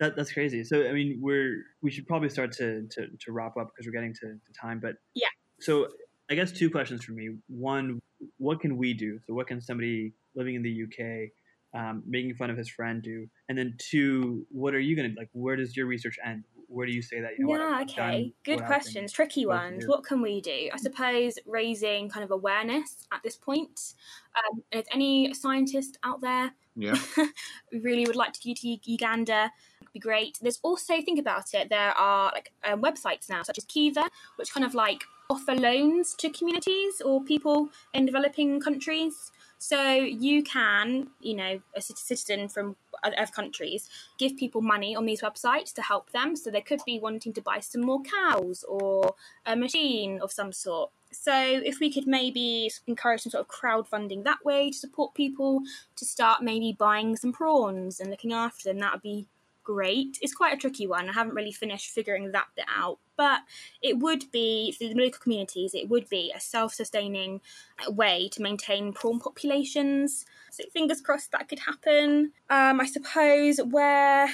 that, 0.01 0.17
that's 0.17 0.33
crazy. 0.33 0.65
So 0.65 0.87
I 0.89 0.93
mean, 0.93 1.19
we're 1.21 1.63
we 1.83 1.91
should 1.91 2.07
probably 2.07 2.29
start 2.29 2.53
to 2.53 2.87
to, 2.91 3.07
to 3.21 3.33
wrap 3.33 3.57
up 3.57 3.69
because 3.69 3.87
we're 3.87 3.93
getting 3.93 4.15
to, 4.15 4.21
to 4.21 4.61
time. 4.61 4.81
But 4.81 4.97
Yeah. 5.15 5.29
So 5.61 5.89
I 6.31 6.35
guess 6.35 6.53
two 6.53 6.71
questions 6.71 7.05
for 7.05 7.13
me. 7.13 7.37
One, 7.49 8.01
what 8.39 8.61
can 8.61 8.77
we 8.77 8.95
do? 8.95 9.19
So 9.27 9.35
what 9.35 9.47
can 9.47 9.61
somebody 9.61 10.13
living 10.35 10.55
in 10.55 10.63
the 10.63 10.85
UK 10.85 11.31
um, 11.79 12.03
making 12.07 12.35
fun 12.35 12.51
of 12.51 12.57
his 12.57 12.69
friend 12.69 13.03
do? 13.03 13.27
And 13.49 13.57
then 13.57 13.77
two, 13.79 14.47
what 14.51 14.75
are 14.75 14.81
you 14.81 14.97
gonna 14.97 15.15
like? 15.17 15.29
Where 15.33 15.57
does 15.57 15.77
your 15.77 15.87
research 15.87 16.17
end? 16.25 16.45
Where 16.67 16.87
do 16.87 16.93
you 16.93 17.03
say 17.03 17.21
that? 17.21 17.33
You 17.39 17.47
know 17.47 17.51
what, 17.51 17.61
yeah, 17.61 17.67
I've 17.67 17.95
done 17.95 18.11
okay. 18.11 18.35
Good 18.43 18.55
what 18.57 18.65
I've 18.65 18.69
been 18.69 18.81
questions. 18.81 19.13
Tricky 19.13 19.47
ones. 19.47 19.87
What 19.87 20.03
can 20.03 20.21
we 20.21 20.41
do? 20.41 20.71
I 20.73 20.77
suppose 20.77 21.39
raising 21.47 22.09
kind 22.09 22.25
of 22.25 22.31
awareness 22.33 23.07
at 23.13 23.23
this 23.23 23.37
point. 23.37 23.95
Um, 24.35 24.63
and 24.73 24.81
if 24.81 24.87
any 24.93 25.33
scientists 25.35 25.97
out 26.03 26.21
there 26.21 26.53
yeah. 26.77 26.97
really 27.73 28.07
would 28.07 28.17
like 28.17 28.33
to 28.33 28.49
go 28.49 28.55
to 28.55 28.91
Uganda, 28.91 29.51
it'd 29.74 29.74
be 29.95 29.99
great. 29.99 30.39
There's 30.43 30.61
also, 30.63 31.01
think 31.01 31.19
about 31.19 31.55
it, 31.55 31.71
there 31.71 31.93
are 31.97 32.31
like 32.35 32.53
um, 32.65 32.83
websites 32.83 33.31
now, 33.31 33.43
such 33.43 33.57
as 33.57 33.65
Kiva, 33.65 34.11
which 34.37 34.53
kind 34.53 34.67
of 34.67 34.75
like 34.75 35.05
offer 35.31 35.55
loans 35.55 36.15
to 36.17 36.29
communities 36.29 37.01
or 37.03 37.23
people 37.23 37.71
in 37.95 38.05
developing 38.05 38.61
countries. 38.61 39.33
So 39.59 39.93
you 39.93 40.43
can, 40.43 41.09
you 41.21 41.35
know, 41.35 41.61
a 41.75 41.81
citizen 41.81 42.49
from 42.49 42.77
other 43.03 43.27
countries, 43.33 43.89
give 44.19 44.37
people 44.37 44.61
money 44.61 44.95
on 44.95 45.07
these 45.07 45.23
websites 45.23 45.73
to 45.75 45.83
help 45.83 46.11
them. 46.13 46.37
So 46.37 46.51
they 46.51 46.61
could 46.61 46.81
be 46.85 46.99
wanting 46.99 47.33
to 47.35 47.41
buy 47.41 47.61
some 47.61 47.81
more 47.81 48.03
cows 48.03 48.65
or 48.69 49.15
a 49.47 49.57
machine 49.57 50.21
of 50.23 50.31
some 50.33 50.53
sort. 50.53 50.91
So 51.13 51.33
if 51.33 51.79
we 51.79 51.93
could 51.93 52.07
maybe 52.07 52.71
encourage 52.87 53.23
some 53.23 53.31
sort 53.31 53.47
of 53.47 53.49
crowdfunding 53.49 54.25
that 54.25 54.45
way 54.45 54.71
to 54.71 54.77
support 54.77 55.15
people 55.15 55.61
to 55.97 56.05
start 56.05 56.43
maybe 56.43 56.77
buying 56.77 57.17
some 57.17 57.33
prawns 57.33 58.01
and 58.01 58.11
looking 58.11 58.33
after 58.33 58.65
them, 58.65 58.81
that 58.81 58.93
would 58.93 59.03
be 59.03 59.29
great. 59.65 60.19
It's 60.21 60.35
quite 60.35 60.55
a 60.55 60.57
tricky 60.57 60.87
one. 60.87 61.09
I 61.09 61.13
haven't 61.13 61.35
really 61.35 61.53
finished 61.53 61.91
figuring 61.91 62.33
that 62.33 62.49
bit 62.55 62.67
out, 62.69 62.99
but 63.17 63.41
it 63.83 63.99
would 63.99 64.31
be 64.31 64.73
for 64.73 64.85
the 64.85 64.95
local 64.95 65.21
communities. 65.21 65.75
It 65.75 65.89
would 65.89 66.09
be 66.09 66.33
a 66.37 66.41
self-sustaining 66.41 67.41
way 67.89 68.29
to 68.33 68.43
maintain 68.43 68.93
prawn 68.93 69.19
populations. 69.19 70.25
So 70.51 70.65
fingers 70.73 71.01
crossed 71.01 71.33
that 71.33 71.49
could 71.49 71.61
happen. 71.61 72.33
Um, 72.51 72.81
I 72.81 72.87
suppose 72.87 73.59
where. 73.59 74.29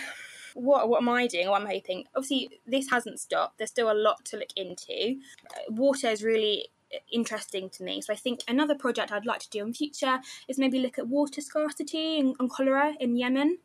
What, 0.55 0.89
what 0.89 1.01
am 1.01 1.09
I 1.09 1.29
doing? 1.29 1.49
What 1.49 1.63
I'm 1.63 1.69
hoping. 1.69 2.07
Obviously, 2.17 2.61
this 2.67 2.91
hasn't 2.91 3.21
stopped. 3.21 3.59
There's 3.59 3.71
still 3.71 3.91
a 3.91 3.95
lot 3.95 4.25
to 4.27 4.37
look 4.37 4.51
into. 4.57 5.17
Uh, 5.49 5.61
water 5.69 6.09
is 6.09 6.25
really 6.25 6.71
interesting 7.13 7.71
to 7.71 7.85
me. 7.85 8.01
So 8.01 8.13
I 8.13 8.17
think 8.17 8.41
another 8.49 8.75
project 8.75 9.13
I'd 9.13 9.25
like 9.25 9.39
to 9.41 9.51
do 9.51 9.65
in 9.65 9.73
future 9.73 10.19
is 10.49 10.59
maybe 10.59 10.81
look 10.81 10.99
at 10.99 11.07
water 11.07 11.41
scarcity 11.41 12.19
and, 12.19 12.35
and 12.41 12.51
cholera 12.51 12.95
in 12.99 13.17
Yemen. 13.17 13.59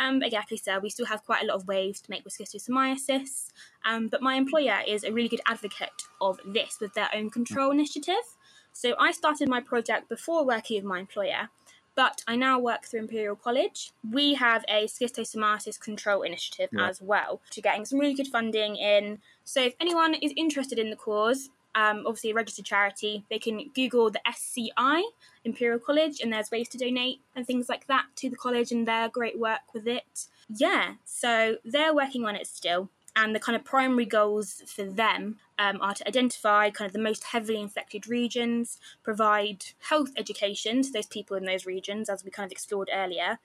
Um, 0.00 0.20
but 0.20 0.32
yeah, 0.32 0.38
like 0.40 0.52
I 0.52 0.56
said, 0.56 0.82
we 0.82 0.90
still 0.90 1.06
have 1.06 1.24
quite 1.24 1.42
a 1.42 1.46
lot 1.46 1.56
of 1.56 1.66
ways 1.68 2.00
to 2.00 2.10
make 2.10 2.24
with 2.24 2.36
schistosomiasis. 2.36 3.48
Um, 3.84 4.08
but 4.08 4.22
my 4.22 4.34
employer 4.34 4.80
is 4.86 5.04
a 5.04 5.12
really 5.12 5.28
good 5.28 5.40
advocate 5.46 6.02
of 6.20 6.38
this 6.46 6.78
with 6.80 6.94
their 6.94 7.08
own 7.14 7.30
control 7.30 7.70
initiative. 7.70 8.14
So 8.72 8.94
I 8.98 9.12
started 9.12 9.48
my 9.48 9.60
project 9.60 10.08
before 10.08 10.46
working 10.46 10.76
with 10.76 10.84
my 10.84 10.98
employer, 10.98 11.50
but 11.94 12.22
I 12.26 12.36
now 12.36 12.58
work 12.58 12.84
through 12.86 13.00
Imperial 13.00 13.36
College. 13.36 13.92
We 14.10 14.34
have 14.34 14.64
a 14.66 14.86
schistosomiasis 14.86 15.78
control 15.78 16.22
initiative 16.22 16.70
Yeah. 16.72 16.88
as 16.88 17.02
well, 17.02 17.42
to 17.50 17.60
getting 17.60 17.84
some 17.84 17.98
really 17.98 18.14
good 18.14 18.28
funding 18.28 18.76
in. 18.76 19.20
So 19.44 19.60
if 19.60 19.74
anyone 19.78 20.14
is 20.14 20.32
interested 20.36 20.78
in 20.78 20.88
the 20.88 20.96
cause, 20.96 21.50
um, 21.74 22.04
obviously 22.06 22.30
a 22.30 22.34
registered 22.34 22.64
charity, 22.64 23.24
they 23.30 23.38
can 23.38 23.70
Google 23.74 24.10
the 24.10 24.20
SCI, 24.26 25.02
Imperial 25.44 25.78
College, 25.78 26.20
and 26.20 26.32
there's 26.32 26.50
ways 26.50 26.68
to 26.70 26.78
donate 26.78 27.20
and 27.34 27.46
things 27.46 27.68
like 27.68 27.86
that 27.86 28.06
to 28.16 28.28
the 28.28 28.36
college 28.36 28.72
and 28.72 28.86
their 28.86 29.08
great 29.08 29.38
work 29.38 29.72
with 29.72 29.86
it. 29.86 30.26
Yeah, 30.48 30.94
so 31.04 31.56
they're 31.64 31.94
working 31.94 32.24
on 32.24 32.36
it 32.36 32.46
still. 32.46 32.90
And 33.14 33.34
the 33.34 33.40
kind 33.40 33.56
of 33.56 33.64
primary 33.64 34.06
goals 34.06 34.62
for 34.66 34.84
them 34.84 35.36
um, 35.58 35.78
are 35.82 35.92
to 35.94 36.08
identify 36.08 36.70
kind 36.70 36.86
of 36.86 36.94
the 36.94 36.98
most 36.98 37.24
heavily 37.24 37.60
infected 37.60 38.06
regions, 38.06 38.78
provide 39.02 39.66
health 39.80 40.12
education 40.16 40.82
to 40.82 40.90
those 40.90 41.06
people 41.06 41.36
in 41.36 41.44
those 41.44 41.66
regions, 41.66 42.08
as 42.08 42.24
we 42.24 42.30
kind 42.30 42.46
of 42.46 42.52
explored 42.52 42.88
earlier, 42.92 43.38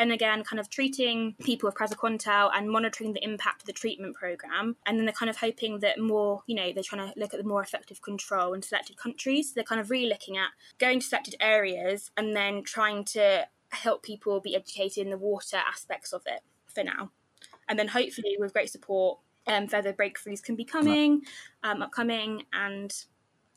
and 0.00 0.12
again, 0.12 0.42
kind 0.42 0.58
of 0.58 0.70
treating 0.70 1.34
people 1.44 1.68
with 1.68 1.74
praziquantel 1.74 2.50
and 2.54 2.70
monitoring 2.70 3.12
the 3.12 3.22
impact 3.22 3.60
of 3.60 3.66
the 3.66 3.72
treatment 3.74 4.16
program. 4.16 4.76
And 4.86 4.96
then 4.96 5.04
they're 5.04 5.12
kind 5.12 5.28
of 5.28 5.36
hoping 5.36 5.80
that 5.80 6.00
more, 6.00 6.42
you 6.46 6.54
know, 6.54 6.72
they're 6.72 6.82
trying 6.82 7.12
to 7.12 7.20
look 7.20 7.34
at 7.34 7.38
the 7.38 7.46
more 7.46 7.62
effective 7.62 8.00
control 8.00 8.54
in 8.54 8.62
selected 8.62 8.96
countries. 8.96 9.48
So 9.48 9.52
they're 9.56 9.64
kind 9.64 9.80
of 9.80 9.90
really 9.90 10.08
looking 10.08 10.38
at 10.38 10.48
going 10.78 11.00
to 11.00 11.06
selected 11.06 11.36
areas 11.38 12.10
and 12.16 12.34
then 12.34 12.62
trying 12.62 13.04
to 13.06 13.46
help 13.72 14.02
people 14.02 14.40
be 14.40 14.56
educated 14.56 15.04
in 15.04 15.10
the 15.10 15.18
water 15.18 15.58
aspects 15.58 16.14
of 16.14 16.22
it 16.24 16.40
for 16.64 16.82
now. 16.82 17.10
And 17.68 17.78
then 17.78 17.88
hopefully, 17.88 18.36
with 18.38 18.54
great 18.54 18.70
support, 18.70 19.18
um, 19.46 19.68
further 19.68 19.92
breakthroughs 19.92 20.42
can 20.42 20.56
be 20.56 20.64
coming, 20.64 21.22
um, 21.62 21.82
upcoming, 21.82 22.44
and 22.54 23.04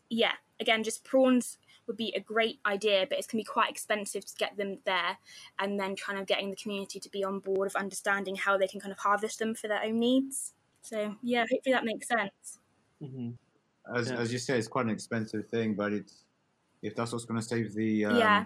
yeah, 0.09 0.33
again, 0.59 0.83
just 0.83 1.05
prawns 1.05 1.57
would 1.87 1.97
be 1.97 2.13
a 2.15 2.19
great 2.19 2.59
idea, 2.65 3.05
but 3.07 3.17
it's 3.17 3.27
going 3.27 3.43
to 3.43 3.47
be 3.47 3.51
quite 3.53 3.69
expensive 3.69 4.25
to 4.25 4.35
get 4.35 4.57
them 4.57 4.79
there, 4.85 5.17
and 5.59 5.79
then 5.79 5.95
kind 5.95 6.19
of 6.19 6.25
getting 6.27 6.49
the 6.49 6.55
community 6.55 6.99
to 6.99 7.09
be 7.09 7.23
on 7.23 7.39
board 7.39 7.67
of 7.67 7.75
understanding 7.75 8.35
how 8.35 8.57
they 8.57 8.67
can 8.67 8.79
kind 8.79 8.91
of 8.91 8.99
harvest 8.99 9.39
them 9.39 9.55
for 9.55 9.67
their 9.67 9.83
own 9.83 9.99
needs. 9.99 10.53
So 10.81 11.15
yeah, 11.21 11.45
hopefully 11.51 11.73
that 11.73 11.85
makes 11.85 12.07
sense. 12.07 12.59
hmm 12.99 13.31
As, 13.93 14.11
Yeah. 14.11 14.15
as 14.17 14.31
you 14.33 14.39
say, 14.39 14.57
it's 14.57 14.67
quite 14.67 14.85
an 14.85 14.91
expensive 14.91 15.47
thing, 15.49 15.75
but 15.75 15.93
it's 15.93 16.25
if 16.81 16.95
that's 16.95 17.13
what's 17.13 17.25
going 17.25 17.39
to 17.41 17.45
save 17.47 17.73
the 17.73 18.05
um, 18.05 18.15
Yeah. 18.19 18.45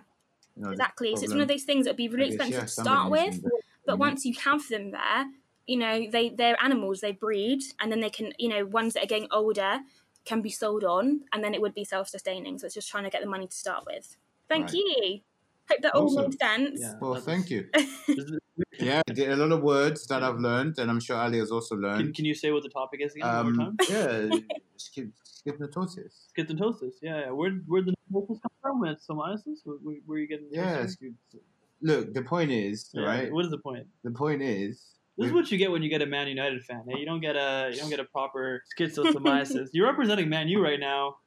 you 0.56 0.64
know, 0.64 0.70
the 0.70 0.74
Exactly. 0.74 1.16
So 1.16 1.26
it's 1.26 1.34
one 1.34 1.42
of 1.42 1.48
those 1.48 1.64
things 1.64 1.86
that 1.86 1.92
would 1.92 1.98
be 1.98 2.10
really 2.10 2.26
guess, 2.26 2.36
expensive 2.36 2.62
yeah, 2.62 2.66
to 2.66 2.72
start 2.72 3.12
with, 3.12 3.42
to 3.44 3.52
but 3.86 3.96
in 3.96 4.02
it. 4.02 4.02
once 4.02 4.26
you 4.26 4.36
have 4.44 4.68
them 4.70 4.92
there, 4.92 5.26
you 5.66 5.78
know 5.78 6.10
they 6.10 6.30
they're 6.30 6.62
animals. 6.62 7.02
They 7.02 7.12
breed, 7.14 7.62
and 7.80 7.92
then 7.92 8.00
they 8.02 8.10
can 8.10 8.34
you 8.38 8.50
know 8.50 8.66
ones 8.66 8.94
that 8.94 9.04
are 9.04 9.08
getting 9.08 9.28
older 9.32 9.80
can 10.28 10.42
be 10.42 10.50
sold 10.50 10.84
on, 10.84 11.22
and 11.32 11.44
then 11.44 11.54
it 11.54 11.62
would 11.62 11.74
be 11.74 11.86
self 11.86 12.08
sustaining. 12.10 12.58
So 12.60 12.66
it's 12.66 12.76
just 12.76 12.90
trying 12.90 13.06
to 13.06 13.10
get 13.10 13.22
the 13.24 13.30
money 13.36 13.48
to 13.48 13.56
start 13.66 13.84
with. 13.92 14.18
Thank 14.50 14.66
Right. 14.66 14.74
you. 14.74 15.20
Hope 15.70 15.82
that 15.82 15.96
all 15.96 16.06
Awesome. 16.06 16.24
made 16.30 16.40
sense. 16.40 16.80
Yeah. 16.82 16.94
Well, 17.02 17.16
thank 17.30 17.50
you. 17.50 17.62
Yeah, 18.80 19.02
a 19.10 19.36
lot 19.36 19.52
of 19.52 19.62
words 19.62 20.08
that 20.08 20.24
I've 20.24 20.40
learned, 20.40 20.80
and 20.80 20.90
I'm 20.90 21.00
sure 21.00 21.16
Ali 21.16 21.38
has 21.40 21.52
also 21.52 21.76
learned. 21.76 22.16
can 22.16 22.26
you 22.26 22.34
say 22.34 22.52
what 22.52 22.64
the 22.64 22.70
topic 22.70 23.02
is 23.04 23.14
again 23.16 23.28
one 23.28 23.56
more 23.56 23.68
Um, 23.68 23.78
time? 23.78 23.88
yeah, 23.90 24.38
skip, 24.78 25.10
skipnotosis. 25.26 26.14
Schistotosis. 26.36 26.94
Yeah, 27.02 27.20
yeah. 27.26 27.32
Where 27.32 27.52
where 27.68 27.84
the 27.84 27.94
psoriasis 28.12 28.40
come 28.42 28.56
from? 28.62 28.80
When 28.82 28.92
it's 28.92 29.06
psoriasis? 29.08 29.60
Where, 29.66 29.78
where, 29.84 29.96
where 30.08 30.18
you 30.20 30.28
getting? 30.28 30.48
Yeah, 30.52 30.86
skip- 30.88 31.14
look, 31.82 32.14
the 32.14 32.24
point 32.24 32.50
is, 32.52 32.90
Yeah, 32.94 33.04
right? 33.12 33.32
What 33.32 33.46
is 33.46 33.52
the 33.52 33.60
point? 33.68 33.86
The 34.04 34.12
point 34.12 34.42
is, 34.42 34.74
This 35.18 35.28
is 35.28 35.34
what 35.34 35.52
you 35.52 35.58
get 35.58 35.72
when 35.72 35.82
you 35.82 35.90
get 35.90 36.02
a 36.02 36.06
Man 36.06 36.28
United 36.28 36.64
fan. 36.64 36.84
eh? 36.92 36.98
You 36.98 37.06
don't 37.06 37.22
get 37.22 37.36
a 37.36 37.70
you 37.74 37.80
don't 37.80 37.90
get 37.90 38.00
a 38.00 38.04
proper 38.06 38.64
schistosomiasis. 38.80 39.70
You're 39.74 39.88
representing 39.88 40.30
Man 40.30 40.48
U 40.48 40.62
right 40.64 40.80
now. 40.80 41.18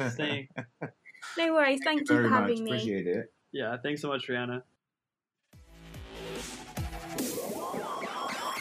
Just 0.00 0.16
saying. 0.16 0.48
No 1.38 1.54
worries. 1.54 1.80
Thank 1.82 2.00
you 2.00 2.06
very 2.06 2.24
for 2.28 2.30
much 2.30 2.50
me. 2.50 2.64
appreciate 2.66 3.06
it. 3.06 3.32
Yeah. 3.50 3.76
Thanks 3.82 4.02
so 4.02 4.08
much, 4.08 4.28
Rihanna. 4.28 4.62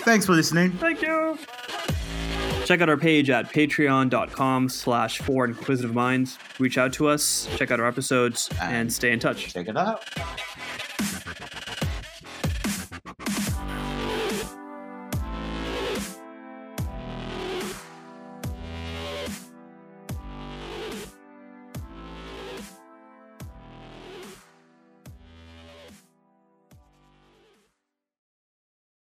Thanks 0.06 0.26
for 0.26 0.32
listening. 0.34 0.72
Thank 0.74 1.02
you. 1.02 1.38
Check 2.66 2.80
out 2.82 2.88
our 2.90 2.98
page 2.98 3.30
at 3.30 3.50
patreon.com 3.52 4.70
slash 4.70 5.20
four 5.20 5.46
inquisitive 5.46 5.94
minds. 5.94 6.40
Reach 6.60 6.78
out 6.78 6.94
to 6.94 7.08
us, 7.10 7.48
check 7.58 7.70
out 7.72 7.80
our 7.82 7.88
episodes, 7.88 8.50
and 8.62 8.92
stay 8.92 9.12
in 9.12 9.20
touch. 9.20 9.54
Check 9.54 9.68
it 9.68 9.76
out. 9.78 10.06